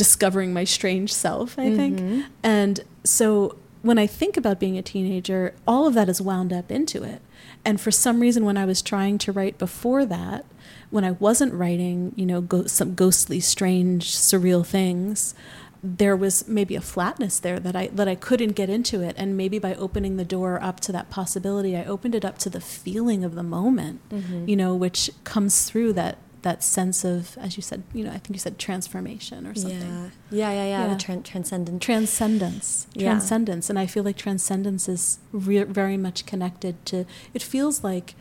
discovering 0.00 0.54
my 0.54 0.64
strange 0.64 1.12
self, 1.12 1.58
I 1.58 1.76
think. 1.76 1.98
Mm-hmm. 1.98 2.20
And 2.42 2.80
so 3.04 3.58
when 3.82 3.98
I 3.98 4.06
think 4.06 4.38
about 4.38 4.58
being 4.58 4.78
a 4.78 4.82
teenager, 4.82 5.54
all 5.66 5.86
of 5.86 5.92
that 5.92 6.08
is 6.08 6.22
wound 6.22 6.54
up 6.54 6.70
into 6.70 7.02
it. 7.02 7.20
And 7.66 7.78
for 7.78 7.90
some 7.90 8.18
reason, 8.20 8.46
when 8.46 8.56
I 8.56 8.64
was 8.64 8.80
trying 8.80 9.18
to 9.18 9.30
write 9.30 9.58
before 9.58 10.06
that, 10.06 10.46
when 10.88 11.04
I 11.04 11.10
wasn't 11.10 11.52
writing, 11.52 12.14
you 12.16 12.24
know, 12.24 12.40
go- 12.40 12.66
some 12.66 12.94
ghostly, 12.94 13.40
strange, 13.40 14.16
surreal 14.16 14.64
things, 14.64 15.34
there 15.82 16.16
was 16.16 16.48
maybe 16.48 16.76
a 16.76 16.80
flatness 16.80 17.38
there 17.38 17.60
that 17.60 17.76
I 17.76 17.88
that 17.88 18.08
I 18.08 18.14
couldn't 18.14 18.52
get 18.52 18.70
into 18.70 19.02
it, 19.02 19.14
and 19.18 19.36
maybe 19.36 19.58
by 19.58 19.74
opening 19.74 20.16
the 20.16 20.24
door 20.24 20.58
up 20.62 20.80
to 20.80 20.92
that 20.92 21.10
possibility, 21.10 21.76
I 21.76 21.84
opened 21.84 22.14
it 22.14 22.24
up 22.24 22.38
to 22.38 22.48
the 22.48 22.60
feeling 22.60 23.22
of 23.22 23.34
the 23.34 23.42
moment, 23.42 24.00
mm-hmm. 24.08 24.48
you 24.48 24.56
know, 24.56 24.74
which 24.74 25.10
comes 25.24 25.64
through 25.64 25.92
that 25.94 26.16
that 26.42 26.62
sense 26.62 27.04
of, 27.04 27.36
as 27.38 27.56
you 27.56 27.62
said, 27.62 27.82
you 27.92 28.04
know, 28.04 28.10
I 28.10 28.18
think 28.18 28.30
you 28.30 28.38
said 28.38 28.58
transformation 28.58 29.46
or 29.46 29.54
something. 29.54 29.80
Yeah, 29.80 30.08
yeah, 30.30 30.52
yeah, 30.52 30.64
yeah. 30.64 30.86
yeah. 30.86 30.94
The 30.94 31.00
tra 31.00 31.16
transcendence. 31.18 31.84
Transcendence. 31.84 32.86
Yeah. 32.94 33.10
Transcendence. 33.10 33.70
And 33.70 33.78
I 33.78 33.86
feel 33.86 34.02
like 34.02 34.16
transcendence 34.16 34.88
is 34.88 35.18
very 35.32 35.96
much 35.96 36.26
connected 36.26 36.84
to, 36.86 37.04
it 37.34 37.42
feels 37.42 37.84
like 37.84 38.14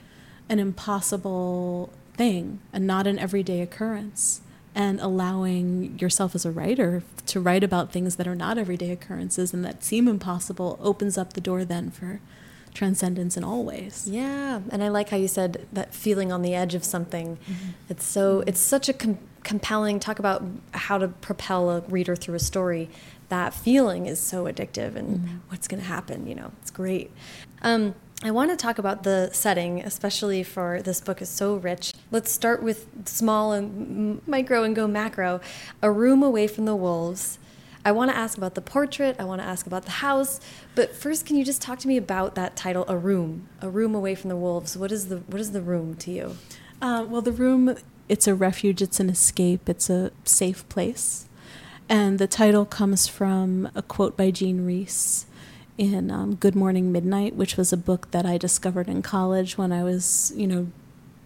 an 0.49 0.59
impossible 0.59 1.91
thing 2.15 2.59
and 2.73 2.85
not 2.85 3.07
an 3.07 3.17
everyday 3.19 3.61
occurrence. 3.61 4.41
And 4.75 4.99
allowing 5.01 5.97
yourself 5.99 6.35
as 6.35 6.45
a 6.45 6.51
writer 6.51 7.03
to 7.25 7.39
write 7.39 7.63
about 7.63 7.91
things 7.91 8.15
that 8.15 8.27
are 8.27 8.35
not 8.35 8.57
everyday 8.57 8.91
occurrences 8.91 9.53
and 9.53 9.65
that 9.65 9.83
seem 9.83 10.07
impossible 10.07 10.77
opens 10.81 11.17
up 11.17 11.33
the 11.33 11.41
door 11.41 11.65
then 11.65 11.89
for 11.89 12.21
transcendence 12.73 13.37
in 13.37 13.43
all 13.43 13.63
ways. 13.63 14.07
Yeah, 14.09 14.61
and 14.71 14.83
I 14.83 14.89
like 14.89 15.09
how 15.09 15.17
you 15.17 15.27
said 15.27 15.67
that 15.73 15.93
feeling 15.93 16.31
on 16.31 16.41
the 16.41 16.55
edge 16.55 16.75
of 16.75 16.83
something. 16.83 17.27
Mm 17.27 17.37
-hmm. 17.37 17.91
It's 17.91 18.05
so 18.05 18.43
it's 18.45 18.61
such 18.61 18.89
a 18.89 18.93
com 18.93 19.17
compelling 19.43 19.99
talk 19.99 20.19
about 20.19 20.41
how 20.71 20.97
to 20.99 21.07
propel 21.07 21.69
a 21.69 21.81
reader 21.89 22.15
through 22.15 22.35
a 22.35 22.39
story. 22.39 22.89
That 23.29 23.53
feeling 23.53 24.05
is 24.07 24.19
so 24.19 24.45
addictive, 24.45 24.99
and 24.99 25.07
mm 25.07 25.25
-hmm. 25.25 25.39
what's 25.49 25.67
going 25.67 25.83
to 25.83 25.89
happen? 25.89 26.27
You 26.27 26.35
know, 26.35 26.51
it's 26.61 26.71
great. 26.71 27.09
Um, 27.61 27.93
I 28.21 28.31
want 28.31 28.51
to 28.51 28.57
talk 28.57 28.79
about 28.79 29.03
the 29.03 29.29
setting, 29.31 29.81
especially 29.81 30.43
for 30.43 30.81
this 30.81 30.99
book 30.99 31.21
is 31.21 31.29
so 31.29 31.55
rich. 31.55 31.93
Let's 32.11 32.31
start 32.31 32.61
with 32.61 32.85
small 33.05 33.53
and 33.53 34.21
micro 34.27 34.63
and 34.63 34.75
go 34.75 34.87
macro. 34.87 35.39
A 35.81 35.89
room 35.89 36.21
away 36.23 36.47
from 36.47 36.65
the 36.65 36.75
wolves 36.75 37.38
I 37.85 37.91
want 37.91 38.11
to 38.11 38.17
ask 38.17 38.37
about 38.37 38.55
the 38.55 38.61
portrait. 38.61 39.15
I 39.19 39.23
want 39.23 39.41
to 39.41 39.47
ask 39.47 39.65
about 39.65 39.85
the 39.85 39.91
house. 39.91 40.39
But 40.75 40.95
first, 40.95 41.25
can 41.25 41.37
you 41.37 41.45
just 41.45 41.61
talk 41.61 41.79
to 41.79 41.87
me 41.87 41.97
about 41.97 42.35
that 42.35 42.55
title, 42.55 42.85
A 42.87 42.97
Room, 42.97 43.47
A 43.61 43.69
Room 43.69 43.95
Away 43.95 44.15
from 44.15 44.29
the 44.29 44.35
Wolves? 44.35 44.75
What 44.75 44.91
is 44.91 45.07
the, 45.07 45.17
what 45.17 45.39
is 45.39 45.51
the 45.51 45.61
room 45.61 45.95
to 45.95 46.11
you? 46.11 46.37
Uh, 46.81 47.05
well, 47.07 47.21
the 47.21 47.31
room, 47.31 47.75
it's 48.07 48.27
a 48.27 48.35
refuge, 48.35 48.81
it's 48.81 48.99
an 48.99 49.09
escape, 49.09 49.69
it's 49.69 49.89
a 49.89 50.11
safe 50.23 50.67
place. 50.69 51.27
And 51.87 52.19
the 52.19 52.27
title 52.27 52.65
comes 52.65 53.07
from 53.07 53.69
a 53.73 53.81
quote 53.81 54.15
by 54.15 54.29
Jean 54.31 54.65
Rhys 54.65 55.25
in 55.77 56.11
um, 56.11 56.35
Good 56.35 56.55
Morning 56.55 56.91
Midnight, 56.91 57.35
which 57.35 57.55
was 57.55 57.71
a 57.71 57.77
book 57.77 58.11
that 58.11 58.25
I 58.25 58.37
discovered 58.37 58.89
in 58.89 59.01
college 59.01 59.57
when 59.57 59.71
I 59.71 59.83
was, 59.83 60.33
you 60.35 60.45
know, 60.45 60.67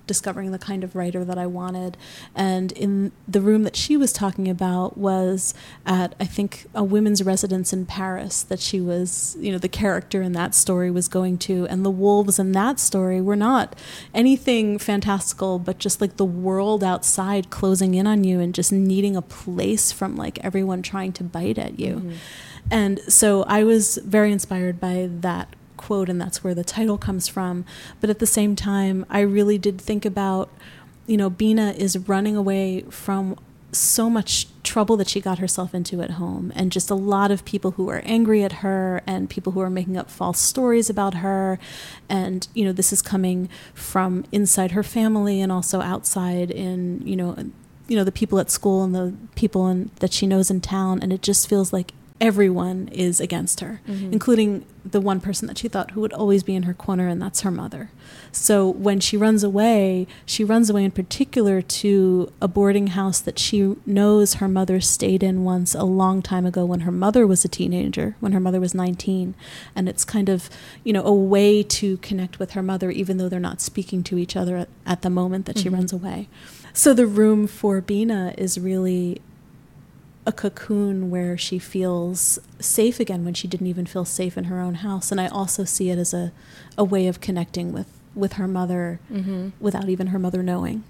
discovering 0.06 0.51
the 0.51 0.60
kind 0.60 0.84
of 0.84 0.95
writer 0.95 1.24
that 1.24 1.38
I 1.38 1.45
wanted. 1.45 1.97
And 2.36 2.72
in 2.74 3.12
the 3.28 3.41
room 3.41 3.64
that 3.64 3.76
she 3.76 3.95
was 3.95 4.12
talking 4.12 4.49
about 4.49 4.97
was 4.97 5.54
at, 5.86 6.16
I 6.20 6.26
think, 6.26 6.66
a 6.74 6.84
women's 6.84 7.24
residence 7.24 7.72
in 7.72 7.86
Paris 7.86 8.43
that 8.43 8.60
she 8.60 8.82
was, 8.82 9.38
you 9.39 9.51
know, 9.51 9.58
the 9.58 9.70
character 9.70 10.22
in 10.22 10.34
that 10.34 10.56
story 10.56 10.91
was 10.91 11.08
going 11.08 11.38
to. 11.39 11.66
And 11.68 11.86
the 11.86 11.91
wolves 11.91 12.39
in 12.39 12.51
that 12.54 12.80
story 12.80 13.22
were 13.22 13.36
not 13.36 13.76
anything 14.14 14.78
fantastical, 14.78 15.60
but 15.60 15.78
just 15.78 16.01
like 16.01 16.18
the 16.18 16.26
world 16.26 16.84
outside 16.84 17.49
closing 17.49 17.95
in 17.95 18.08
on 18.08 18.24
you 18.24 18.39
and 18.39 18.54
just 18.54 18.72
needing 18.72 19.16
a 19.16 19.22
place 19.22 19.91
from 19.91 20.16
like 20.16 20.39
everyone 20.43 20.82
trying 20.82 21.14
to 21.14 21.24
bite 21.24 21.58
at 21.58 21.80
you. 21.80 21.95
Mm-hmm. 21.95 22.12
And 22.72 22.99
so 23.08 23.43
I 23.43 23.64
was 23.64 23.97
very 23.97 24.32
inspired 24.32 24.80
by 24.80 25.10
that 25.10 25.56
quote, 25.84 26.10
and 26.10 26.20
that's 26.20 26.44
where 26.44 26.56
the 26.56 26.64
title 26.64 26.98
comes 26.98 27.28
from. 27.28 27.66
But 28.00 28.10
at 28.10 28.20
the 28.20 28.26
same 28.26 28.56
time, 28.56 29.06
I 29.10 29.20
really 29.20 29.58
did 29.58 29.80
think 29.82 30.06
about, 30.06 30.50
you 31.08 31.18
know, 31.18 31.30
Bina 31.30 31.74
is 31.78 31.98
running 31.98 32.36
away 32.36 32.86
from 32.90 33.38
so 33.74 34.10
much 34.10 34.48
trouble 34.64 34.96
that 34.98 35.10
she 35.10 35.20
got 35.20 35.40
herself 35.40 35.74
into 35.74 36.02
at 36.02 36.12
home, 36.12 36.54
and 36.56 36.72
just 36.72 36.90
a 36.90 36.96
lot 36.96 37.32
of 37.32 37.44
people 37.44 37.72
who 37.72 37.90
are 37.90 38.02
angry 38.06 38.44
at 38.44 38.54
her, 38.64 39.02
and 39.06 39.30
people 39.30 39.52
who 39.54 39.60
are 39.60 39.70
making 39.70 39.98
up 39.98 40.10
false 40.10 40.40
stories 40.40 40.90
about 40.90 41.16
her. 41.16 41.60
And, 42.08 42.48
you 42.54 42.64
know, 42.64 42.72
this 42.72 42.94
is 42.94 43.02
coming 43.02 43.50
from 43.74 44.24
inside 44.32 44.72
her 44.72 44.84
family 44.84 45.42
and 45.42 45.52
also 45.52 45.82
outside 45.82 46.50
in, 46.50 47.06
you 47.06 47.16
know, 47.16 47.36
you 47.88 47.98
know 47.98 48.06
the 48.06 48.12
people 48.12 48.40
at 48.40 48.50
school 48.50 48.84
and 48.84 48.96
the 48.96 49.14
people 49.36 49.68
in, 49.68 49.92
that 50.00 50.14
she 50.14 50.26
knows 50.26 50.50
in 50.50 50.62
town 50.62 51.00
and 51.02 51.12
it 51.12 51.22
just 51.22 51.50
feels 51.50 51.74
like 51.74 51.92
everyone 52.22 52.89
is 52.91 53.20
against 53.20 53.59
her, 53.59 53.82
mm-hmm. 53.88 54.14
including 54.14 54.66
the 54.86 55.01
one 55.01 55.20
person 55.20 55.47
that 55.47 55.57
she 55.57 55.68
thought 55.68 55.91
who 55.91 56.01
would 56.01 56.14
always 56.14 56.43
be 56.43 56.55
in 56.55 56.64
her 56.64 56.74
corner, 56.74 57.07
and 57.07 57.22
that's 57.22 57.41
her 57.41 57.51
mother. 57.51 57.89
So 58.32 58.70
when 58.70 58.99
she 58.99 59.16
runs 59.16 59.43
away, 59.43 60.07
she 60.26 60.43
runs 60.43 60.70
away 60.70 60.84
in 60.84 60.91
particular 60.91 61.61
to 61.61 62.32
a 62.41 62.47
boarding 62.47 62.88
house 62.88 63.20
that 63.22 63.39
she 63.39 63.76
knows 63.86 64.36
her 64.36 64.47
mother 64.47 64.82
stayed 64.82 65.24
in 65.24 65.43
once 65.43 65.74
a 65.74 65.84
long 65.84 66.22
time 66.22 66.45
ago 66.45 66.66
when 66.66 66.82
her 66.82 66.91
mother 66.91 67.26
was 67.26 67.45
a 67.45 67.47
teenager, 67.47 68.16
when 68.20 68.34
her 68.34 68.39
mother 68.39 68.59
was 68.59 68.74
19. 68.74 69.36
And 69.76 69.88
it's 69.88 70.03
kind 70.03 70.30
of, 70.30 70.49
you 70.84 70.93
know, 70.93 71.03
a 71.03 71.14
way 71.14 71.64
to 71.64 71.97
connect 71.97 72.39
with 72.39 72.51
her 72.51 72.64
mother, 72.64 72.91
even 72.91 73.18
though 73.18 73.30
they're 73.30 73.39
not 73.39 73.61
speaking 73.61 74.03
to 74.03 74.18
each 74.18 74.36
other 74.36 74.57
at, 74.57 74.70
at 74.86 75.01
the 75.01 75.09
moment 75.09 75.45
that 75.45 75.55
mm-hmm. 75.55 75.64
she 75.64 75.70
runs 75.70 75.93
away. 75.93 76.28
So 76.74 76.93
the 76.93 77.05
room 77.05 77.47
for 77.47 77.80
Bina 77.82 78.34
is 78.38 78.59
really 78.59 79.22
a 80.26 80.32
cocoon 80.32 81.10
where 81.10 81.38
she 81.38 81.60
feels 81.60 82.40
safe 82.60 83.00
again 83.00 83.26
when 83.26 83.34
she 83.34 83.48
didn't 83.48 83.68
even 83.68 83.86
feel 83.86 84.06
safe 84.06 84.38
in 84.38 84.46
her 84.46 84.60
own 84.60 84.76
house. 84.76 85.12
And 85.12 85.20
I 85.20 85.28
also 85.28 85.64
see 85.64 85.90
it 85.90 85.98
as 85.98 86.14
a, 86.14 86.32
a 86.78 86.84
way 86.84 87.08
of 87.08 87.20
connecting 87.20 87.74
with, 87.74 87.88
with 88.16 88.34
her 88.34 88.48
mother 88.48 89.00
mm-hmm. 89.12 89.50
without 89.60 89.90
even 89.90 90.08
her 90.08 90.20
mother 90.20 90.42
knowing. 90.42 90.84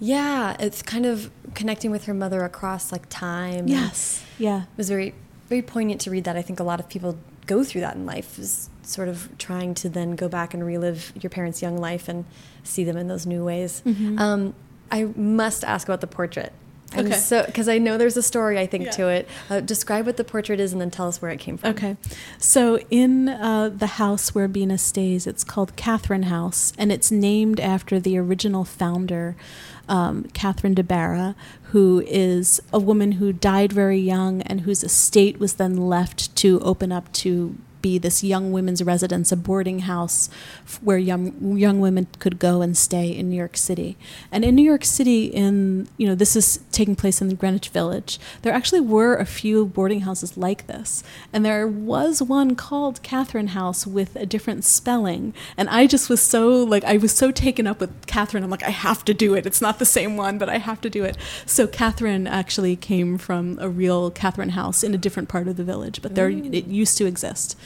Yeah, 0.00 0.56
it's 0.58 0.82
kind 0.82 1.06
of 1.06 1.30
connecting 1.54 1.90
with 1.90 2.04
her 2.04 2.14
mother 2.14 2.44
across 2.44 2.92
like 2.92 3.08
time. 3.08 3.68
Yes. 3.68 4.24
Yeah. 4.38 4.62
It 4.62 4.76
was 4.76 4.88
very 4.88 5.14
very 5.48 5.62
poignant 5.62 6.00
to 6.02 6.10
read 6.10 6.24
that. 6.24 6.36
I 6.36 6.42
think 6.42 6.60
a 6.60 6.64
lot 6.64 6.80
of 6.80 6.88
people 6.88 7.18
go 7.46 7.62
through 7.64 7.82
that 7.82 7.94
in 7.94 8.06
life 8.06 8.38
is 8.38 8.70
sort 8.82 9.08
of 9.08 9.28
trying 9.38 9.74
to 9.74 9.88
then 9.88 10.16
go 10.16 10.28
back 10.28 10.54
and 10.54 10.64
relive 10.64 11.12
your 11.20 11.30
parents' 11.30 11.60
young 11.60 11.76
life 11.76 12.08
and 12.08 12.24
see 12.62 12.84
them 12.84 12.96
in 12.96 13.08
those 13.08 13.26
new 13.26 13.44
ways. 13.44 13.82
Mm 13.84 13.94
-hmm. 13.94 14.20
um, 14.20 14.54
I 14.90 15.04
must 15.20 15.64
ask 15.64 15.88
about 15.88 16.00
the 16.00 16.06
portrait. 16.06 16.52
I'm 16.92 17.06
okay. 17.06 17.16
So, 17.16 17.44
because 17.44 17.68
I 17.68 17.78
know 17.78 17.98
there's 17.98 18.16
a 18.16 18.22
story, 18.22 18.58
I 18.58 18.66
think, 18.66 18.84
yeah. 18.84 18.90
to 18.92 19.08
it. 19.08 19.28
Uh, 19.50 19.60
describe 19.60 20.06
what 20.06 20.16
the 20.16 20.24
portrait 20.24 20.60
is 20.60 20.72
and 20.72 20.80
then 20.80 20.90
tell 20.90 21.08
us 21.08 21.20
where 21.20 21.30
it 21.30 21.40
came 21.40 21.56
from. 21.56 21.70
Okay. 21.70 21.96
So, 22.38 22.78
in 22.90 23.28
uh, 23.28 23.70
the 23.70 23.86
house 23.86 24.34
where 24.34 24.48
Bina 24.48 24.78
stays, 24.78 25.26
it's 25.26 25.44
called 25.44 25.74
Catherine 25.76 26.24
House, 26.24 26.72
and 26.78 26.92
it's 26.92 27.10
named 27.10 27.58
after 27.58 27.98
the 27.98 28.16
original 28.18 28.64
founder, 28.64 29.36
um, 29.88 30.24
Catherine 30.34 30.74
de 30.74 30.82
Barra, 30.82 31.34
who 31.72 32.02
is 32.06 32.60
a 32.72 32.78
woman 32.78 33.12
who 33.12 33.32
died 33.32 33.72
very 33.72 33.98
young 33.98 34.42
and 34.42 34.62
whose 34.62 34.84
estate 34.84 35.38
was 35.38 35.54
then 35.54 35.76
left 35.76 36.34
to 36.36 36.60
open 36.60 36.92
up 36.92 37.12
to 37.12 37.56
be 37.84 37.98
this 37.98 38.24
young 38.24 38.50
women's 38.50 38.82
residence, 38.82 39.30
a 39.30 39.36
boarding 39.36 39.80
house 39.80 40.30
where 40.80 40.96
young 40.96 41.58
young 41.58 41.80
women 41.80 42.06
could 42.18 42.38
go 42.38 42.62
and 42.62 42.78
stay 42.78 43.08
in 43.14 43.28
New 43.28 43.36
York 43.36 43.58
City. 43.58 43.98
And 44.32 44.42
in 44.42 44.54
New 44.54 44.64
York 44.64 44.86
City, 44.86 45.26
in 45.26 45.86
you 45.98 46.06
know, 46.06 46.14
this 46.14 46.34
is 46.34 46.60
taking 46.72 46.96
place 46.96 47.20
in 47.20 47.28
the 47.28 47.34
Greenwich 47.34 47.68
Village. 47.68 48.18
There 48.40 48.54
actually 48.54 48.80
were 48.80 49.16
a 49.16 49.26
few 49.26 49.66
boarding 49.66 50.00
houses 50.00 50.38
like 50.38 50.66
this, 50.66 51.04
and 51.30 51.44
there 51.44 51.68
was 51.68 52.22
one 52.22 52.56
called 52.56 53.02
Catherine 53.02 53.48
House 53.48 53.86
with 53.86 54.16
a 54.16 54.24
different 54.24 54.64
spelling. 54.64 55.34
And 55.58 55.68
I 55.68 55.86
just 55.86 56.08
was 56.08 56.22
so 56.22 56.48
like 56.48 56.84
I 56.84 56.96
was 56.96 57.12
so 57.12 57.30
taken 57.30 57.66
up 57.66 57.80
with 57.80 58.06
Catherine. 58.06 58.42
I'm 58.42 58.50
like 58.50 58.62
I 58.62 58.70
have 58.70 59.04
to 59.04 59.12
do 59.12 59.34
it. 59.34 59.44
It's 59.44 59.60
not 59.60 59.78
the 59.78 59.84
same 59.84 60.16
one, 60.16 60.38
but 60.38 60.48
I 60.48 60.56
have 60.56 60.80
to 60.80 60.88
do 60.88 61.04
it. 61.04 61.18
So 61.44 61.66
Catherine 61.66 62.26
actually 62.26 62.76
came 62.76 63.18
from 63.18 63.58
a 63.60 63.68
real 63.68 64.10
Catherine 64.10 64.56
House 64.60 64.82
in 64.82 64.94
a 64.94 64.98
different 65.04 65.28
part 65.28 65.48
of 65.48 65.56
the 65.58 65.64
village, 65.64 66.00
but 66.00 66.14
there 66.14 66.30
mm. 66.30 66.54
it 66.54 66.66
used 66.66 66.96
to 66.96 67.04
exist. 67.04 67.58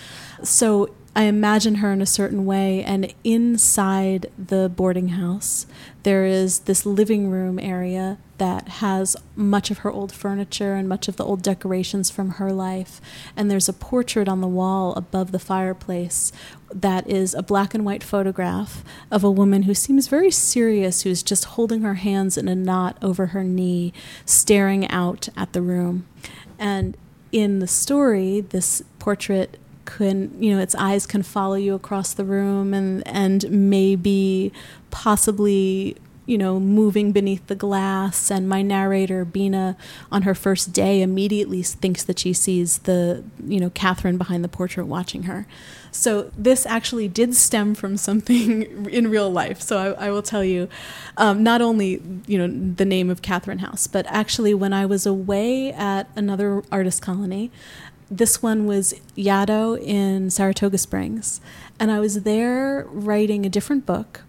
So 0.42 0.94
I 1.16 1.22
imagine 1.22 1.76
her 1.76 1.92
in 1.92 2.00
a 2.00 2.06
certain 2.06 2.46
way, 2.46 2.84
and 2.84 3.12
inside 3.24 4.30
the 4.38 4.68
boarding 4.68 5.08
house, 5.08 5.66
there 6.04 6.24
is 6.24 6.60
this 6.60 6.86
living 6.86 7.28
room 7.28 7.58
area 7.58 8.18
that 8.36 8.68
has 8.68 9.16
much 9.34 9.72
of 9.72 9.78
her 9.78 9.90
old 9.90 10.12
furniture 10.12 10.74
and 10.74 10.88
much 10.88 11.08
of 11.08 11.16
the 11.16 11.24
old 11.24 11.42
decorations 11.42 12.08
from 12.08 12.32
her 12.32 12.52
life. 12.52 13.00
And 13.36 13.50
there's 13.50 13.68
a 13.68 13.72
portrait 13.72 14.28
on 14.28 14.40
the 14.40 14.46
wall 14.46 14.94
above 14.94 15.32
the 15.32 15.40
fireplace 15.40 16.30
that 16.72 17.08
is 17.10 17.34
a 17.34 17.42
black 17.42 17.74
and 17.74 17.84
white 17.84 18.04
photograph 18.04 18.84
of 19.10 19.24
a 19.24 19.30
woman 19.30 19.64
who 19.64 19.74
seems 19.74 20.06
very 20.06 20.30
serious, 20.30 21.02
who's 21.02 21.24
just 21.24 21.46
holding 21.46 21.82
her 21.82 21.94
hands 21.94 22.38
in 22.38 22.46
a 22.46 22.54
knot 22.54 22.96
over 23.02 23.26
her 23.26 23.42
knee, 23.42 23.92
staring 24.24 24.88
out 24.88 25.28
at 25.36 25.52
the 25.52 25.62
room. 25.62 26.06
And 26.60 26.96
in 27.32 27.58
the 27.58 27.66
story, 27.66 28.40
this 28.40 28.84
portrait 29.00 29.58
can 29.88 30.30
you 30.42 30.54
know 30.54 30.60
its 30.60 30.74
eyes 30.74 31.06
can 31.06 31.22
follow 31.22 31.54
you 31.54 31.74
across 31.74 32.12
the 32.12 32.24
room 32.24 32.74
and 32.74 33.06
and 33.08 33.50
maybe 33.50 34.52
possibly 34.90 35.96
you 36.28 36.36
know 36.36 36.60
moving 36.60 37.10
beneath 37.10 37.44
the 37.46 37.54
glass. 37.54 38.30
And 38.30 38.48
my 38.48 38.60
narrator 38.60 39.24
Bina 39.24 39.76
on 40.12 40.22
her 40.22 40.34
first 40.34 40.72
day 40.74 41.00
immediately 41.00 41.62
thinks 41.62 42.04
that 42.04 42.18
she 42.18 42.34
sees 42.34 42.78
the 42.80 43.24
you 43.42 43.58
know 43.58 43.70
Catherine 43.70 44.18
behind 44.18 44.44
the 44.44 44.48
portrait 44.48 44.86
watching 44.86 45.22
her. 45.22 45.46
So 45.90 46.30
this 46.36 46.66
actually 46.66 47.08
did 47.08 47.34
stem 47.34 47.74
from 47.74 47.96
something 47.96 48.86
in 48.90 49.08
real 49.08 49.30
life. 49.30 49.62
So 49.62 49.78
I, 49.78 50.08
I 50.08 50.10
will 50.10 50.22
tell 50.22 50.44
you 50.44 50.68
um, 51.16 51.42
not 51.42 51.62
only 51.62 52.02
you 52.26 52.36
know 52.36 52.74
the 52.74 52.84
name 52.84 53.08
of 53.08 53.22
Catherine 53.22 53.60
House 53.60 53.86
but 53.86 54.04
actually 54.08 54.52
when 54.52 54.74
I 54.74 54.84
was 54.84 55.06
away 55.06 55.72
at 55.72 56.10
another 56.14 56.62
artist 56.70 57.00
colony 57.00 57.50
this 58.10 58.42
one 58.42 58.66
was 58.66 58.94
Yaddo 59.16 59.80
in 59.80 60.30
Saratoga 60.30 60.78
Springs. 60.78 61.40
And 61.78 61.90
I 61.90 62.00
was 62.00 62.22
there 62.22 62.86
writing 62.88 63.44
a 63.44 63.48
different 63.48 63.86
book. 63.86 64.22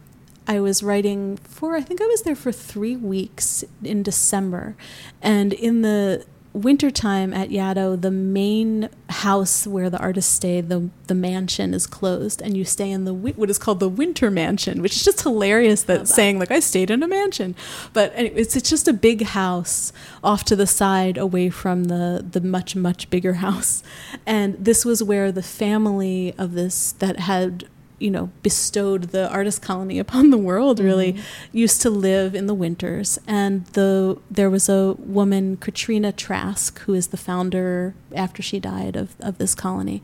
I 0.47 0.59
was 0.59 0.81
writing 0.81 1.37
for, 1.37 1.75
I 1.75 1.81
think 1.81 2.01
I 2.01 2.07
was 2.07 2.23
there 2.23 2.35
for 2.35 2.51
three 2.51 2.95
weeks 2.95 3.63
in 3.83 4.03
December. 4.03 4.75
And 5.21 5.53
in 5.53 5.81
the 5.81 6.25
wintertime 6.53 7.33
at 7.33 7.49
Yaddo, 7.49 7.99
the 7.99 8.11
main 8.11 8.89
house 9.09 9.67
where 9.67 9.89
the 9.89 9.99
artists 9.99 10.33
stay, 10.33 10.61
the 10.61 10.89
the 11.07 11.15
mansion 11.15 11.73
is 11.73 11.85
closed, 11.85 12.41
and 12.41 12.57
you 12.57 12.65
stay 12.65 12.89
in 12.89 13.05
the 13.05 13.13
what 13.13 13.49
is 13.49 13.57
called 13.57 13.79
the 13.79 13.89
winter 13.89 14.31
mansion, 14.31 14.81
which 14.81 14.95
is 14.95 15.03
just 15.03 15.21
hilarious 15.21 15.83
that, 15.83 15.99
that. 15.99 16.07
saying 16.07 16.39
like 16.39 16.51
I 16.51 16.59
stayed 16.59 16.89
in 16.89 17.03
a 17.03 17.07
mansion, 17.07 17.55
but 17.93 18.13
it's 18.15 18.55
it's 18.55 18.69
just 18.69 18.87
a 18.87 18.93
big 18.93 19.23
house 19.23 19.93
off 20.23 20.43
to 20.45 20.55
the 20.55 20.67
side, 20.67 21.17
away 21.17 21.49
from 21.49 21.85
the 21.85 22.25
the 22.29 22.41
much 22.41 22.75
much 22.75 23.09
bigger 23.09 23.33
house, 23.45 23.83
and 24.25 24.55
this 24.59 24.85
was 24.85 25.03
where 25.03 25.31
the 25.31 25.43
family 25.43 26.33
of 26.37 26.53
this 26.53 26.93
that 26.93 27.19
had 27.19 27.65
you 27.99 28.09
know 28.09 28.31
bestowed 28.41 29.03
the 29.05 29.29
artist 29.29 29.61
colony 29.61 29.99
upon 29.99 30.29
the 30.29 30.37
world 30.37 30.79
really 30.79 31.13
mm-hmm. 31.13 31.57
used 31.57 31.81
to 31.81 31.89
live 31.89 32.35
in 32.35 32.47
the 32.47 32.53
winters. 32.53 33.19
And 33.27 33.65
the 33.67 34.17
there 34.29 34.49
was 34.49 34.69
a 34.69 34.93
woman 34.99 35.57
Katrina 35.57 36.11
Trask 36.11 36.79
who 36.79 36.93
is 36.93 37.07
the 37.07 37.17
founder 37.17 37.93
after 38.15 38.41
she 38.41 38.59
died 38.59 38.95
of, 38.95 39.15
of 39.19 39.37
this 39.37 39.55
colony. 39.55 40.01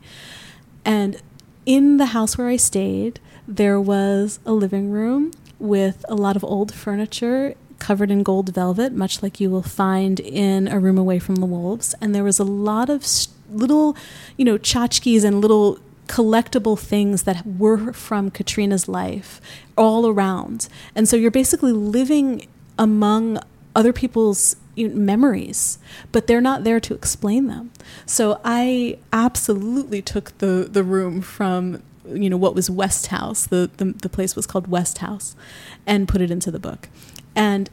And 0.84 1.20
in 1.64 1.96
the 1.96 2.06
house 2.06 2.38
where 2.38 2.48
I 2.48 2.56
stayed 2.56 3.20
there 3.48 3.80
was 3.80 4.38
a 4.44 4.52
living 4.52 4.90
room 4.90 5.32
with 5.58 6.04
a 6.08 6.14
lot 6.14 6.36
of 6.36 6.44
old 6.44 6.74
furniture 6.74 7.54
covered 7.78 8.10
in 8.10 8.22
gold 8.22 8.54
velvet 8.54 8.92
much 8.92 9.22
like 9.22 9.38
you 9.38 9.50
will 9.50 9.62
find 9.62 10.18
in 10.20 10.66
a 10.68 10.78
room 10.78 10.98
away 10.98 11.18
from 11.18 11.36
the 11.36 11.46
wolves. 11.46 11.94
And 12.00 12.14
there 12.14 12.24
was 12.24 12.38
a 12.38 12.44
lot 12.44 12.90
of 12.90 13.04
little 13.50 13.96
you 14.36 14.44
know 14.44 14.58
tchotchkes 14.58 15.24
and 15.24 15.40
little 15.40 15.78
collectible 16.06 16.78
things 16.78 17.24
that 17.24 17.46
were 17.46 17.92
from 17.92 18.30
Katrina's 18.30 18.88
life 18.88 19.40
all 19.76 20.06
around. 20.06 20.68
And 20.94 21.08
so 21.08 21.16
you're 21.16 21.30
basically 21.30 21.72
living 21.72 22.46
among 22.78 23.38
other 23.74 23.92
people's 23.92 24.56
memories, 24.76 25.78
but 26.12 26.26
they're 26.26 26.40
not 26.40 26.64
there 26.64 26.80
to 26.80 26.94
explain 26.94 27.46
them. 27.46 27.70
So 28.04 28.40
I 28.44 28.98
absolutely 29.12 30.02
took 30.02 30.36
the, 30.38 30.68
the 30.70 30.82
room 30.82 31.20
from 31.22 31.82
you 32.08 32.30
know, 32.30 32.36
what 32.36 32.54
was 32.54 32.70
West 32.70 33.08
House. 33.08 33.46
The, 33.46 33.70
the, 33.76 33.86
the 33.86 34.08
place 34.08 34.36
was 34.36 34.46
called 34.46 34.68
West 34.68 34.98
House, 34.98 35.34
and 35.86 36.06
put 36.08 36.20
it 36.20 36.30
into 36.30 36.50
the 36.50 36.58
book. 36.58 36.88
And 37.34 37.68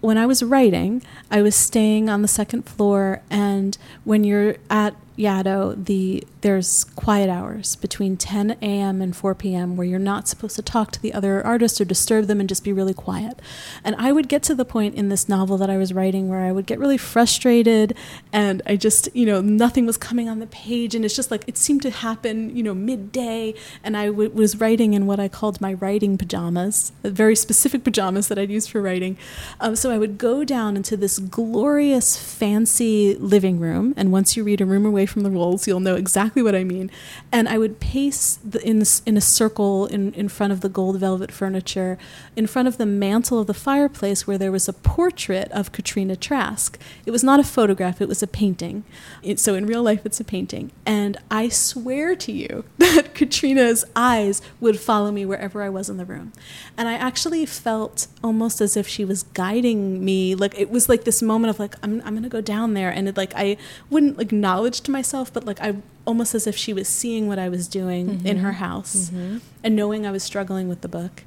when 0.00 0.16
I 0.18 0.26
was 0.26 0.42
writing, 0.42 1.02
I 1.30 1.42
was 1.42 1.54
staying 1.54 2.08
on 2.08 2.22
the 2.22 2.28
second 2.28 2.62
floor, 2.62 3.22
and 3.30 3.76
when 4.04 4.24
you're 4.24 4.56
at 4.68 4.96
Yaddo, 5.20 5.84
the 5.84 6.26
there's 6.40 6.84
quiet 6.84 7.28
hours 7.28 7.76
between 7.76 8.16
10 8.16 8.52
a.m. 8.62 9.02
and 9.02 9.14
4 9.14 9.34
p.m. 9.34 9.76
where 9.76 9.86
you're 9.86 9.98
not 9.98 10.26
supposed 10.26 10.56
to 10.56 10.62
talk 10.62 10.90
to 10.92 11.02
the 11.02 11.12
other 11.12 11.44
artists 11.44 11.80
or 11.80 11.84
disturb 11.84 12.26
them 12.26 12.40
and 12.40 12.48
just 12.48 12.64
be 12.64 12.72
really 12.72 12.94
quiet. 12.94 13.40
And 13.84 13.94
I 13.96 14.12
would 14.12 14.28
get 14.28 14.42
to 14.44 14.54
the 14.54 14.64
point 14.64 14.94
in 14.94 15.10
this 15.10 15.28
novel 15.28 15.58
that 15.58 15.68
I 15.68 15.76
was 15.76 15.92
writing 15.92 16.28
where 16.28 16.40
I 16.40 16.52
would 16.52 16.64
get 16.64 16.78
really 16.78 16.96
frustrated 16.96 17.94
and 18.32 18.62
I 18.66 18.76
just, 18.76 19.14
you 19.14 19.26
know, 19.26 19.42
nothing 19.42 19.84
was 19.84 19.98
coming 19.98 20.30
on 20.30 20.38
the 20.38 20.46
page 20.46 20.94
and 20.94 21.04
it's 21.04 21.14
just 21.14 21.30
like 21.30 21.44
it 21.46 21.58
seemed 21.58 21.82
to 21.82 21.90
happen, 21.90 22.56
you 22.56 22.62
know, 22.62 22.74
midday 22.74 23.54
and 23.84 23.96
I 23.98 24.08
was 24.08 24.56
writing 24.56 24.94
in 24.94 25.06
what 25.06 25.20
I 25.20 25.28
called 25.28 25.60
my 25.60 25.74
writing 25.74 26.16
pajamas, 26.16 26.92
very 27.02 27.36
specific 27.36 27.84
pajamas 27.84 28.28
that 28.28 28.38
I'd 28.38 28.50
use 28.50 28.66
for 28.66 28.80
writing. 28.80 29.18
Um, 29.60 29.76
so 29.76 29.90
I 29.90 29.98
would 29.98 30.16
go 30.16 30.44
down 30.44 30.76
into 30.76 30.96
this 30.96 31.18
glorious 31.18 32.16
fancy 32.16 33.14
living 33.16 33.60
room 33.60 33.92
and 33.98 34.10
once 34.10 34.38
you 34.38 34.44
read 34.44 34.62
A 34.62 34.64
Room 34.64 34.86
Away 34.86 35.04
from 35.10 35.22
the 35.22 35.30
Wolves, 35.30 35.66
you'll 35.66 35.80
know 35.80 35.96
exactly 35.96 36.42
what 36.42 36.54
I 36.54 36.64
mean. 36.64 36.90
And 37.30 37.48
I 37.48 37.58
would 37.58 37.80
pace 37.80 38.38
the, 38.44 38.66
in 38.66 38.82
in 39.06 39.16
a 39.16 39.20
circle 39.20 39.86
in 39.86 40.12
in 40.14 40.28
front 40.28 40.52
of 40.52 40.60
the 40.60 40.68
gold 40.68 40.98
velvet 40.98 41.32
furniture, 41.32 41.98
in 42.36 42.46
front 42.46 42.68
of 42.68 42.78
the 42.78 42.86
mantle 42.86 43.38
of 43.38 43.46
the 43.46 43.54
fireplace 43.54 44.26
where 44.26 44.38
there 44.38 44.52
was 44.52 44.68
a 44.68 44.72
portrait 44.72 45.50
of 45.52 45.72
Katrina 45.72 46.16
Trask. 46.16 46.78
It 47.06 47.10
was 47.10 47.24
not 47.24 47.40
a 47.40 47.44
photograph; 47.44 48.00
it 48.00 48.08
was 48.08 48.22
a 48.22 48.26
painting. 48.26 48.84
It, 49.22 49.38
so 49.38 49.54
in 49.54 49.66
real 49.66 49.82
life, 49.82 50.04
it's 50.04 50.20
a 50.20 50.24
painting. 50.24 50.70
And 50.86 51.16
I 51.30 51.48
swear 51.48 52.16
to 52.16 52.32
you 52.32 52.64
that 52.78 53.14
Katrina's 53.14 53.84
eyes 53.96 54.40
would 54.60 54.78
follow 54.78 55.10
me 55.10 55.26
wherever 55.26 55.62
I 55.62 55.68
was 55.68 55.90
in 55.90 55.96
the 55.96 56.04
room. 56.04 56.32
And 56.76 56.88
I 56.88 56.94
actually 56.94 57.46
felt 57.46 58.06
almost 58.22 58.60
as 58.60 58.76
if 58.76 58.86
she 58.86 59.04
was 59.04 59.24
guiding 59.34 60.04
me. 60.04 60.34
Like 60.34 60.58
it 60.58 60.70
was 60.70 60.88
like 60.88 61.04
this 61.04 61.22
moment 61.22 61.50
of 61.50 61.58
like 61.58 61.74
I'm 61.82 62.00
I'm 62.04 62.14
gonna 62.14 62.28
go 62.28 62.40
down 62.40 62.74
there, 62.74 62.90
and 62.90 63.08
it, 63.08 63.16
like 63.16 63.32
I 63.34 63.56
wouldn't 63.90 64.20
acknowledge 64.20 64.82
to 64.90 64.92
myself, 64.92 65.32
but 65.32 65.44
like 65.44 65.60
I 65.60 65.76
almost 66.06 66.34
as 66.34 66.46
if 66.46 66.56
she 66.56 66.72
was 66.72 66.88
seeing 66.88 67.28
what 67.28 67.38
I 67.38 67.48
was 67.48 67.68
doing 67.68 68.08
mm-hmm. 68.08 68.26
in 68.26 68.38
her 68.38 68.52
house 68.52 69.10
mm-hmm. 69.10 69.38
and 69.62 69.76
knowing 69.76 70.06
I 70.06 70.10
was 70.10 70.22
struggling 70.22 70.68
with 70.68 70.80
the 70.80 70.88
book. 70.88 71.24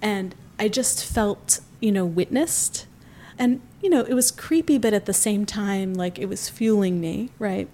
And 0.00 0.34
I 0.58 0.68
just 0.68 1.04
felt, 1.04 1.60
you 1.80 1.92
know, 1.92 2.04
witnessed. 2.04 2.86
And, 3.38 3.60
you 3.80 3.90
know, 3.90 4.00
it 4.00 4.14
was 4.14 4.30
creepy, 4.30 4.78
but 4.78 4.92
at 4.92 5.06
the 5.06 5.12
same 5.12 5.46
time, 5.46 5.94
like 5.94 6.18
it 6.18 6.26
was 6.26 6.48
fueling 6.48 7.00
me, 7.00 7.30
right? 7.38 7.68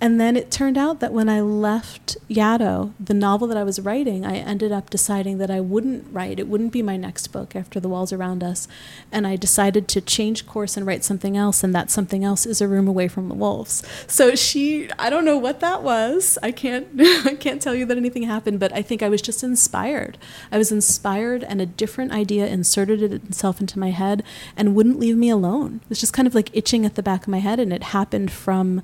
And 0.00 0.20
then 0.20 0.36
it 0.36 0.50
turned 0.50 0.78
out 0.78 1.00
that 1.00 1.12
when 1.12 1.28
I 1.28 1.40
left 1.40 2.16
Yaddo, 2.28 2.92
the 3.00 3.14
novel 3.14 3.48
that 3.48 3.56
I 3.56 3.64
was 3.64 3.80
writing, 3.80 4.24
I 4.24 4.36
ended 4.36 4.70
up 4.70 4.90
deciding 4.90 5.38
that 5.38 5.50
I 5.50 5.60
wouldn't 5.60 6.06
write. 6.12 6.38
It 6.38 6.46
wouldn't 6.46 6.72
be 6.72 6.82
my 6.82 6.96
next 6.96 7.28
book 7.28 7.56
after 7.56 7.80
The 7.80 7.88
Walls 7.88 8.12
Around 8.12 8.44
Us. 8.44 8.68
And 9.10 9.26
I 9.26 9.34
decided 9.34 9.88
to 9.88 10.00
change 10.00 10.46
course 10.46 10.76
and 10.76 10.86
write 10.86 11.02
something 11.02 11.36
else. 11.36 11.64
And 11.64 11.74
that 11.74 11.90
something 11.90 12.24
else 12.24 12.46
is 12.46 12.60
A 12.60 12.68
Room 12.68 12.86
Away 12.86 13.08
from 13.08 13.28
the 13.28 13.34
Wolves. 13.34 13.84
So 14.06 14.36
she, 14.36 14.88
I 15.00 15.10
don't 15.10 15.24
know 15.24 15.36
what 15.36 15.58
that 15.60 15.82
was. 15.82 16.38
I 16.44 16.52
can't, 16.52 16.86
I 17.26 17.34
can't 17.34 17.60
tell 17.60 17.74
you 17.74 17.84
that 17.86 17.96
anything 17.96 18.22
happened, 18.22 18.60
but 18.60 18.72
I 18.72 18.82
think 18.82 19.02
I 19.02 19.08
was 19.08 19.20
just 19.20 19.42
inspired. 19.42 20.16
I 20.52 20.58
was 20.58 20.70
inspired, 20.70 21.42
and 21.42 21.60
a 21.60 21.66
different 21.66 22.12
idea 22.12 22.46
inserted 22.46 23.02
itself 23.02 23.60
into 23.60 23.78
my 23.80 23.90
head 23.90 24.22
and 24.56 24.76
wouldn't 24.76 25.00
leave 25.00 25.16
me 25.16 25.28
alone. 25.28 25.80
It 25.82 25.88
was 25.88 26.00
just 26.00 26.12
kind 26.12 26.28
of 26.28 26.36
like 26.36 26.50
itching 26.56 26.86
at 26.86 26.94
the 26.94 27.02
back 27.02 27.22
of 27.22 27.28
my 27.28 27.40
head. 27.40 27.58
And 27.58 27.72
it 27.72 27.82
happened 27.82 28.30
from, 28.30 28.80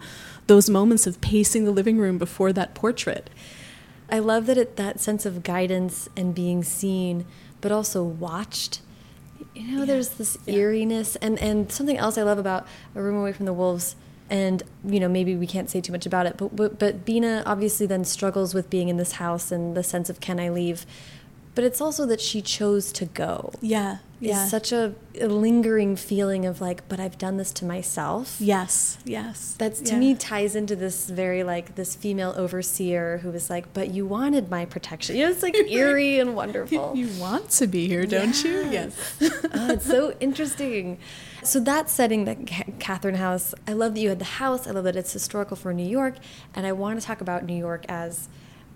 those 0.46 0.68
moments 0.68 1.06
of 1.06 1.20
pacing 1.20 1.64
the 1.64 1.70
living 1.70 1.98
room 1.98 2.18
before 2.18 2.52
that 2.52 2.74
portrait. 2.74 3.30
I 4.10 4.18
love 4.18 4.46
that 4.46 4.58
it, 4.58 4.76
that 4.76 5.00
sense 5.00 5.24
of 5.24 5.42
guidance 5.42 6.08
and 6.16 6.34
being 6.34 6.62
seen, 6.62 7.24
but 7.60 7.72
also 7.72 8.02
watched. 8.02 8.80
You 9.54 9.72
know, 9.72 9.78
yeah. 9.80 9.84
there's 9.86 10.10
this 10.10 10.36
yeah. 10.46 10.54
eeriness, 10.54 11.16
and 11.16 11.38
and 11.40 11.70
something 11.72 11.96
else 11.96 12.18
I 12.18 12.22
love 12.22 12.38
about 12.38 12.66
A 12.94 13.02
Room 13.02 13.16
Away 13.16 13.32
from 13.32 13.46
the 13.46 13.52
Wolves. 13.52 13.96
And 14.30 14.62
you 14.84 15.00
know, 15.00 15.08
maybe 15.08 15.36
we 15.36 15.46
can't 15.46 15.70
say 15.70 15.80
too 15.80 15.92
much 15.92 16.06
about 16.06 16.26
it, 16.26 16.36
but 16.36 16.54
but, 16.54 16.78
but 16.78 17.04
Bina 17.04 17.42
obviously 17.46 17.86
then 17.86 18.04
struggles 18.04 18.54
with 18.54 18.70
being 18.70 18.88
in 18.88 18.96
this 18.96 19.12
house 19.12 19.52
and 19.52 19.76
the 19.76 19.82
sense 19.82 20.10
of 20.10 20.20
can 20.20 20.40
I 20.40 20.48
leave 20.48 20.86
but 21.54 21.64
it's 21.64 21.80
also 21.80 22.06
that 22.06 22.20
she 22.20 22.42
chose 22.42 22.92
to 22.92 23.06
go. 23.06 23.52
Yeah. 23.60 23.98
Yeah. 24.28 24.46
such 24.46 24.72
a, 24.72 24.94
a, 25.20 25.28
lingering 25.28 25.96
feeling 25.96 26.46
of 26.46 26.60
like, 26.60 26.88
but 26.88 27.00
I've 27.00 27.18
done 27.18 27.36
this 27.36 27.52
to 27.54 27.64
myself. 27.64 28.36
Yes. 28.40 28.98
Yes. 29.04 29.54
That's 29.58 29.80
to 29.82 29.92
yeah. 29.92 29.98
me 29.98 30.14
ties 30.14 30.56
into 30.56 30.76
this 30.76 31.08
very 31.10 31.44
like 31.44 31.74
this 31.74 31.94
female 31.94 32.34
overseer 32.36 33.18
who 33.18 33.30
was 33.30 33.50
like, 33.50 33.72
but 33.72 33.90
you 33.92 34.06
wanted 34.06 34.50
my 34.50 34.64
protection. 34.64 35.16
You 35.16 35.24
know, 35.24 35.30
it's 35.30 35.42
like 35.42 35.54
eerie 35.68 36.18
and 36.18 36.34
wonderful. 36.34 36.94
You 36.96 37.08
want 37.20 37.50
to 37.50 37.66
be 37.66 37.88
here, 37.88 38.06
don't 38.06 38.28
yes. 38.28 38.44
you? 38.44 38.70
Yes. 38.70 39.16
oh, 39.54 39.72
it's 39.72 39.86
so 39.86 40.14
interesting. 40.20 40.98
So 41.42 41.60
that 41.60 41.90
setting, 41.90 42.24
that 42.24 42.46
Catherine 42.78 43.16
House, 43.16 43.54
I 43.68 43.74
love 43.74 43.94
that 43.94 44.00
you 44.00 44.08
had 44.08 44.18
the 44.18 44.24
house. 44.24 44.66
I 44.66 44.70
love 44.70 44.84
that 44.84 44.96
it's 44.96 45.12
historical 45.12 45.56
for 45.56 45.74
New 45.74 45.86
York, 45.86 46.16
and 46.54 46.66
I 46.66 46.72
want 46.72 47.00
to 47.00 47.06
talk 47.06 47.20
about 47.20 47.44
New 47.44 47.56
York 47.56 47.84
as 47.88 48.28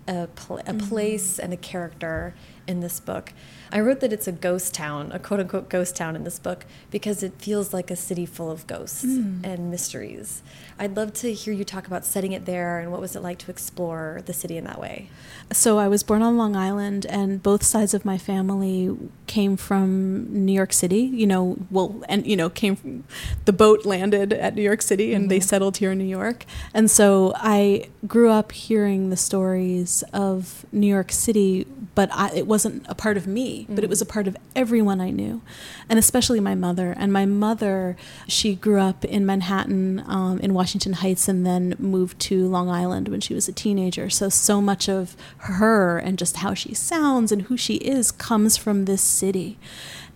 a, 0.07 0.27
pl 0.35 0.57
a 0.57 0.63
mm 0.63 0.77
-hmm. 0.77 0.89
place 0.89 1.39
and 1.43 1.53
a 1.53 1.57
character 1.57 2.33
in 2.69 2.79
this 2.79 2.99
book. 2.99 3.33
I 3.71 3.79
wrote 3.81 3.99
that 3.99 4.11
it's 4.13 4.27
a 4.27 4.31
ghost 4.31 4.73
town, 4.73 5.11
a 5.11 5.19
quote 5.19 5.39
unquote 5.39 5.69
ghost 5.69 5.95
town 5.95 6.15
in 6.15 6.23
this 6.23 6.39
book, 6.39 6.65
because 6.89 7.21
it 7.21 7.33
feels 7.37 7.73
like 7.73 7.91
a 7.91 7.95
city 7.95 8.25
full 8.25 8.49
of 8.49 8.65
ghosts 8.65 9.05
mm. 9.05 9.43
and 9.43 9.69
mysteries. 9.69 10.41
I'd 10.79 10.95
love 10.95 11.13
to 11.15 11.33
hear 11.33 11.53
you 11.53 11.63
talk 11.63 11.85
about 11.85 12.05
setting 12.05 12.31
it 12.31 12.45
there 12.45 12.79
and 12.79 12.91
what 12.91 13.01
was 13.01 13.15
it 13.15 13.21
like 13.21 13.37
to 13.39 13.51
explore 13.51 14.21
the 14.25 14.33
city 14.33 14.57
in 14.57 14.63
that 14.63 14.79
way. 14.79 15.09
So 15.51 15.77
I 15.77 15.87
was 15.87 16.03
born 16.03 16.21
on 16.21 16.37
Long 16.37 16.55
Island, 16.55 17.05
and 17.07 17.43
both 17.43 17.63
sides 17.63 17.93
of 17.93 18.05
my 18.05 18.17
family 18.17 18.95
came 19.27 19.57
from 19.57 20.45
New 20.45 20.53
York 20.53 20.73
City. 20.73 21.01
You 21.01 21.27
know, 21.27 21.57
well, 21.69 22.03
and 22.07 22.25
you 22.25 22.35
know, 22.35 22.49
came 22.49 22.75
from, 22.75 23.03
the 23.45 23.53
boat 23.53 23.85
landed 23.85 24.33
at 24.33 24.55
New 24.55 24.61
York 24.61 24.81
City, 24.81 25.13
and 25.13 25.23
mm 25.23 25.25
-hmm. 25.25 25.29
they 25.29 25.37
mm-hmm. 25.37 25.49
settled 25.49 25.77
here 25.77 25.91
in 25.91 25.97
New 25.97 26.17
York. 26.21 26.45
And 26.73 26.89
so 26.89 27.33
I 27.35 27.89
grew 28.07 28.29
up 28.31 28.51
hearing 28.51 29.09
the 29.09 29.17
stories 29.17 30.03
of 30.13 30.65
New 30.71 30.87
York 30.87 31.11
City, 31.11 31.65
but 31.95 32.09
I, 32.11 32.37
it 32.39 32.47
wasn't 32.59 32.85
a 32.89 32.95
part 32.95 33.15
of 33.15 33.25
me 33.25 33.65
mm. 33.65 33.75
but 33.75 33.83
it 33.83 33.89
was 33.89 34.01
a 34.01 34.05
part 34.05 34.27
of 34.27 34.35
everyone 34.55 34.99
I 34.99 35.09
knew, 35.09 35.41
and 35.87 35.97
especially 35.97 36.41
my 36.41 36.55
mother. 36.55 36.93
And 36.97 37.13
my 37.13 37.25
mother, 37.25 37.95
she 38.27 38.55
grew 38.55 38.79
up 38.79 39.05
in 39.05 39.25
Manhattan, 39.25 40.03
um, 40.05 40.39
in 40.39 40.53
Washington 40.53 40.93
Heights, 40.93 41.29
and 41.29 41.45
then 41.45 41.75
moved 41.79 42.19
to 42.21 42.47
Long 42.47 42.69
Island 42.69 43.07
when 43.07 43.21
she 43.21 43.33
was 43.33 43.47
a 43.47 43.53
teenager. 43.53 44.09
So, 44.09 44.27
so 44.27 44.61
much 44.61 44.89
of 44.89 45.15
her 45.37 45.97
and 45.97 46.17
just 46.17 46.37
how 46.37 46.53
she 46.53 46.73
sounds 46.73 47.31
and 47.31 47.43
who 47.43 47.55
she 47.55 47.75
is 47.75 48.11
comes 48.11 48.57
from 48.57 48.83
this 48.85 49.01
city. 49.01 49.57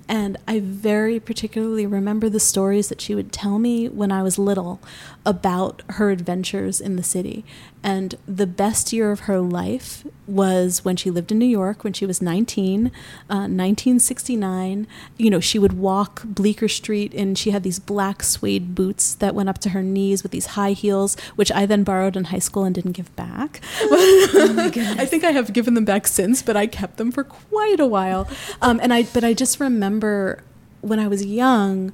And 0.09 0.37
I 0.45 0.59
very 0.59 1.19
particularly 1.19 1.85
remember 1.85 2.27
the 2.27 2.39
stories 2.39 2.89
that 2.89 2.99
she 2.99 3.15
would 3.15 3.31
tell 3.31 3.57
me 3.57 3.87
when 3.87 4.11
I 4.11 4.21
was 4.21 4.37
little 4.37 4.81
about 5.25 5.81
her 5.91 6.11
adventures 6.11 6.81
in 6.81 6.95
the 6.95 7.03
city. 7.03 7.45
And 7.81 8.15
the 8.25 8.47
best 8.47 8.93
year 8.93 9.11
of 9.11 9.21
her 9.21 9.39
life 9.39 10.05
was 10.25 10.85
when 10.85 10.95
she 10.95 11.11
lived 11.11 11.31
in 11.31 11.39
New 11.39 11.45
York 11.45 11.83
when 11.83 11.93
she 11.93 12.05
was 12.05 12.21
19, 12.21 12.87
uh, 12.87 12.91
1969. 13.27 14.87
You 15.17 15.29
know, 15.29 15.39
she 15.39 15.59
would 15.59 15.73
walk 15.73 16.23
Bleecker 16.25 16.67
Street 16.67 17.13
and 17.13 17.37
she 17.37 17.51
had 17.51 17.63
these 17.63 17.79
black 17.79 18.23
suede 18.23 18.73
boots 18.73 19.15
that 19.15 19.35
went 19.35 19.49
up 19.49 19.59
to 19.59 19.69
her 19.69 19.83
knees 19.83 20.23
with 20.23 20.31
these 20.31 20.47
high 20.47 20.71
heels, 20.71 21.17
which 21.35 21.51
I 21.51 21.65
then 21.65 21.83
borrowed 21.83 22.15
in 22.15 22.25
high 22.25 22.39
school 22.39 22.63
and 22.63 22.73
didn't 22.73 22.93
give 22.93 23.13
back. 23.15 23.61
oh 23.81 24.71
I 24.97 25.05
think 25.05 25.23
I 25.23 25.31
have 25.31 25.51
given 25.53 25.73
them 25.73 25.85
back 25.85 26.07
since, 26.07 26.41
but 26.41 26.55
I 26.55 26.67
kept 26.67 26.97
them 26.97 27.11
for 27.11 27.23
quite 27.23 27.79
a 27.79 27.87
while. 27.87 28.29
Um, 28.61 28.79
and 28.81 28.93
I, 28.93 29.03
but 29.03 29.23
I 29.23 29.33
just 29.33 29.59
remember 29.59 30.43
when 30.81 30.99
I 30.99 31.07
was 31.07 31.25
young, 31.25 31.93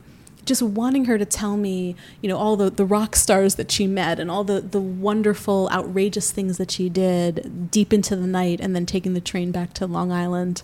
just 0.50 0.62
wanting 0.62 1.06
her 1.06 1.18
to 1.18 1.26
tell 1.26 1.56
me, 1.56 1.96
you 2.22 2.28
know, 2.28 2.38
all 2.38 2.58
the, 2.58 2.70
the 2.70 2.84
rock 2.84 3.16
stars 3.16 3.56
that 3.56 3.72
she 3.72 3.88
met 3.88 4.20
and 4.20 4.30
all 4.30 4.44
the, 4.44 4.60
the 4.60 4.82
wonderful, 4.82 5.70
outrageous 5.72 6.32
things 6.32 6.58
that 6.58 6.72
she 6.72 6.90
did 6.90 7.70
deep 7.72 7.94
into 7.94 8.16
the 8.16 8.28
night 8.28 8.60
and 8.60 8.76
then 8.76 8.86
taking 8.86 9.14
the 9.14 9.22
train 9.22 9.52
back 9.52 9.74
to 9.76 9.86
Long 9.86 10.12
Island 10.12 10.64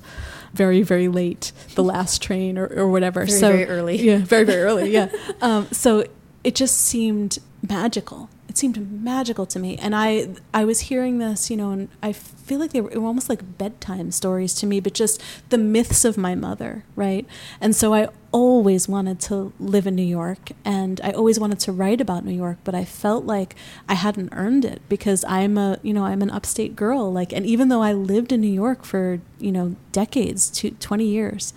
very, 0.54 0.82
very 0.82 1.08
late, 1.08 1.52
the 1.76 1.84
last 1.94 2.22
train 2.22 2.58
or, 2.58 2.66
or 2.68 2.90
whatever. 2.90 3.26
Very, 3.26 3.40
so, 3.40 3.52
very 3.52 3.66
early. 3.68 4.02
Yeah, 4.02 4.18
very, 4.18 4.44
very 4.44 4.64
early, 4.64 4.92
yeah. 4.92 5.10
Um, 5.42 5.68
so 5.72 6.06
it 6.44 6.56
just 6.56 6.78
seemed 6.78 7.38
magical 7.62 8.30
it 8.56 8.60
seemed 8.60 9.04
magical 9.04 9.46
to 9.48 9.60
me. 9.60 9.78
And 9.78 9.94
I 9.94 10.30
I 10.54 10.64
was 10.64 10.80
hearing 10.82 11.18
this, 11.18 11.50
you 11.50 11.58
know, 11.58 11.72
and 11.72 11.90
I 12.02 12.14
feel 12.14 12.58
like 12.58 12.72
they 12.72 12.80
were, 12.80 12.90
were, 12.92 13.08
almost 13.08 13.28
like 13.28 13.58
bedtime 13.58 14.12
stories 14.12 14.54
to 14.56 14.66
me, 14.66 14.80
but 14.80 14.94
just 14.94 15.22
the 15.50 15.58
myths 15.58 16.06
of 16.06 16.18
my 16.18 16.36
mother, 16.36 16.86
right? 16.96 17.26
And 17.60 17.76
so 17.76 17.94
I 17.94 18.08
always 18.36 18.90
wanted 18.90 19.18
to 19.18 19.54
live 19.62 19.88
in 19.88 19.96
New 19.96 20.04
York 20.04 20.50
and 20.66 21.00
I 21.02 21.12
always 21.12 21.40
wanted 21.40 21.58
to 21.62 21.72
write 21.72 22.02
about 22.02 22.26
New 22.26 22.34
York, 22.34 22.58
but 22.66 22.76
I 22.76 22.84
felt 22.84 23.24
like 23.24 23.56
I 23.88 23.94
hadn't 23.94 24.28
earned 24.34 24.66
it 24.66 24.82
because 24.90 25.24
I'm 25.24 25.58
a, 25.58 25.80
you 25.84 25.94
know, 25.94 26.04
I'm 26.04 26.22
an 26.22 26.30
upstate 26.30 26.76
girl. 26.76 27.14
Like, 27.14 27.32
and 27.32 27.46
even 27.46 27.70
though 27.70 27.82
I 27.82 27.94
lived 27.94 28.34
in 28.34 28.42
New 28.42 28.52
York 28.52 28.84
for, 28.84 29.22
you 29.40 29.54
know, 29.54 29.78
decades, 29.94 30.50
to 30.50 30.72
20 30.72 31.06
years, 31.06 31.54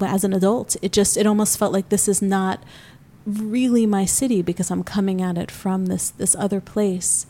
as 0.00 0.24
an 0.24 0.32
adult, 0.32 0.74
it 0.80 0.90
just, 0.90 1.18
it 1.18 1.26
almost 1.26 1.58
felt 1.58 1.74
like 1.74 1.90
this 1.90 2.08
is 2.08 2.22
not 2.22 2.64
really 3.26 3.84
my 3.84 4.06
city 4.06 4.40
because 4.40 4.70
I'm 4.70 4.84
coming 4.84 5.20
at 5.20 5.36
it 5.36 5.50
from 5.50 5.86
this 5.86 6.10
this 6.10 6.34
other 6.36 6.60
place. 6.60 7.26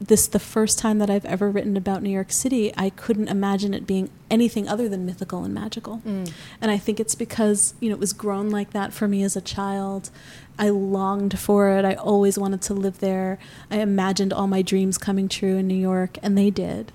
This 0.00 0.26
the 0.26 0.38
first 0.38 0.78
time 0.78 0.98
that 0.98 1.10
I've 1.10 1.26
ever 1.26 1.50
written 1.50 1.76
about 1.76 2.02
New 2.02 2.10
York 2.10 2.32
City, 2.32 2.72
I 2.76 2.88
couldn't 2.90 3.28
imagine 3.28 3.74
it 3.74 3.86
being 3.86 4.08
anything 4.30 4.66
other 4.66 4.88
than 4.88 5.04
mythical 5.04 5.44
and 5.44 5.52
magical. 5.52 5.98
Mm. 6.06 6.32
And 6.60 6.70
I 6.70 6.78
think 6.78 6.98
it's 6.98 7.14
because, 7.14 7.74
you 7.80 7.90
know, 7.90 7.96
it 7.96 8.00
was 8.00 8.14
grown 8.14 8.48
like 8.48 8.70
that 8.70 8.94
for 8.94 9.06
me 9.06 9.22
as 9.22 9.36
a 9.36 9.42
child. 9.42 10.10
I 10.58 10.70
longed 10.70 11.38
for 11.38 11.70
it. 11.70 11.84
I 11.84 11.94
always 11.94 12.38
wanted 12.38 12.62
to 12.62 12.74
live 12.74 13.00
there. 13.00 13.38
I 13.70 13.78
imagined 13.80 14.32
all 14.32 14.46
my 14.46 14.62
dreams 14.62 14.96
coming 14.96 15.28
true 15.28 15.58
in 15.58 15.66
New 15.66 15.74
York, 15.74 16.16
and 16.22 16.36
they 16.36 16.50
did. 16.50 16.92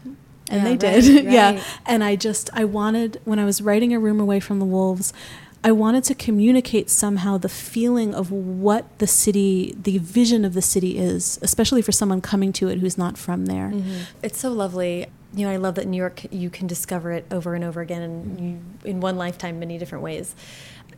And 0.50 0.60
Yeah, 0.60 0.64
they 0.64 0.70
right, 0.72 0.80
did. 0.80 1.26
yeah. 1.32 1.64
And 1.86 2.04
I 2.04 2.16
just, 2.16 2.50
I 2.54 2.66
wanted, 2.66 3.22
when 3.24 3.38
I 3.38 3.46
was 3.46 3.62
writing 3.62 3.94
A 3.94 4.00
Room 4.00 4.20
Away 4.20 4.40
from 4.40 4.60
the 4.60 4.66
Wolves, 4.66 5.14
I 5.66 5.72
wanted 5.72 6.04
to 6.04 6.14
communicate 6.14 6.92
somehow 6.92 7.40
the 7.40 7.50
feeling 7.50 8.14
of 8.14 8.32
what 8.32 9.00
the 9.00 9.08
city, 9.08 9.76
the 9.76 9.98
vision 9.98 10.46
of 10.46 10.54
the 10.54 10.62
city 10.62 11.00
is, 11.00 11.40
especially 11.42 11.82
for 11.82 11.92
someone 11.92 12.22
coming 12.22 12.54
to 12.54 12.68
it 12.68 12.78
who's 12.78 13.00
not 13.00 13.18
from 13.18 13.48
there. 13.48 13.72
Mm-hmm. 13.74 14.02
It's 14.22 14.38
so 14.38 14.52
lovely. 14.52 15.08
You 15.34 15.48
know, 15.48 15.52
I 15.52 15.56
love 15.56 15.74
that 15.76 15.88
New 15.88 15.98
York 15.98 16.32
you 16.32 16.52
can 16.52 16.68
discover 16.68 17.12
it 17.12 17.26
over 17.32 17.56
and 17.56 17.64
over 17.64 17.82
again, 17.82 18.04
and 18.04 18.40
you, 18.40 18.90
in 18.92 19.02
one 19.02 19.18
lifetime, 19.18 19.60
many 19.60 19.80
different 19.80 20.04
ways. 20.04 20.36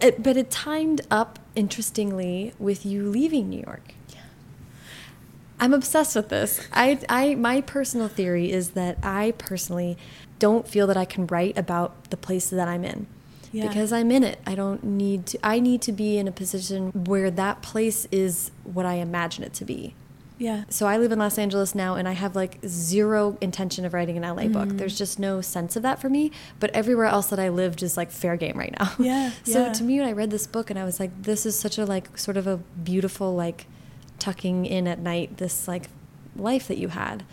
It, 0.02 0.22
but 0.22 0.36
it 0.36 0.52
timed 0.52 1.00
up 1.10 1.40
interestingly 1.56 2.52
with 2.60 2.86
you 2.86 3.08
leaving 3.10 3.50
New 3.50 3.64
York. 3.66 3.94
I'm 5.62 5.74
obsessed 5.74 6.14
with 6.14 6.28
this. 6.28 6.68
I, 6.74 7.00
I, 7.08 7.36
my 7.36 7.62
personal 7.62 8.10
theory 8.10 8.52
is 8.52 8.72
that 8.72 8.98
I 9.02 9.34
personally 9.38 9.98
don't 10.40 10.68
feel 10.68 10.88
that 10.88 10.98
I 10.98 11.06
can 11.06 11.26
write 11.26 11.58
about 11.58 12.10
the 12.10 12.18
place 12.18 12.50
that 12.50 12.68
I'm 12.68 12.84
in. 12.84 13.08
Yeah. 13.52 13.68
Because 13.68 13.94
I'm 13.94 14.12
in 14.12 14.24
it. 14.24 14.40
I 14.46 14.56
don't 14.56 14.84
need 14.84 15.26
to, 15.28 15.40
I 15.44 15.60
need 15.60 15.82
to 15.84 15.92
be 15.92 16.18
in 16.18 16.28
a 16.28 16.32
position 16.32 16.92
where 16.92 17.32
that 17.32 17.62
place 17.62 18.08
is 18.12 18.52
what 18.64 18.86
I 18.86 18.96
imagine 18.96 19.44
it 19.44 19.54
to 19.56 19.66
be. 19.66 19.96
Yeah. 20.38 20.66
So 20.70 20.86
I 20.86 20.98
live 20.98 21.12
in 21.12 21.20
Los 21.20 21.38
Angeles 21.38 21.74
now, 21.74 21.96
and 21.96 22.08
I 22.08 22.12
have 22.12 22.36
like 22.36 22.60
zero 22.66 23.38
intention 23.42 23.86
of 23.86 23.94
writing 23.94 24.18
an 24.18 24.24
LA 24.24 24.48
book. 24.48 24.68
Mm-hmm. 24.70 24.78
There's 24.78 24.98
just 24.98 25.20
no 25.20 25.42
sense 25.42 25.76
of 25.76 25.84
that 25.84 26.00
for 26.00 26.10
me. 26.10 26.32
But 26.60 26.70
everywhere 26.72 27.08
else 27.08 27.28
that 27.28 27.40
I 27.40 27.50
lived 27.50 27.82
is 27.82 27.98
like 27.98 28.12
fair 28.12 28.38
game 28.38 28.58
right 28.58 28.76
now. 28.78 28.92
Yeah, 29.00 29.32
so 29.44 29.66
yeah. 29.66 29.74
to 29.74 29.84
me, 29.84 30.00
when 30.00 30.08
I 30.08 30.12
read 30.12 30.30
this 30.30 30.46
book, 30.46 30.70
and 30.70 30.78
I 30.78 30.84
was 30.84 31.00
like, 31.00 31.24
this 31.24 31.46
is 31.46 31.58
such 31.58 31.78
a 31.78 31.86
like 31.86 32.18
sort 32.18 32.38
of 32.38 32.46
a 32.46 32.58
beautiful 32.58 33.36
like 33.36 33.66
tucking 34.20 34.66
in 34.66 34.88
at 34.88 35.00
night 35.00 35.38
this 35.38 35.68
like 35.68 35.90
life 36.36 36.68
that 36.68 36.78
you 36.78 36.90
had. 36.90 37.24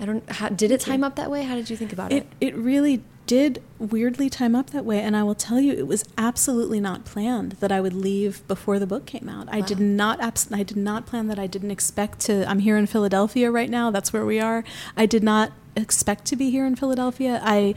I 0.00 0.06
don't. 0.06 0.28
How, 0.30 0.48
did 0.48 0.70
it 0.70 0.80
time 0.80 1.04
up 1.04 1.16
that 1.16 1.30
way? 1.30 1.42
How 1.42 1.54
did 1.54 1.68
you 1.68 1.76
think 1.76 1.92
about 1.92 2.12
it? 2.12 2.26
It, 2.40 2.48
it 2.48 2.56
really 2.56 3.02
did 3.26 3.62
weirdly 3.78 4.30
time 4.30 4.54
up 4.54 4.70
that 4.70 4.84
way. 4.84 5.00
And 5.00 5.16
I 5.16 5.22
will 5.22 5.34
tell 5.34 5.60
you, 5.60 5.72
it 5.72 5.86
was 5.86 6.04
absolutely 6.16 6.80
not 6.80 7.04
planned 7.04 7.52
that 7.52 7.72
I 7.72 7.80
would 7.80 7.92
leave 7.92 8.46
before 8.48 8.78
the 8.78 8.86
book 8.86 9.06
came 9.06 9.28
out. 9.28 9.48
I 9.50 9.60
did 9.60 9.80
not, 9.80 10.20
abs- 10.20 10.50
I 10.52 10.62
did 10.62 10.76
not 10.76 11.06
plan 11.06 11.26
that. 11.28 11.38
I 11.38 11.46
didn't 11.46 11.70
expect 11.70 12.20
to, 12.20 12.48
I'm 12.48 12.60
here 12.60 12.76
in 12.76 12.86
Philadelphia 12.86 13.50
right 13.50 13.68
now. 13.68 13.90
That's 13.90 14.12
where 14.12 14.24
we 14.24 14.40
are. 14.40 14.64
I 14.96 15.06
did 15.06 15.22
not 15.22 15.52
expect 15.76 16.24
to 16.24 16.36
be 16.36 16.50
here 16.50 16.64
in 16.64 16.74
Philadelphia. 16.74 17.38
I, 17.44 17.74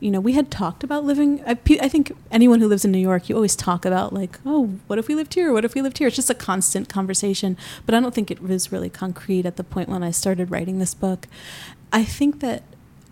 you 0.00 0.10
know, 0.10 0.20
we 0.20 0.32
had 0.32 0.50
talked 0.50 0.82
about 0.82 1.04
living, 1.04 1.42
I, 1.46 1.58
I 1.80 1.88
think 1.88 2.12
anyone 2.30 2.60
who 2.60 2.68
lives 2.68 2.84
in 2.84 2.92
New 2.92 2.98
York, 2.98 3.28
you 3.28 3.34
always 3.34 3.54
talk 3.54 3.84
about 3.84 4.12
like, 4.12 4.38
oh, 4.46 4.78
what 4.86 4.98
if 4.98 5.06
we 5.06 5.14
lived 5.14 5.34
here? 5.34 5.52
What 5.52 5.64
if 5.64 5.74
we 5.74 5.82
lived 5.82 5.98
here? 5.98 6.06
It's 6.06 6.16
just 6.16 6.30
a 6.30 6.34
constant 6.34 6.88
conversation. 6.88 7.58
But 7.84 7.94
I 7.94 8.00
don't 8.00 8.14
think 8.14 8.30
it 8.30 8.42
was 8.42 8.72
really 8.72 8.88
concrete 8.88 9.44
at 9.44 9.56
the 9.56 9.64
point 9.64 9.90
when 9.90 10.02
I 10.02 10.12
started 10.12 10.50
writing 10.50 10.78
this 10.78 10.94
book. 10.94 11.28
I 11.92 12.04
think 12.04 12.40
that 12.40 12.62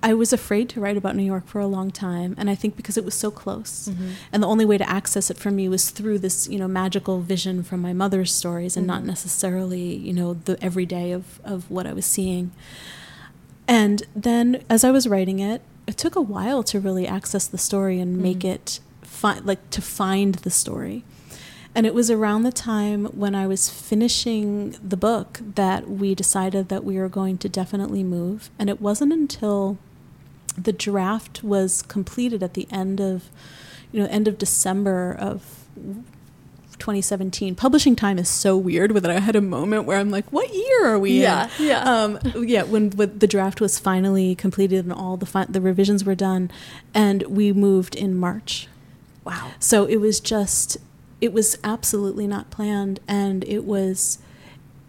I 0.03 0.15
was 0.15 0.33
afraid 0.33 0.71
to 0.71 0.81
write 0.81 0.97
about 0.97 1.15
New 1.15 1.23
York 1.25 1.47
for 1.47 1.61
a 1.61 1.67
long 1.67 1.91
time, 1.91 2.35
and 2.39 2.49
I 2.49 2.55
think 2.55 2.75
because 2.75 2.97
it 2.97 3.05
was 3.05 3.15
so 3.15 3.31
close, 3.31 3.89
Mhm. 3.93 4.13
and 4.33 4.43
the 4.43 4.47
only 4.47 4.65
way 4.65 4.79
to 4.79 4.89
access 4.89 5.31
it 5.31 5.37
for 5.37 5.51
me 5.51 5.69
was 5.69 5.91
through 5.91 6.21
this, 6.21 6.49
you 6.49 6.59
know, 6.59 6.69
magical 6.69 7.21
vision 7.21 7.63
from 7.63 7.81
my 7.83 7.93
mother's 7.93 8.33
stories, 8.33 8.79
and 8.79 8.87
not 8.87 9.03
Mhm. 9.03 9.07
necessarily, 9.07 9.95
you 9.97 10.15
know, 10.15 10.39
the 10.47 10.63
everyday 10.65 11.13
of 11.13 11.25
of 11.45 11.71
what 11.71 11.87
I 11.87 11.93
was 11.93 12.07
seeing. 12.07 12.51
And 13.69 14.03
then, 14.17 14.63
as 14.69 14.85
I 14.85 14.91
was 14.91 15.07
writing 15.07 15.39
it, 15.39 15.61
it 15.87 15.97
took 15.97 16.17
a 16.17 16.21
while 16.21 16.63
to 16.65 16.81
really 16.81 17.07
access 17.07 17.47
the 17.47 17.59
story 17.59 18.01
and 18.01 18.17
make 18.19 18.41
Mhm. 18.41 18.51
it 18.55 18.81
fi- 19.03 19.41
like 19.45 19.69
to 19.71 19.83
find 19.83 20.37
the 20.37 20.51
story. 20.51 21.05
And 21.75 21.87
it 21.87 21.95
was 21.95 22.11
around 22.11 22.43
the 22.43 22.51
time 22.53 23.05
when 23.07 23.35
I 23.35 23.47
was 23.47 23.69
finishing 23.69 24.75
the 24.83 24.97
book 24.97 25.41
that 25.55 25.89
we 25.89 26.15
decided 26.17 26.69
that 26.69 26.85
we 26.85 26.97
were 26.97 27.09
going 27.09 27.39
to 27.39 27.49
definitely 27.49 28.03
move. 28.03 28.51
And 28.59 28.69
it 28.69 28.81
wasn't 28.81 29.13
until 29.13 29.79
the 30.63 30.73
draft 30.73 31.43
was 31.43 31.83
completed 31.83 32.43
at 32.43 32.55
the 32.55 32.67
end 32.71 33.01
of, 33.01 33.31
you 33.93 34.01
know, 34.03 34.09
end 34.09 34.27
of 34.29 34.39
December 34.39 35.17
of 35.19 35.65
2017. 36.79 37.55
Publishing 37.55 37.95
time 37.95 38.19
is 38.19 38.29
so 38.29 38.57
weird. 38.57 38.93
With 38.93 39.05
it, 39.05 39.11
I 39.11 39.21
had 39.21 39.37
a 39.37 39.41
moment 39.41 39.85
where 39.85 39.99
I'm 39.99 40.11
like, 40.11 40.31
"What 40.33 40.53
year 40.55 40.87
are 40.87 40.99
we 40.99 41.21
Yeah, 41.21 41.51
in?" 41.59 41.67
yeah. 41.67 41.83
Um, 41.83 42.19
yeah. 42.37 42.63
When, 42.63 42.91
when 42.91 43.19
the 43.19 43.27
draft 43.27 43.61
was 43.61 43.79
finally 43.79 44.35
completed 44.35 44.85
and 44.85 44.93
all 44.93 45.17
the 45.17 45.27
fi- 45.27 45.45
the 45.49 45.61
revisions 45.61 46.05
were 46.05 46.15
done, 46.15 46.51
and 46.95 47.23
we 47.25 47.53
moved 47.53 47.95
in 47.95 48.15
March. 48.17 48.67
wow. 49.25 49.51
So 49.59 49.85
it 49.85 49.97
was 49.97 50.21
just, 50.21 50.79
it 51.21 51.33
was 51.35 51.59
absolutely 51.63 52.27
not 52.27 52.51
planned. 52.51 53.01
And 53.07 53.45
it 53.45 53.65
was 53.65 54.19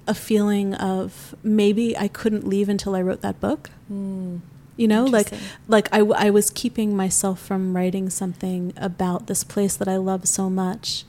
a 0.08 0.14
feeling 0.14 0.74
of 0.76 1.36
maybe 1.44 1.98
I 1.98 2.08
couldn't 2.08 2.48
leave 2.48 2.70
until 2.70 2.96
I 2.96 3.02
wrote 3.02 3.22
that 3.22 3.40
book. 3.42 3.70
Mm. 3.92 4.40
You 4.82 4.88
know, 4.88 5.04
like, 5.06 5.32
like 5.68 5.88
I, 5.94 6.00
I 6.00 6.30
was 6.32 6.50
keeping 6.50 6.96
myself 6.96 7.40
from 7.40 7.76
writing 7.76 8.10
something 8.10 8.74
about 8.76 9.28
this 9.28 9.44
place 9.44 9.76
that 9.78 9.88
I 9.88 9.98
love 9.98 10.28
so 10.28 10.50
much. 10.50 11.06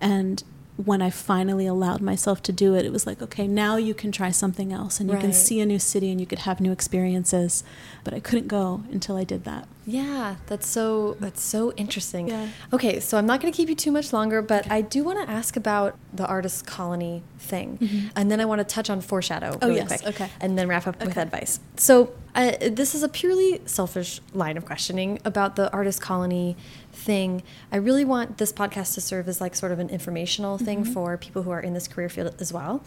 And 0.00 0.42
when 0.76 1.02
I 1.02 1.10
finally 1.10 1.66
allowed 1.66 2.00
myself 2.00 2.42
to 2.44 2.52
do 2.52 2.74
it, 2.74 2.84
it 2.86 2.92
was 2.92 3.06
like, 3.06 3.20
okay, 3.22 3.46
now 3.46 3.76
you 3.76 3.94
can 3.94 4.10
try 4.10 4.30
something 4.30 4.72
else 4.72 4.98
and 4.98 5.10
you 5.10 5.16
can 5.18 5.32
see 5.32 5.60
a 5.60 5.66
new 5.66 5.78
city 5.78 6.10
and 6.10 6.18
you 6.18 6.26
could 6.26 6.40
have 6.40 6.60
new 6.60 6.72
experiences. 6.72 7.62
But 8.04 8.14
I 8.14 8.20
couldn't 8.20 8.48
go 8.48 8.82
until 8.90 9.16
I 9.16 9.24
did 9.24 9.44
that. 9.44 9.68
Yeah, 9.84 10.36
that's 10.46 10.66
so 10.68 11.16
that's 11.18 11.42
so 11.42 11.72
interesting. 11.72 12.28
Yeah. 12.28 12.48
Okay, 12.72 13.00
so 13.00 13.18
I'm 13.18 13.26
not 13.26 13.40
going 13.40 13.52
to 13.52 13.56
keep 13.56 13.68
you 13.68 13.74
too 13.74 13.90
much 13.90 14.12
longer, 14.12 14.40
but 14.40 14.70
I 14.70 14.80
do 14.80 15.02
want 15.02 15.18
to 15.26 15.28
ask 15.32 15.56
about 15.56 15.96
the 16.12 16.24
artist 16.26 16.66
colony 16.66 17.22
thing, 17.38 17.78
Mhm. 17.78 18.10
and 18.14 18.30
then 18.30 18.40
I 18.40 18.44
want 18.44 18.60
to 18.60 18.64
touch 18.64 18.88
on 18.90 19.00
foreshadow 19.00 19.58
Oh, 19.60 19.66
really 19.68 19.80
yes, 19.80 19.88
quick, 20.02 20.14
okay. 20.14 20.30
and 20.40 20.56
then 20.56 20.68
wrap 20.68 20.86
up 20.86 21.02
with 21.04 21.16
advice. 21.16 21.58
So 21.76 22.12
uh, 22.34 22.52
this 22.70 22.94
is 22.94 23.02
a 23.02 23.08
purely 23.08 23.60
selfish 23.66 24.20
line 24.32 24.56
of 24.56 24.64
questioning 24.64 25.18
about 25.24 25.56
the 25.56 25.70
artist 25.72 26.00
colony 26.00 26.56
thing. 26.92 27.42
I 27.72 27.76
really 27.76 28.04
want 28.04 28.38
this 28.38 28.52
podcast 28.52 28.94
to 28.94 29.00
serve 29.00 29.28
as 29.28 29.40
like 29.40 29.54
sort 29.54 29.72
of 29.72 29.78
an 29.80 29.90
informational 29.90 30.58
thing 30.58 30.84
Mhm. 30.84 30.92
for 30.94 31.16
people 31.16 31.42
who 31.42 31.50
are 31.50 31.60
in 31.60 31.74
this 31.74 31.88
career 31.88 32.08
field 32.08 32.34
as 32.40 32.52
well. 32.52 32.82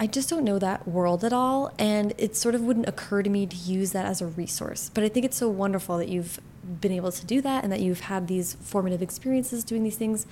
I 0.00 0.06
just 0.06 0.28
don't 0.28 0.44
know 0.44 0.58
that 0.58 0.86
world 0.88 1.22
at 1.24 1.32
all, 1.32 1.72
and 1.78 2.12
it 2.18 2.34
sort 2.36 2.54
of 2.54 2.62
wouldn't 2.62 2.88
occur 2.88 3.22
to 3.22 3.30
me 3.30 3.46
to 3.46 3.56
use 3.56 3.92
that 3.92 4.04
as 4.06 4.20
a 4.20 4.26
resource. 4.26 4.90
But 4.92 5.04
I 5.04 5.08
think 5.08 5.24
it's 5.24 5.36
so 5.36 5.48
wonderful 5.48 5.96
that 5.98 6.08
you've 6.08 6.40
been 6.80 6.92
able 6.92 7.12
to 7.12 7.24
do 7.26 7.40
that 7.42 7.62
and 7.62 7.72
that 7.72 7.80
you've 7.80 8.00
had 8.00 8.26
these 8.26 8.54
formative 8.60 9.02
experiences 9.02 9.62
doing 9.64 9.84
these 9.84 9.96
things. 9.96 10.26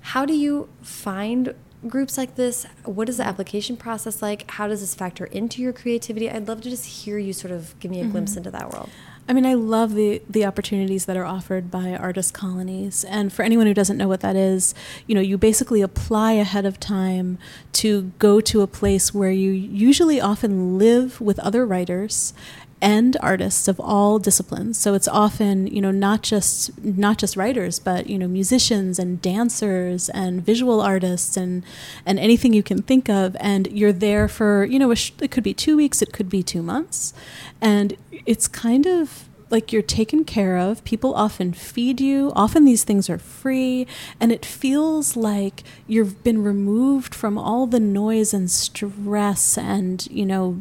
How 0.00 0.26
do 0.26 0.34
you 0.34 0.68
find 0.82 1.54
groups 1.86 2.18
like 2.18 2.34
this? 2.36 2.66
What 2.84 3.08
is 3.08 3.16
the 3.16 3.26
application 3.26 3.76
process 3.76 4.20
like? 4.20 4.50
How 4.52 4.68
does 4.68 4.80
this 4.80 4.94
factor 4.94 5.24
into 5.26 5.62
your 5.62 5.72
creativity? 5.72 6.30
I'd 6.30 6.48
love 6.48 6.60
to 6.62 6.70
just 6.70 6.84
hear 6.84 7.18
you 7.18 7.32
sort 7.32 7.52
of 7.52 7.78
give 7.80 7.90
me 7.90 8.00
a 8.00 8.06
glimpse 8.06 8.34
Mhm. 8.34 8.38
into 8.38 8.50
that 8.50 8.72
world. 8.72 8.90
I 9.28 9.32
mean, 9.34 9.46
I 9.46 9.54
love 9.54 9.94
the 9.94 10.20
the 10.28 10.44
opportunities 10.44 11.06
that 11.06 11.16
are 11.16 11.24
offered 11.24 11.70
by 11.70 11.94
artist 11.94 12.34
colonies. 12.34 13.04
And 13.04 13.32
for 13.32 13.44
anyone 13.44 13.66
who 13.66 13.74
doesn't 13.74 13.96
know 13.96 14.08
what 14.08 14.20
that 14.20 14.34
is, 14.34 14.74
you 15.06 15.14
know, 15.14 15.20
you 15.20 15.38
basically 15.38 15.80
apply 15.80 16.32
ahead 16.32 16.66
of 16.66 16.80
time 16.80 17.38
to 17.74 18.12
go 18.18 18.40
to 18.40 18.62
a 18.62 18.66
place 18.66 19.14
where 19.14 19.30
you 19.30 19.50
usually 19.52 20.20
often 20.20 20.76
live 20.76 21.20
with 21.20 21.38
other 21.38 21.64
writers 21.64 22.34
and 22.82 23.16
artists 23.20 23.68
of 23.68 23.78
all 23.78 24.18
disciplines. 24.18 24.76
So 24.76 24.94
it's 24.94 25.06
often, 25.06 25.68
you 25.68 25.80
know, 25.80 25.92
not 25.92 26.22
just 26.22 26.76
not 26.84 27.16
just 27.16 27.36
writers, 27.36 27.78
but 27.78 28.08
you 28.08 28.18
know, 28.18 28.26
musicians 28.26 28.98
and 28.98 29.22
dancers 29.22 30.08
and 30.08 30.44
visual 30.44 30.80
artists 30.80 31.36
and 31.36 31.64
and 32.04 32.18
anything 32.18 32.52
you 32.52 32.64
can 32.64 32.82
think 32.82 33.08
of. 33.08 33.36
And 33.38 33.68
you're 33.68 33.92
there 33.92 34.26
for, 34.26 34.64
you 34.64 34.80
know, 34.80 34.90
it 34.90 35.30
could 35.30 35.44
be 35.44 35.54
two 35.54 35.76
weeks, 35.76 36.02
it 36.02 36.12
could 36.12 36.28
be 36.28 36.42
two 36.42 36.62
months, 36.62 37.14
and 37.60 37.96
it's 38.26 38.48
kind 38.48 38.86
of 38.86 39.28
like 39.48 39.72
you're 39.72 39.82
taken 39.82 40.24
care 40.24 40.56
of. 40.56 40.82
People 40.82 41.14
often 41.14 41.52
feed 41.52 42.00
you. 42.00 42.32
Often 42.34 42.64
these 42.64 42.84
things 42.84 43.08
are 43.08 43.18
free, 43.18 43.86
and 44.18 44.32
it 44.32 44.44
feels 44.44 45.14
like 45.14 45.62
you've 45.86 46.24
been 46.24 46.42
removed 46.42 47.14
from 47.14 47.38
all 47.38 47.66
the 47.66 47.78
noise 47.78 48.34
and 48.34 48.50
stress 48.50 49.56
and, 49.56 50.08
you 50.10 50.26
know, 50.26 50.58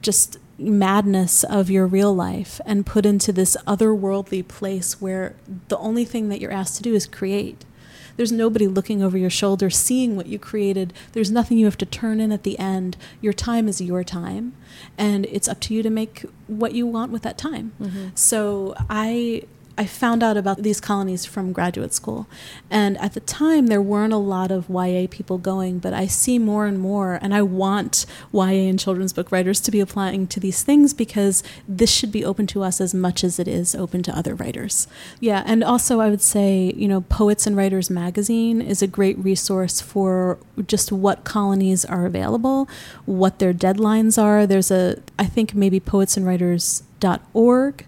just 0.00 0.38
madness 0.60 1.42
of 1.44 1.70
your 1.70 1.86
real 1.86 2.14
life 2.14 2.60
and 2.66 2.86
put 2.86 3.06
into 3.06 3.32
this 3.32 3.56
otherworldly 3.66 4.46
place 4.46 5.00
where 5.00 5.34
the 5.68 5.78
only 5.78 6.04
thing 6.04 6.28
that 6.28 6.40
you're 6.40 6.52
asked 6.52 6.76
to 6.76 6.82
do 6.82 6.94
is 6.94 7.06
create. 7.06 7.64
There's 8.16 8.32
nobody 8.32 8.66
looking 8.66 9.02
over 9.02 9.16
your 9.16 9.30
shoulder 9.30 9.70
seeing 9.70 10.14
what 10.14 10.26
you 10.26 10.38
created. 10.38 10.92
There's 11.12 11.30
nothing 11.30 11.56
you 11.56 11.64
have 11.64 11.78
to 11.78 11.86
turn 11.86 12.20
in 12.20 12.32
at 12.32 12.42
the 12.42 12.58
end. 12.58 12.98
Your 13.22 13.32
time 13.32 13.66
is 13.68 13.80
your 13.80 14.04
time, 14.04 14.52
and 14.98 15.24
it's 15.26 15.48
up 15.48 15.60
to 15.60 15.74
you 15.74 15.82
to 15.82 15.90
make 15.90 16.26
what 16.46 16.74
you 16.74 16.86
want 16.86 17.12
with 17.12 17.22
that 17.22 17.38
time. 17.38 17.72
Mhm. 17.80 18.10
So 18.14 18.74
I 18.90 19.44
I 19.80 19.86
found 19.86 20.22
out 20.22 20.36
about 20.36 20.62
these 20.62 20.78
colonies 20.78 21.24
from 21.24 21.54
graduate 21.54 21.94
school. 21.94 22.26
And 22.70 22.98
at 22.98 23.14
the 23.14 23.20
time, 23.20 23.68
there 23.68 23.80
weren't 23.80 24.12
a 24.12 24.18
lot 24.18 24.50
of 24.50 24.68
YA 24.68 25.06
people 25.10 25.38
going, 25.38 25.78
but 25.78 25.94
I 25.94 26.06
see 26.06 26.38
more 26.38 26.66
and 26.66 26.78
more, 26.78 27.18
and 27.22 27.34
I 27.34 27.40
want 27.40 28.04
YA 28.30 28.68
and 28.68 28.78
children's 28.78 29.14
book 29.14 29.32
writers 29.32 29.58
to 29.60 29.70
be 29.70 29.80
applying 29.80 30.26
to 30.26 30.38
these 30.38 30.62
things 30.62 30.92
because 30.92 31.42
this 31.66 31.90
should 31.90 32.12
be 32.12 32.22
open 32.22 32.46
to 32.48 32.62
us 32.62 32.78
as 32.78 32.92
much 32.92 33.24
as 33.24 33.38
it 33.38 33.48
is 33.48 33.74
open 33.74 34.02
to 34.02 34.14
other 34.14 34.34
writers. 34.34 34.86
Yeah, 35.18 35.42
and 35.46 35.64
also 35.64 36.00
I 36.00 36.10
would 36.10 36.20
say, 36.20 36.74
you 36.76 36.86
know, 36.86 37.00
Poets 37.00 37.46
and 37.46 37.56
Writers 37.56 37.88
magazine 37.88 38.60
is 38.60 38.82
a 38.82 38.86
great 38.86 39.16
resource 39.16 39.80
for 39.80 40.36
just 40.66 40.92
what 40.92 41.24
colonies 41.24 41.86
are 41.86 42.04
available, 42.04 42.68
what 43.06 43.38
their 43.38 43.54
deadlines 43.54 44.22
are. 44.22 44.46
There's 44.46 44.70
a, 44.70 44.98
I 45.18 45.24
think 45.24 45.54
maybe 45.54 45.80
poetsandwriters.org 45.80 47.86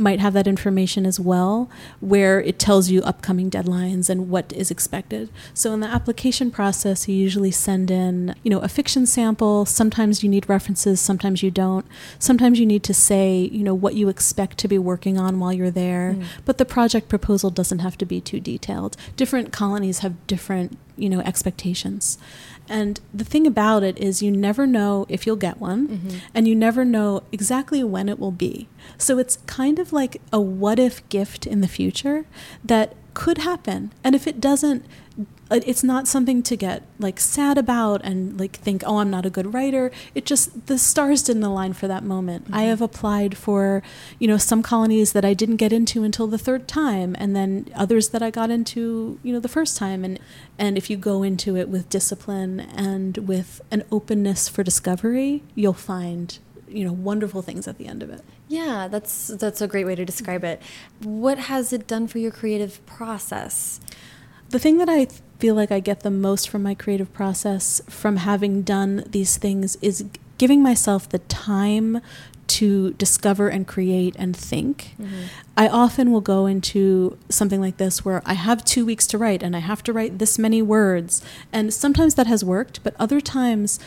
might 0.00 0.18
have 0.18 0.32
that 0.32 0.46
information 0.46 1.04
as 1.04 1.20
well, 1.20 1.70
where 2.00 2.40
it 2.40 2.58
tells 2.58 2.90
you 2.90 3.02
upcoming 3.02 3.50
deadlines 3.50 4.08
and 4.08 4.30
what 4.30 4.52
is 4.52 4.70
expected. 4.70 5.30
So 5.54 5.72
in 5.72 5.80
the 5.80 5.86
application 5.86 6.50
process, 6.50 7.06
you 7.06 7.14
usually 7.14 7.50
send 7.50 7.90
in, 7.90 8.34
you 8.42 8.50
know, 8.50 8.60
a 8.60 8.68
fiction 8.68 9.06
sample. 9.06 9.66
Sometimes 9.66 10.24
you 10.24 10.30
need 10.30 10.48
references, 10.48 11.00
sometimes 11.00 11.42
you 11.42 11.50
don't. 11.50 11.86
Sometimes 12.18 12.58
you 12.58 12.66
need 12.66 12.82
to 12.84 12.94
say, 12.94 13.50
you 13.52 13.62
know, 13.62 13.74
what 13.74 13.94
you 13.94 14.08
expect 14.08 14.58
to 14.58 14.68
be 14.68 14.78
working 14.78 15.18
on 15.18 15.38
while 15.38 15.52
you're 15.52 15.70
there. 15.70 16.14
Mm. 16.16 16.24
But 16.44 16.58
the 16.58 16.64
project 16.64 17.08
proposal 17.08 17.50
doesn't 17.50 17.80
have 17.80 17.98
to 17.98 18.06
be 18.06 18.20
too 18.20 18.40
detailed. 18.40 18.96
Different 19.16 19.52
colonies 19.52 19.98
have 19.98 20.26
different, 20.26 20.78
you 20.96 21.10
know, 21.10 21.20
expectations. 21.20 22.18
And 22.70 23.00
the 23.12 23.24
thing 23.24 23.48
about 23.48 23.82
it 23.82 23.98
is, 23.98 24.22
you 24.22 24.30
never 24.30 24.64
know 24.64 25.04
if 25.08 25.26
you'll 25.26 25.34
get 25.34 25.58
one, 25.58 25.88
mm-hmm. 25.88 26.18
and 26.32 26.46
you 26.46 26.54
never 26.54 26.84
know 26.84 27.24
exactly 27.32 27.82
when 27.82 28.08
it 28.08 28.18
will 28.18 28.30
be. 28.30 28.68
So 28.96 29.18
it's 29.18 29.38
kind 29.46 29.80
of 29.80 29.92
like 29.92 30.22
a 30.32 30.40
what 30.40 30.78
if 30.78 31.06
gift 31.08 31.46
in 31.46 31.60
the 31.60 31.68
future 31.68 32.26
that 32.64 32.94
could 33.20 33.36
happen. 33.36 33.92
And 34.02 34.14
if 34.14 34.26
it 34.26 34.40
doesn't, 34.40 34.82
it's 35.50 35.84
not 35.84 36.08
something 36.08 36.42
to 36.42 36.56
get 36.56 36.82
like 36.98 37.20
sad 37.20 37.58
about 37.58 38.00
and 38.02 38.38
like 38.38 38.56
think 38.56 38.84
oh 38.86 38.98
i'm 38.98 39.10
not 39.10 39.26
a 39.26 39.30
good 39.30 39.52
writer 39.52 39.90
it 40.14 40.24
just 40.24 40.68
the 40.68 40.78
stars 40.78 41.24
didn't 41.24 41.42
align 41.42 41.72
for 41.72 41.88
that 41.88 42.04
moment 42.04 42.44
mm-hmm. 42.44 42.54
i 42.54 42.62
have 42.62 42.80
applied 42.80 43.36
for 43.36 43.82
you 44.20 44.28
know 44.28 44.36
some 44.36 44.62
colonies 44.62 45.12
that 45.12 45.24
i 45.24 45.34
didn't 45.34 45.56
get 45.56 45.72
into 45.72 46.04
until 46.04 46.28
the 46.28 46.38
third 46.38 46.68
time 46.68 47.16
and 47.18 47.34
then 47.34 47.66
others 47.74 48.10
that 48.10 48.22
i 48.22 48.30
got 48.30 48.48
into 48.48 49.18
you 49.24 49.32
know 49.32 49.40
the 49.40 49.48
first 49.48 49.76
time 49.76 50.04
and 50.04 50.20
and 50.56 50.78
if 50.78 50.88
you 50.88 50.96
go 50.96 51.24
into 51.24 51.56
it 51.56 51.68
with 51.68 51.88
discipline 51.88 52.60
and 52.60 53.18
with 53.18 53.60
an 53.72 53.82
openness 53.90 54.48
for 54.48 54.62
discovery 54.62 55.42
you'll 55.56 55.72
find 55.72 56.38
you 56.70 56.84
know 56.84 56.92
wonderful 56.92 57.42
things 57.42 57.66
at 57.68 57.78
the 57.78 57.86
end 57.86 58.02
of 58.02 58.10
it. 58.10 58.22
Yeah 58.48 58.88
that's 58.88 59.28
that's 59.28 59.60
a 59.60 59.68
great 59.68 59.86
way 59.86 59.94
to 59.94 60.04
describe 60.04 60.44
it. 60.44 60.62
What 61.02 61.38
has 61.38 61.72
it 61.72 61.86
done 61.86 62.06
for 62.06 62.18
your 62.18 62.30
creative 62.30 62.84
process? 62.86 63.80
The 64.50 64.58
thing 64.58 64.78
that 64.78 64.88
I 64.88 65.06
feel 65.38 65.54
like 65.54 65.70
I 65.70 65.80
get 65.80 66.00
the 66.00 66.10
most 66.10 66.48
from 66.48 66.62
my 66.62 66.74
creative 66.74 67.12
process 67.12 67.80
from 67.88 68.16
having 68.18 68.62
done 68.62 69.04
these 69.06 69.36
things 69.36 69.76
is 69.76 70.04
giving 70.38 70.62
myself 70.62 71.08
the 71.08 71.18
time 71.20 72.00
to 72.50 72.92
discover 72.94 73.48
and 73.48 73.66
create 73.66 74.16
and 74.18 74.36
think. 74.36 74.94
Mm-hmm. 75.00 75.26
I 75.56 75.68
often 75.68 76.10
will 76.10 76.20
go 76.22 76.46
into 76.46 77.18
something 77.28 77.60
like 77.60 77.76
this 77.76 78.04
where 78.04 78.22
I 78.24 78.32
have 78.32 78.64
two 78.64 78.86
weeks 78.86 79.06
to 79.08 79.18
write 79.18 79.42
and 79.42 79.54
I 79.54 79.58
have 79.58 79.82
to 79.84 79.92
write 79.92 80.18
this 80.18 80.38
many 80.38 80.62
words. 80.62 81.22
And 81.52 81.72
sometimes 81.72 82.14
that 82.14 82.26
has 82.26 82.42
worked, 82.42 82.82
but 82.82 82.94
other 82.98 83.20
times 83.20 83.78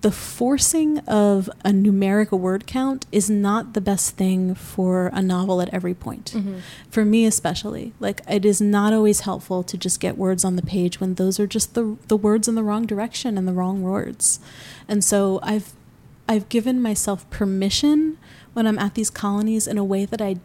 the 0.00 0.10
forcing 0.10 0.98
of 1.00 1.48
a 1.64 1.70
numeric 1.70 2.30
word 2.30 2.66
count 2.66 3.06
is 3.12 3.28
not 3.28 3.74
the 3.74 3.80
best 3.80 4.16
thing 4.16 4.54
for 4.54 5.08
a 5.12 5.20
novel 5.20 5.60
at 5.60 5.68
every 5.68 5.94
point. 5.94 6.32
Mm-hmm. 6.34 6.58
For 6.90 7.04
me, 7.04 7.26
especially. 7.26 7.92
Like, 8.00 8.22
it 8.28 8.44
is 8.44 8.60
not 8.60 8.92
always 8.92 9.20
helpful 9.20 9.62
to 9.64 9.76
just 9.76 10.00
get 10.00 10.16
words 10.16 10.44
on 10.44 10.56
the 10.56 10.62
page 10.62 10.98
when 10.98 11.14
those 11.14 11.38
are 11.38 11.46
just 11.46 11.74
the, 11.74 11.98
the 12.08 12.16
words 12.16 12.48
in 12.48 12.54
the 12.54 12.64
wrong 12.64 12.86
direction 12.86 13.36
and 13.36 13.46
the 13.46 13.52
wrong 13.52 13.82
words. 13.82 14.40
And 14.88 15.04
so 15.04 15.38
I've 15.42 15.74
I've 16.28 16.48
given 16.48 16.80
myself 16.82 17.28
permission 17.30 18.18
when 18.52 18.66
I'm 18.66 18.78
at 18.78 18.94
these 18.94 19.10
colonies 19.10 19.66
in 19.66 19.78
a 19.78 19.84
way 19.84 20.04
that 20.04 20.20
I 20.20 20.36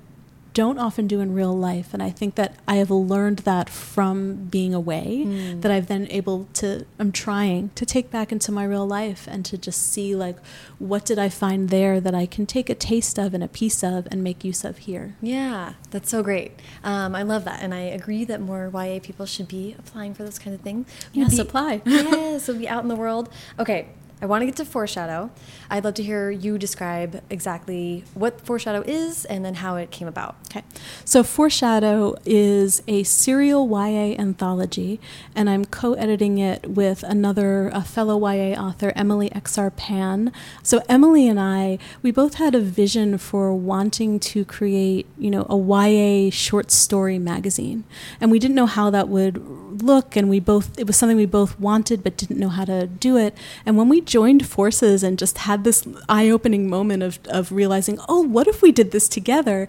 don't 0.53 0.77
often 0.77 1.07
do 1.07 1.19
in 1.19 1.33
real 1.33 1.55
life. 1.55 1.93
And 1.93 2.03
I 2.03 2.09
think 2.09 2.35
that 2.35 2.55
I 2.67 2.75
have 2.75 2.91
learned 2.91 3.39
that 3.39 3.69
from 3.69 4.35
being 4.45 4.73
away, 4.73 5.23
mm. 5.25 5.61
that 5.61 5.71
I've 5.71 5.87
then 5.87 6.07
able 6.09 6.47
to, 6.53 6.85
I'm 6.99 7.11
trying 7.11 7.71
to 7.75 7.85
take 7.85 8.11
back 8.11 8.31
into 8.31 8.51
my 8.51 8.63
real 8.63 8.87
life 8.87 9.27
and 9.27 9.43
to 9.45 9.57
just 9.57 9.91
see, 9.91 10.15
like, 10.15 10.37
what 10.77 11.05
did 11.05 11.17
I 11.17 11.29
find 11.29 11.69
there 11.69 11.99
that 11.99 12.13
I 12.13 12.25
can 12.25 12.45
take 12.45 12.69
a 12.69 12.75
taste 12.75 13.17
of 13.17 13.33
and 13.33 13.43
a 13.43 13.47
piece 13.47 13.83
of 13.83 14.07
and 14.11 14.23
make 14.23 14.43
use 14.43 14.63
of 14.63 14.79
here. 14.79 15.15
Yeah, 15.21 15.73
that's 15.91 16.09
so 16.09 16.21
great. 16.21 16.59
Um, 16.83 17.15
I 17.15 17.23
love 17.23 17.45
that. 17.45 17.61
And 17.61 17.73
I 17.73 17.81
agree 17.81 18.23
that 18.25 18.39
more 18.39 18.69
YA 18.73 18.99
people 19.01 19.25
should 19.25 19.47
be 19.47 19.75
applying 19.77 20.13
for 20.13 20.23
those 20.23 20.39
kind 20.39 20.55
of 20.55 20.61
things. 20.61 20.87
Yes, 21.13 21.35
be, 21.35 21.41
apply. 21.41 21.81
yes, 21.85 22.43
so 22.45 22.53
be 22.53 22.67
out 22.67 22.83
in 22.83 22.89
the 22.89 22.95
world. 22.95 23.29
Okay, 23.57 23.87
I 24.23 24.25
want 24.25 24.41
to 24.41 24.45
get 24.45 24.55
to 24.55 24.65
foreshadow. 24.65 25.31
I'd 25.69 25.83
love 25.83 25.95
to 25.95 26.03
hear 26.03 26.31
you 26.31 26.57
describe 26.57 27.21
exactly 27.29 28.05
what 28.13 28.39
foreshadow 28.39 28.81
is 28.87 29.25
and 29.25 29.43
then 29.43 29.55
how 29.55 29.75
it 29.75 29.91
came 29.91 30.07
about. 30.07 30.37
Okay. 30.45 30.63
So, 31.03 31.23
foreshadow 31.23 32.15
is 32.23 32.81
a 32.87 33.03
serial 33.03 33.67
YA 33.67 34.15
anthology, 34.17 35.01
and 35.35 35.49
I'm 35.49 35.65
co 35.65 35.91
editing 35.95 36.37
it 36.37 36.69
with 36.69 37.03
another 37.03 37.69
fellow 37.85 38.17
YA 38.17 38.57
author, 38.57 38.93
Emily 38.95 39.29
XR 39.31 39.75
Pan. 39.75 40.31
So, 40.61 40.81
Emily 40.87 41.27
and 41.27 41.37
I, 41.37 41.77
we 42.01 42.11
both 42.11 42.35
had 42.35 42.55
a 42.55 42.61
vision 42.61 43.17
for 43.17 43.53
wanting 43.53 44.21
to 44.21 44.45
create, 44.45 45.05
you 45.17 45.31
know, 45.31 45.45
a 45.49 45.57
YA 45.57 46.31
short 46.31 46.71
story 46.71 47.19
magazine. 47.19 47.83
And 48.21 48.31
we 48.31 48.39
didn't 48.39 48.55
know 48.55 48.67
how 48.67 48.89
that 48.89 49.09
would 49.09 49.35
look, 49.81 50.15
and 50.15 50.29
we 50.29 50.39
both, 50.39 50.77
it 50.77 50.87
was 50.87 50.95
something 50.97 51.17
we 51.17 51.25
both 51.25 51.59
wanted 51.59 52.03
but 52.03 52.17
didn't 52.17 52.39
know 52.39 52.49
how 52.49 52.65
to 52.65 52.87
do 52.87 53.17
it. 53.17 53.37
And 53.65 53.77
when 53.77 53.89
we 53.89 54.01
joined 54.01 54.45
forces 54.45 55.03
and 55.03 55.17
just 55.17 55.39
had 55.39 55.63
this 55.63 55.87
eye 56.07 56.29
opening 56.29 56.69
moment 56.69 57.03
of, 57.03 57.19
of 57.27 57.51
realizing, 57.51 57.99
oh, 58.07 58.21
what 58.21 58.47
if 58.47 58.61
we 58.61 58.71
did 58.71 58.91
this 58.91 59.07
together? 59.07 59.67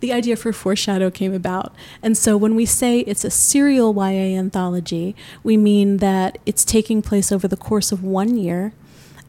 The 0.00 0.12
idea 0.12 0.36
for 0.36 0.52
Foreshadow 0.52 1.10
came 1.10 1.32
about. 1.32 1.74
And 2.02 2.16
so 2.16 2.36
when 2.36 2.54
we 2.54 2.66
say 2.66 3.00
it's 3.00 3.24
a 3.24 3.30
serial 3.30 3.94
YA 3.94 4.38
anthology, 4.38 5.14
we 5.42 5.56
mean 5.56 5.98
that 5.98 6.38
it's 6.44 6.64
taking 6.64 7.00
place 7.00 7.30
over 7.32 7.48
the 7.48 7.56
course 7.56 7.92
of 7.92 8.02
one 8.02 8.36
year 8.36 8.72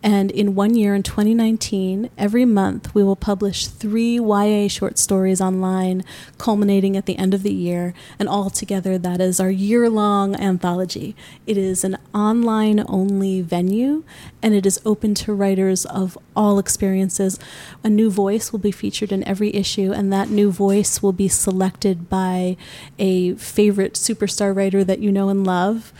and 0.05 0.29
in 0.29 0.53
one 0.53 0.75
year, 0.75 0.93
in 0.93 1.01
2019, 1.01 2.11
every 2.15 2.45
month 2.45 2.93
we 2.93 3.03
will 3.03 3.15
publish 3.15 3.65
three 3.65 4.19
YA 4.19 4.67
short 4.67 4.99
stories 4.99 5.41
online, 5.41 6.03
culminating 6.37 6.95
at 6.95 7.07
the 7.07 7.17
end 7.17 7.33
of 7.33 7.41
the 7.41 7.51
year. 7.51 7.95
And 8.19 8.29
altogether, 8.29 8.99
that 8.99 9.19
is 9.19 9.39
our 9.39 9.49
year 9.49 9.89
long 9.89 10.35
anthology. 10.35 11.15
It 11.47 11.57
is 11.57 11.83
an 11.83 11.97
online 12.13 12.85
only 12.87 13.41
venue, 13.41 14.03
and 14.43 14.53
it 14.53 14.67
is 14.67 14.79
open 14.85 15.15
to 15.15 15.33
writers 15.33 15.85
of 15.85 16.19
all 16.35 16.59
experiences. 16.59 17.39
A 17.83 17.89
new 17.89 18.11
voice 18.11 18.51
will 18.51 18.59
be 18.59 18.71
featured 18.71 19.11
in 19.11 19.27
every 19.27 19.55
issue, 19.55 19.91
and 19.91 20.13
that 20.13 20.29
new 20.29 20.51
voice 20.51 21.01
will 21.01 21.13
be 21.13 21.27
selected 21.27 22.11
by 22.11 22.57
a 22.99 23.33
favorite 23.37 23.93
superstar 23.93 24.55
writer 24.55 24.83
that 24.83 24.99
you 24.99 25.11
know 25.11 25.29
and 25.29 25.47
love 25.47 25.91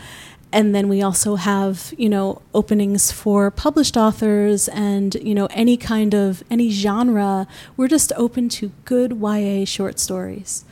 and 0.52 0.74
then 0.74 0.88
we 0.88 1.02
also 1.02 1.36
have 1.36 1.92
you 1.98 2.08
know 2.08 2.40
openings 2.54 3.10
for 3.12 3.50
published 3.50 3.96
authors 3.96 4.68
and 4.68 5.14
you 5.16 5.34
know 5.34 5.46
any 5.50 5.76
kind 5.76 6.14
of 6.14 6.42
any 6.50 6.70
genre 6.70 7.46
we're 7.76 7.88
just 7.88 8.12
open 8.16 8.48
to 8.48 8.72
good 8.84 9.20
YA 9.20 9.64
short 9.64 9.98
stories 9.98 10.64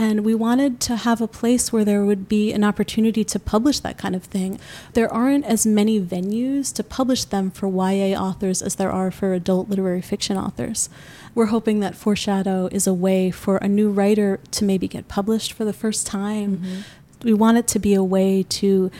and 0.00 0.24
we 0.24 0.34
wanted 0.34 0.80
to 0.80 0.96
have 0.96 1.20
a 1.20 1.28
place 1.28 1.74
where 1.74 1.84
there 1.84 2.06
would 2.06 2.26
be 2.26 2.52
an 2.54 2.64
opportunity 2.64 3.22
to 3.22 3.38
publish 3.38 3.80
that 3.80 3.98
kind 3.98 4.16
of 4.16 4.24
thing. 4.24 4.58
There 4.94 5.12
aren't 5.12 5.44
as 5.44 5.66
many 5.66 6.00
venues 6.00 6.72
to 6.76 6.82
publish 6.82 7.24
them 7.24 7.50
for 7.50 7.68
YA 7.68 8.18
authors 8.18 8.62
as 8.62 8.76
there 8.76 8.90
are 8.90 9.10
for 9.10 9.34
adult 9.34 9.68
literary 9.68 10.00
fiction 10.00 10.38
authors. 10.38 10.88
We're 11.34 11.46
hoping 11.46 11.80
that 11.80 11.94
Foreshadow 11.94 12.70
is 12.72 12.86
a 12.86 12.94
way 12.94 13.30
for 13.30 13.58
a 13.58 13.68
new 13.68 13.90
writer 13.90 14.40
to 14.52 14.64
maybe 14.64 14.88
get 14.88 15.06
published 15.06 15.52
for 15.52 15.66
the 15.66 15.74
first 15.74 16.06
time. 16.06 16.56
Mm-hmm. 16.56 16.80
We 17.22 17.32
want 17.32 17.58
it 17.58 17.66
to 17.68 17.78
be 17.78 17.94
a 17.94 18.04
way 18.04 18.44
to 18.44 18.90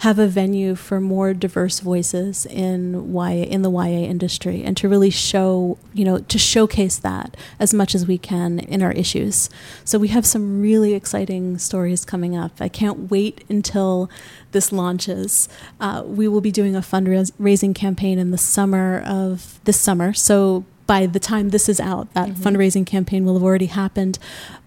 have 0.00 0.18
a 0.18 0.26
venue 0.26 0.74
for 0.74 1.00
more 1.00 1.32
diverse 1.32 1.80
voices 1.80 2.44
in 2.46 3.14
YA 3.14 3.44
in 3.44 3.62
the 3.62 3.70
YA 3.70 4.04
industry 4.06 4.62
and 4.62 4.76
to 4.76 4.88
really 4.88 5.10
show, 5.10 5.78
you 5.94 6.04
know, 6.04 6.18
to 6.18 6.38
showcase 6.38 6.98
that 6.98 7.34
as 7.58 7.72
much 7.72 7.94
as 7.94 8.06
we 8.06 8.18
can 8.18 8.58
in 8.58 8.82
our 8.82 8.92
issues. 8.92 9.48
So 9.84 9.98
we 9.98 10.08
have 10.08 10.26
some 10.26 10.60
really 10.60 10.92
exciting 10.92 11.56
stories 11.58 12.04
coming 12.04 12.36
up. 12.36 12.52
I 12.60 12.68
can't 12.68 13.10
wait 13.10 13.42
until 13.48 14.10
this 14.52 14.70
launches. 14.70 15.48
Uh, 15.80 16.02
we 16.04 16.28
will 16.28 16.42
be 16.42 16.52
doing 16.52 16.76
a 16.76 16.80
fundraising 16.80 17.74
campaign 17.74 18.18
in 18.18 18.32
the 18.32 18.38
summer 18.38 19.02
of 19.06 19.58
this 19.64 19.80
summer. 19.80 20.12
So 20.12 20.64
by 20.86 21.06
the 21.06 21.18
time 21.18 21.50
this 21.50 21.68
is 21.68 21.80
out, 21.80 22.12
that 22.14 22.28
mm-hmm. 22.28 22.42
fundraising 22.42 22.86
campaign 22.86 23.24
will 23.24 23.34
have 23.34 23.42
already 23.42 23.66
happened. 23.66 24.18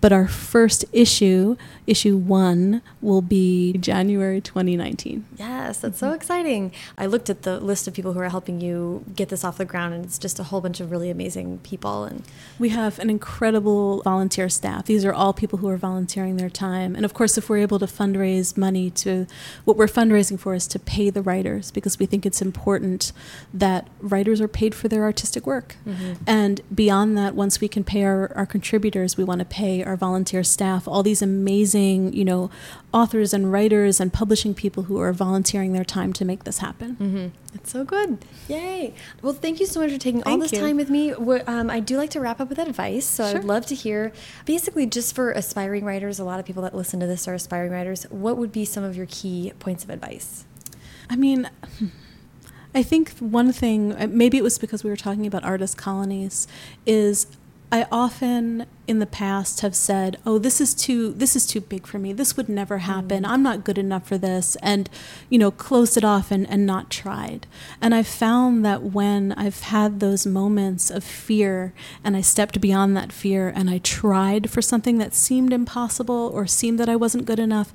But 0.02 0.14
our 0.14 0.28
first 0.28 0.86
issue, 0.93 1.58
issue 1.86 2.16
one, 2.16 2.82
will 3.02 3.22
be 3.22 3.74
January 3.74 4.39
2019. 4.39 5.26
Yes, 5.38 5.80
that's 5.80 5.97
mm-hmm. 5.97 6.12
so 6.12 6.14
exciting. 6.14 6.72
I 6.97 7.06
looked 7.06 7.30
at 7.30 7.41
the 7.41 7.60
list 7.60 7.88
of 7.88 7.93
people 7.93 8.14
who 8.14 8.20
are 8.20 8.30
helping 8.30 8.62
you 8.62 9.04
get 9.16 9.30
this 9.30 9.43
off 9.43 9.58
the 9.58 9.66
ground, 9.66 9.93
and 9.93 10.06
it's 10.06 10.18
just 10.18 10.39
a 10.39 10.43
whole 10.43 10.62
bunch 10.62 10.80
of 10.80 10.91
really 10.91 11.10
amazing 11.10 11.60
people. 11.60 12.06
And 12.06 12.24
we 12.58 12.70
have 12.70 13.00
an 13.00 13.10
incredible 13.10 14.02
volunteer 14.04 14.47
staff. 14.47 14.86
These 14.86 15.04
are 15.04 15.14
all 15.14 15.34
people 15.34 15.60
who 15.60 15.68
are 15.68 15.78
volunteering 15.78 16.38
their 16.38 16.50
time. 16.50 16.95
And 16.95 17.04
of 17.04 17.14
course, 17.14 17.38
if 17.38 17.50
we're 17.50 17.58
able 17.58 17.80
to 17.80 17.86
fundraise 17.86 18.58
money 18.58 18.89
to 18.91 19.28
what 19.66 19.78
we're 19.78 19.88
fundraising 19.88 20.39
for 20.39 20.54
is 20.54 20.68
to 20.68 20.80
pay 20.80 21.10
the 21.10 21.22
writers 21.22 21.72
because 21.72 22.00
we 22.00 22.06
think 22.06 22.26
it's 22.26 22.41
important 22.41 23.12
that 23.54 23.88
writers 24.00 24.39
are 24.39 24.47
paid 24.47 24.74
for 24.74 24.88
their 24.88 25.04
artistic 25.04 25.45
work. 25.45 25.76
Mm-hmm. 25.86 26.14
And 26.26 26.62
beyond 26.74 27.18
that, 27.18 27.36
once 27.36 27.60
we 27.60 27.68
can 27.68 27.84
pay 27.84 28.04
our, 28.04 28.32
our 28.36 28.45
contributors, 28.45 29.18
we 29.18 29.24
want 29.24 29.39
to 29.39 29.45
pay 29.45 29.84
our 29.90 29.98
volunteer 29.98 30.44
staff, 30.44 30.88
all 30.88 31.02
these 31.02 31.22
amazing, 31.22 32.14
you 32.14 32.24
know, 32.24 32.50
authors 32.94 33.34
and 33.34 33.52
writers 33.52 34.00
and 34.00 34.14
publishing 34.14 34.54
people 34.54 34.84
who 34.84 35.00
are 35.00 35.12
volunteering 35.12 35.74
their 35.74 35.84
time 35.84 36.14
to 36.14 36.24
make 36.24 36.44
this 36.44 36.60
happen. 36.60 36.96
Mm-hmm. 36.96 37.56
It's 37.56 37.72
so 37.72 37.84
good. 37.84 38.24
Yay. 38.48 38.94
Well, 39.24 39.34
thank 39.34 39.60
you 39.60 39.66
so 39.66 39.82
much 39.82 39.92
for 39.92 39.98
taking 39.98 40.22
thank 40.22 40.28
all 40.28 40.38
this 40.38 40.52
you. 40.52 40.60
time 40.60 40.78
with 40.78 40.92
me. 40.92 41.12
Um, 41.12 41.70
I 41.72 41.80
do 41.80 41.98
like 41.98 42.12
to 42.12 42.20
wrap 42.20 42.40
up 42.40 42.50
with 42.50 42.60
advice. 42.60 43.06
So 43.06 43.24
sure. 43.24 43.32
I 43.32 43.34
would 43.34 43.48
love 43.48 43.66
to 43.66 43.76
hear, 43.76 44.14
basically, 44.46 44.86
just 44.86 45.16
for 45.16 45.32
aspiring 45.32 45.84
writers, 45.84 46.20
a 46.20 46.24
lot 46.24 46.40
of 46.40 46.46
people 46.46 46.62
that 46.64 46.76
listen 46.76 47.00
to 47.00 47.08
this 47.08 47.28
are 47.28 47.34
aspiring 47.34 47.72
writers, 47.72 48.04
what 48.12 48.38
would 48.38 48.52
be 48.52 48.64
some 48.64 48.84
of 48.84 48.96
your 48.96 49.08
key 49.08 49.52
points 49.58 49.84
of 49.84 49.90
advice? 49.90 50.46
I 51.10 51.16
mean, 51.16 51.50
I 52.76 52.84
think 52.84 53.18
one 53.18 53.52
thing, 53.52 53.94
uh, 53.94 54.08
maybe 54.08 54.38
it 54.38 54.44
was 54.44 54.60
because 54.60 54.84
we 54.84 54.92
were 54.92 54.96
talking 54.96 55.26
about 55.26 55.44
artist 55.44 55.76
colonies, 55.76 56.48
is 56.86 57.26
I 57.72 57.86
often 57.91 58.65
in 58.88 58.97
the 58.97 59.05
past 59.05 59.61
have 59.61 59.76
said, 59.76 60.17
"Oh, 60.26 60.39
this 60.39 60.59
is 60.59 60.74
too 60.74 61.13
this 61.13 61.36
is 61.36 61.45
too 61.45 61.61
big 61.61 61.86
for 61.86 61.99
me. 61.99 62.13
This 62.13 62.36
would 62.36 62.49
never 62.49 62.80
happen. 62.80 63.24
Mm. 63.24 63.30
I'm 63.30 63.43
not 63.43 63.63
good 63.63 63.78
enough 63.78 64.07
for 64.07 64.17
this." 64.17 64.57
And 64.63 64.89
you 65.30 65.38
know, 65.38 65.51
closed 65.51 65.95
it 65.95 66.03
off 66.03 66.32
and, 66.32 66.49
and 66.49 66.65
not 66.65 66.89
tried. 66.89 67.45
And 67.80 67.93
I've 67.93 68.07
found 68.07 68.65
that 68.65 68.82
when 68.82 69.34
I've 69.34 69.59
had 69.59 69.99
those 69.99 70.26
moments 70.26 70.89
of 70.89 71.03
fear 71.03 71.74
and 72.03 72.17
I 72.17 72.22
stepped 72.22 72.59
beyond 72.59 72.97
that 72.97 73.11
fear 73.11 73.49
and 73.49 73.70
I 73.70 73.78
tried 73.78 74.49
for 74.49 74.61
something 74.61 74.97
that 74.97 75.13
seemed 75.13 75.53
impossible 75.53 76.32
or 76.34 76.47
seemed 76.47 76.80
that 76.80 76.89
I 76.89 76.95
wasn't 76.95 77.26
good 77.26 77.39
enough, 77.39 77.72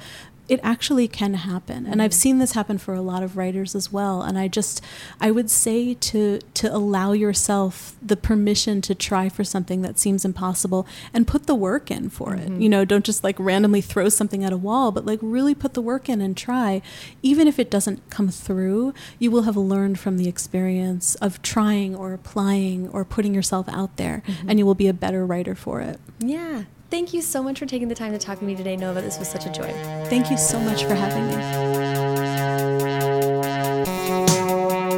it 0.49 0.61
actually 0.63 1.09
can 1.09 1.35
happen 1.35 1.87
and 1.87 2.03
i've 2.03 2.11
mm-hmm. 2.11 2.19
seen 2.19 2.39
this 2.39 2.53
happen 2.53 2.77
for 2.77 2.95
a 2.95 3.01
lot 3.01 3.23
of 3.23 3.37
writers 3.37 3.75
as 3.75 3.93
well 3.93 4.23
and 4.23 4.39
i 4.39 4.47
just 4.47 4.83
i 5.21 5.31
would 5.31 5.51
say 5.51 5.95
to 5.95 6.39
to 6.53 6.75
allow 6.75 7.13
yourself 7.13 7.97
the 8.03 8.17
permission 8.17 8.81
to 8.81 8.95
try 8.95 9.29
for 9.29 9.43
something 9.43 9.83
that 9.83 9.99
seems 9.99 10.25
impossible 10.25 10.87
and 11.13 11.27
put 11.27 11.47
the 11.47 11.55
work 11.55 11.91
in 11.91 12.11
for 12.11 12.33
mm-hmm. 12.33 12.57
it 12.57 12.63
you 12.63 12.69
know 12.69 12.85
don't 12.85 13.05
just 13.05 13.25
like 13.25 13.37
randomly 13.39 13.81
throw 13.81 14.09
something 14.09 14.45
at 14.45 14.53
a 14.53 14.57
wall 14.57 14.93
but 14.93 15.07
like 15.07 15.19
really 15.23 15.55
put 15.55 15.75
the 15.75 15.83
work 15.83 16.09
in 16.09 16.21
and 16.21 16.37
try 16.37 16.83
even 17.23 17.49
if 17.49 17.59
it 17.59 17.71
doesn't 17.71 18.09
come 18.11 18.29
through 18.29 18.93
you 19.19 19.31
will 19.31 19.43
have 19.43 19.57
learned 19.57 19.99
from 19.99 20.19
the 20.19 20.29
experience 20.29 21.15
of 21.17 21.41
trying 21.43 21.95
or 21.95 22.13
applying 22.13 22.89
or 22.91 23.05
putting 23.05 23.35
yourself 23.35 23.69
out 23.69 23.97
there 23.97 24.23
mm-hmm. 24.27 24.51
and 24.51 24.59
you 24.59 24.67
will 24.67 24.75
be 24.75 24.89
a 24.89 24.93
better 24.93 25.25
writer 25.25 25.55
for 25.55 25.81
it 25.81 25.99
yeah 26.19 26.65
Thank 26.95 27.13
you 27.13 27.23
so 27.23 27.43
much 27.43 27.59
for 27.59 27.67
taking 27.67 27.89
the 27.89 27.95
time 27.97 28.13
to 28.13 28.19
talk 28.19 28.39
to 28.39 28.45
me 28.45 28.55
today, 28.55 28.77
Nova. 28.77 29.03
This 29.03 29.19
was 29.19 29.27
such 29.27 29.47
a 29.47 29.51
joy. 29.51 29.73
Thank 30.09 30.31
you 30.31 30.39
so 30.39 30.61
much 30.61 30.85
for 30.85 30.95
having 30.95 31.27
me. 31.27 31.35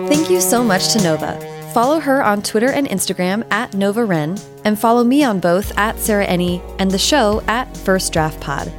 Thank 0.07 0.28
you 0.28 0.42
so 0.42 0.62
much 0.62 0.92
to 0.92 1.03
Nova. 1.03 1.40
Follow 1.72 1.99
her 2.01 2.22
on 2.22 2.42
Twitter 2.42 2.68
and 2.68 2.86
Instagram 2.86 3.51
at 3.51 3.72
Nova 3.72 4.05
Ren, 4.05 4.36
and 4.66 4.78
follow 4.78 5.05
me 5.05 5.24
on 5.24 5.40
both 5.40 5.72
at 5.78 5.99
Sarah 5.99 6.26
Enni 6.26 6.61
and 6.78 6.90
the 6.90 6.99
show 6.99 7.42
at 7.47 7.74
First 7.78 8.12
Draft 8.12 8.42
Pod. 8.42 8.70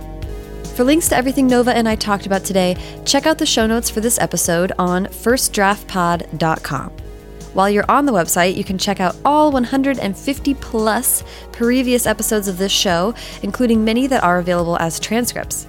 For 0.76 0.84
links 0.84 1.10
to 1.10 1.16
everything 1.16 1.48
Nova 1.48 1.76
and 1.76 1.90
I 1.90 1.96
talked 1.96 2.28
about 2.28 2.46
today, 2.46 2.78
check 3.04 3.26
out 3.26 3.40
the 3.40 3.48
show 3.48 3.66
notes 3.66 3.90
for 3.90 4.00
this 4.00 4.20
episode 4.20 4.74
on 4.78 5.08
firstdraftpod.com. 5.08 7.07
While 7.54 7.70
you're 7.70 7.90
on 7.90 8.06
the 8.06 8.12
website, 8.12 8.56
you 8.56 8.64
can 8.64 8.78
check 8.78 9.00
out 9.00 9.16
all 9.26 9.52
150 9.52 10.54
plus 10.56 11.24
previous 11.52 12.06
episodes 12.06 12.48
of 12.48 12.58
this 12.58 12.72
show, 12.72 13.16
including 13.42 13.84
many 13.84 14.06
that 14.08 14.24
are 14.24 14.40
available 14.40 14.78
as 14.80 15.00
transcripts. 15.00 15.68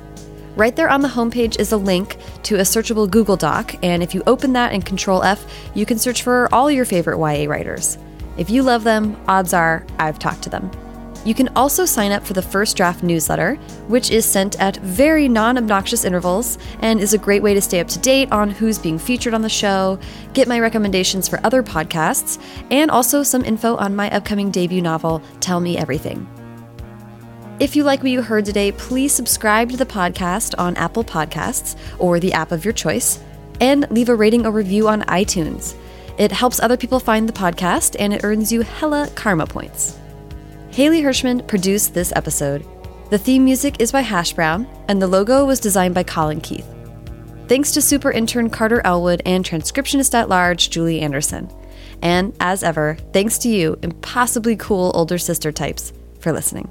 Right 0.57 0.75
there 0.75 0.91
on 0.91 1.03
the 1.03 1.09
homepage 1.09 1.61
is 1.61 1.73
a 1.73 1.77
link 1.77 2.17
to 2.43 2.57
a 2.57 2.63
searchable 2.63 3.09
Google 3.09 3.37
Doc, 3.37 3.77
and 3.83 4.03
if 4.03 4.15
you 4.15 4.23
open 4.27 4.53
that 4.55 4.73
and 4.73 4.85
Control 4.85 5.23
F, 5.23 5.47
you 5.75 5.87
can 5.87 5.99
search 5.99 6.23
for 6.23 6.53
all 6.53 6.71
your 6.71 6.85
favorite 6.85 7.19
YA 7.19 7.49
writers. 7.49 7.97
If 8.37 8.51
you 8.51 8.63
love 8.63 8.85
them, 8.85 9.17
odds 9.29 9.55
are 9.55 9.87
I've 9.99 10.19
talked 10.19 10.43
to 10.43 10.51
them. 10.51 10.71
You 11.25 11.35
can 11.35 11.49
also 11.57 11.85
sign 11.85 12.13
up 12.13 12.25
for 12.25 12.33
the 12.33 12.43
First 12.43 12.77
Draft 12.77 13.03
newsletter, 13.03 13.57
which 13.89 14.11
is 14.11 14.25
sent 14.25 14.59
at 14.61 14.77
very 14.79 15.29
non 15.29 15.59
obnoxious 15.59 16.05
intervals 16.05 16.59
and 16.81 17.01
is 17.01 17.13
a 17.13 17.19
great 17.19 17.43
way 17.43 17.55
to 17.55 17.61
stay 17.61 17.81
up 17.81 17.89
to 17.89 17.99
date 17.99 18.31
on 18.33 18.51
who's 18.51 18.79
being 18.79 18.99
featured 18.99 19.35
on 19.35 19.43
the 19.43 19.49
show, 19.49 19.99
get 20.33 20.49
my 20.49 20.61
recommendations 20.61 21.29
for 21.29 21.41
other 21.45 21.63
podcasts, 21.63 22.41
and 22.71 22.91
also 22.91 23.23
some 23.23 23.45
info 23.45 23.77
on 23.77 23.97
my 23.97 24.11
upcoming 24.11 24.51
debut 24.51 24.81
novel, 24.81 25.21
Tell 25.41 25.61
Me 25.61 25.77
Everything. 25.77 26.27
If 27.61 27.75
you 27.75 27.83
like 27.83 28.03
what 28.03 28.13
you 28.13 28.23
heard 28.23 28.45
today, 28.45 28.71
please 28.71 29.13
subscribe 29.13 29.71
to 29.71 29.77
the 29.77 29.85
podcast 29.85 30.55
on 30.59 30.77
Apple 30.77 31.03
Podcasts 31.03 31.77
or 31.99 32.21
the 32.21 32.33
app 32.33 32.53
of 32.53 32.65
your 32.65 32.73
choice, 32.73 33.19
and 33.61 33.91
leave 33.91 34.09
a 34.09 34.15
rating 34.15 34.47
or 34.47 34.53
review 34.53 34.89
on 34.89 35.03
iTunes. 35.03 35.75
It 36.19 36.31
helps 36.31 36.61
other 36.61 36.77
people 36.77 37.01
find 37.01 37.29
the 37.29 37.33
podcast 37.33 37.97
and 37.99 38.15
it 38.15 38.23
earns 38.23 38.53
you 38.53 38.63
hella 38.63 39.11
karma 39.17 39.47
points. 39.47 39.99
Haley 40.79 41.03
Hirschman 41.03 41.45
produced 41.49 41.93
this 41.93 42.13
episode. 42.15 42.65
The 43.11 43.19
theme 43.19 43.45
music 43.45 43.81
is 43.81 43.91
by 43.91 44.03
Hash 44.03 44.33
Brown, 44.33 44.65
and 44.87 45.03
the 45.03 45.09
logo 45.09 45.45
was 45.45 45.59
designed 45.59 45.93
by 45.93 46.05
Colin 46.05 46.41
Keith. 46.41 46.73
Thanks 47.49 47.73
to 47.73 47.83
super 47.83 48.13
intern 48.13 48.49
Carter 48.49 48.81
Elwood 48.87 49.21
and 49.27 49.45
transcriptionist 49.45 50.15
at 50.15 50.29
large 50.29 50.71
Julie 50.71 51.01
Anderson. 51.01 51.51
And 52.01 52.33
as 52.39 52.63
ever, 52.63 52.97
thanks 53.13 53.39
to 53.39 53.49
you, 53.49 53.77
impossibly 53.83 54.55
cool 54.55 54.93
older 54.95 55.19
sister 55.19 55.51
types, 55.51 55.93
for 56.21 56.31
listening. 56.31 56.71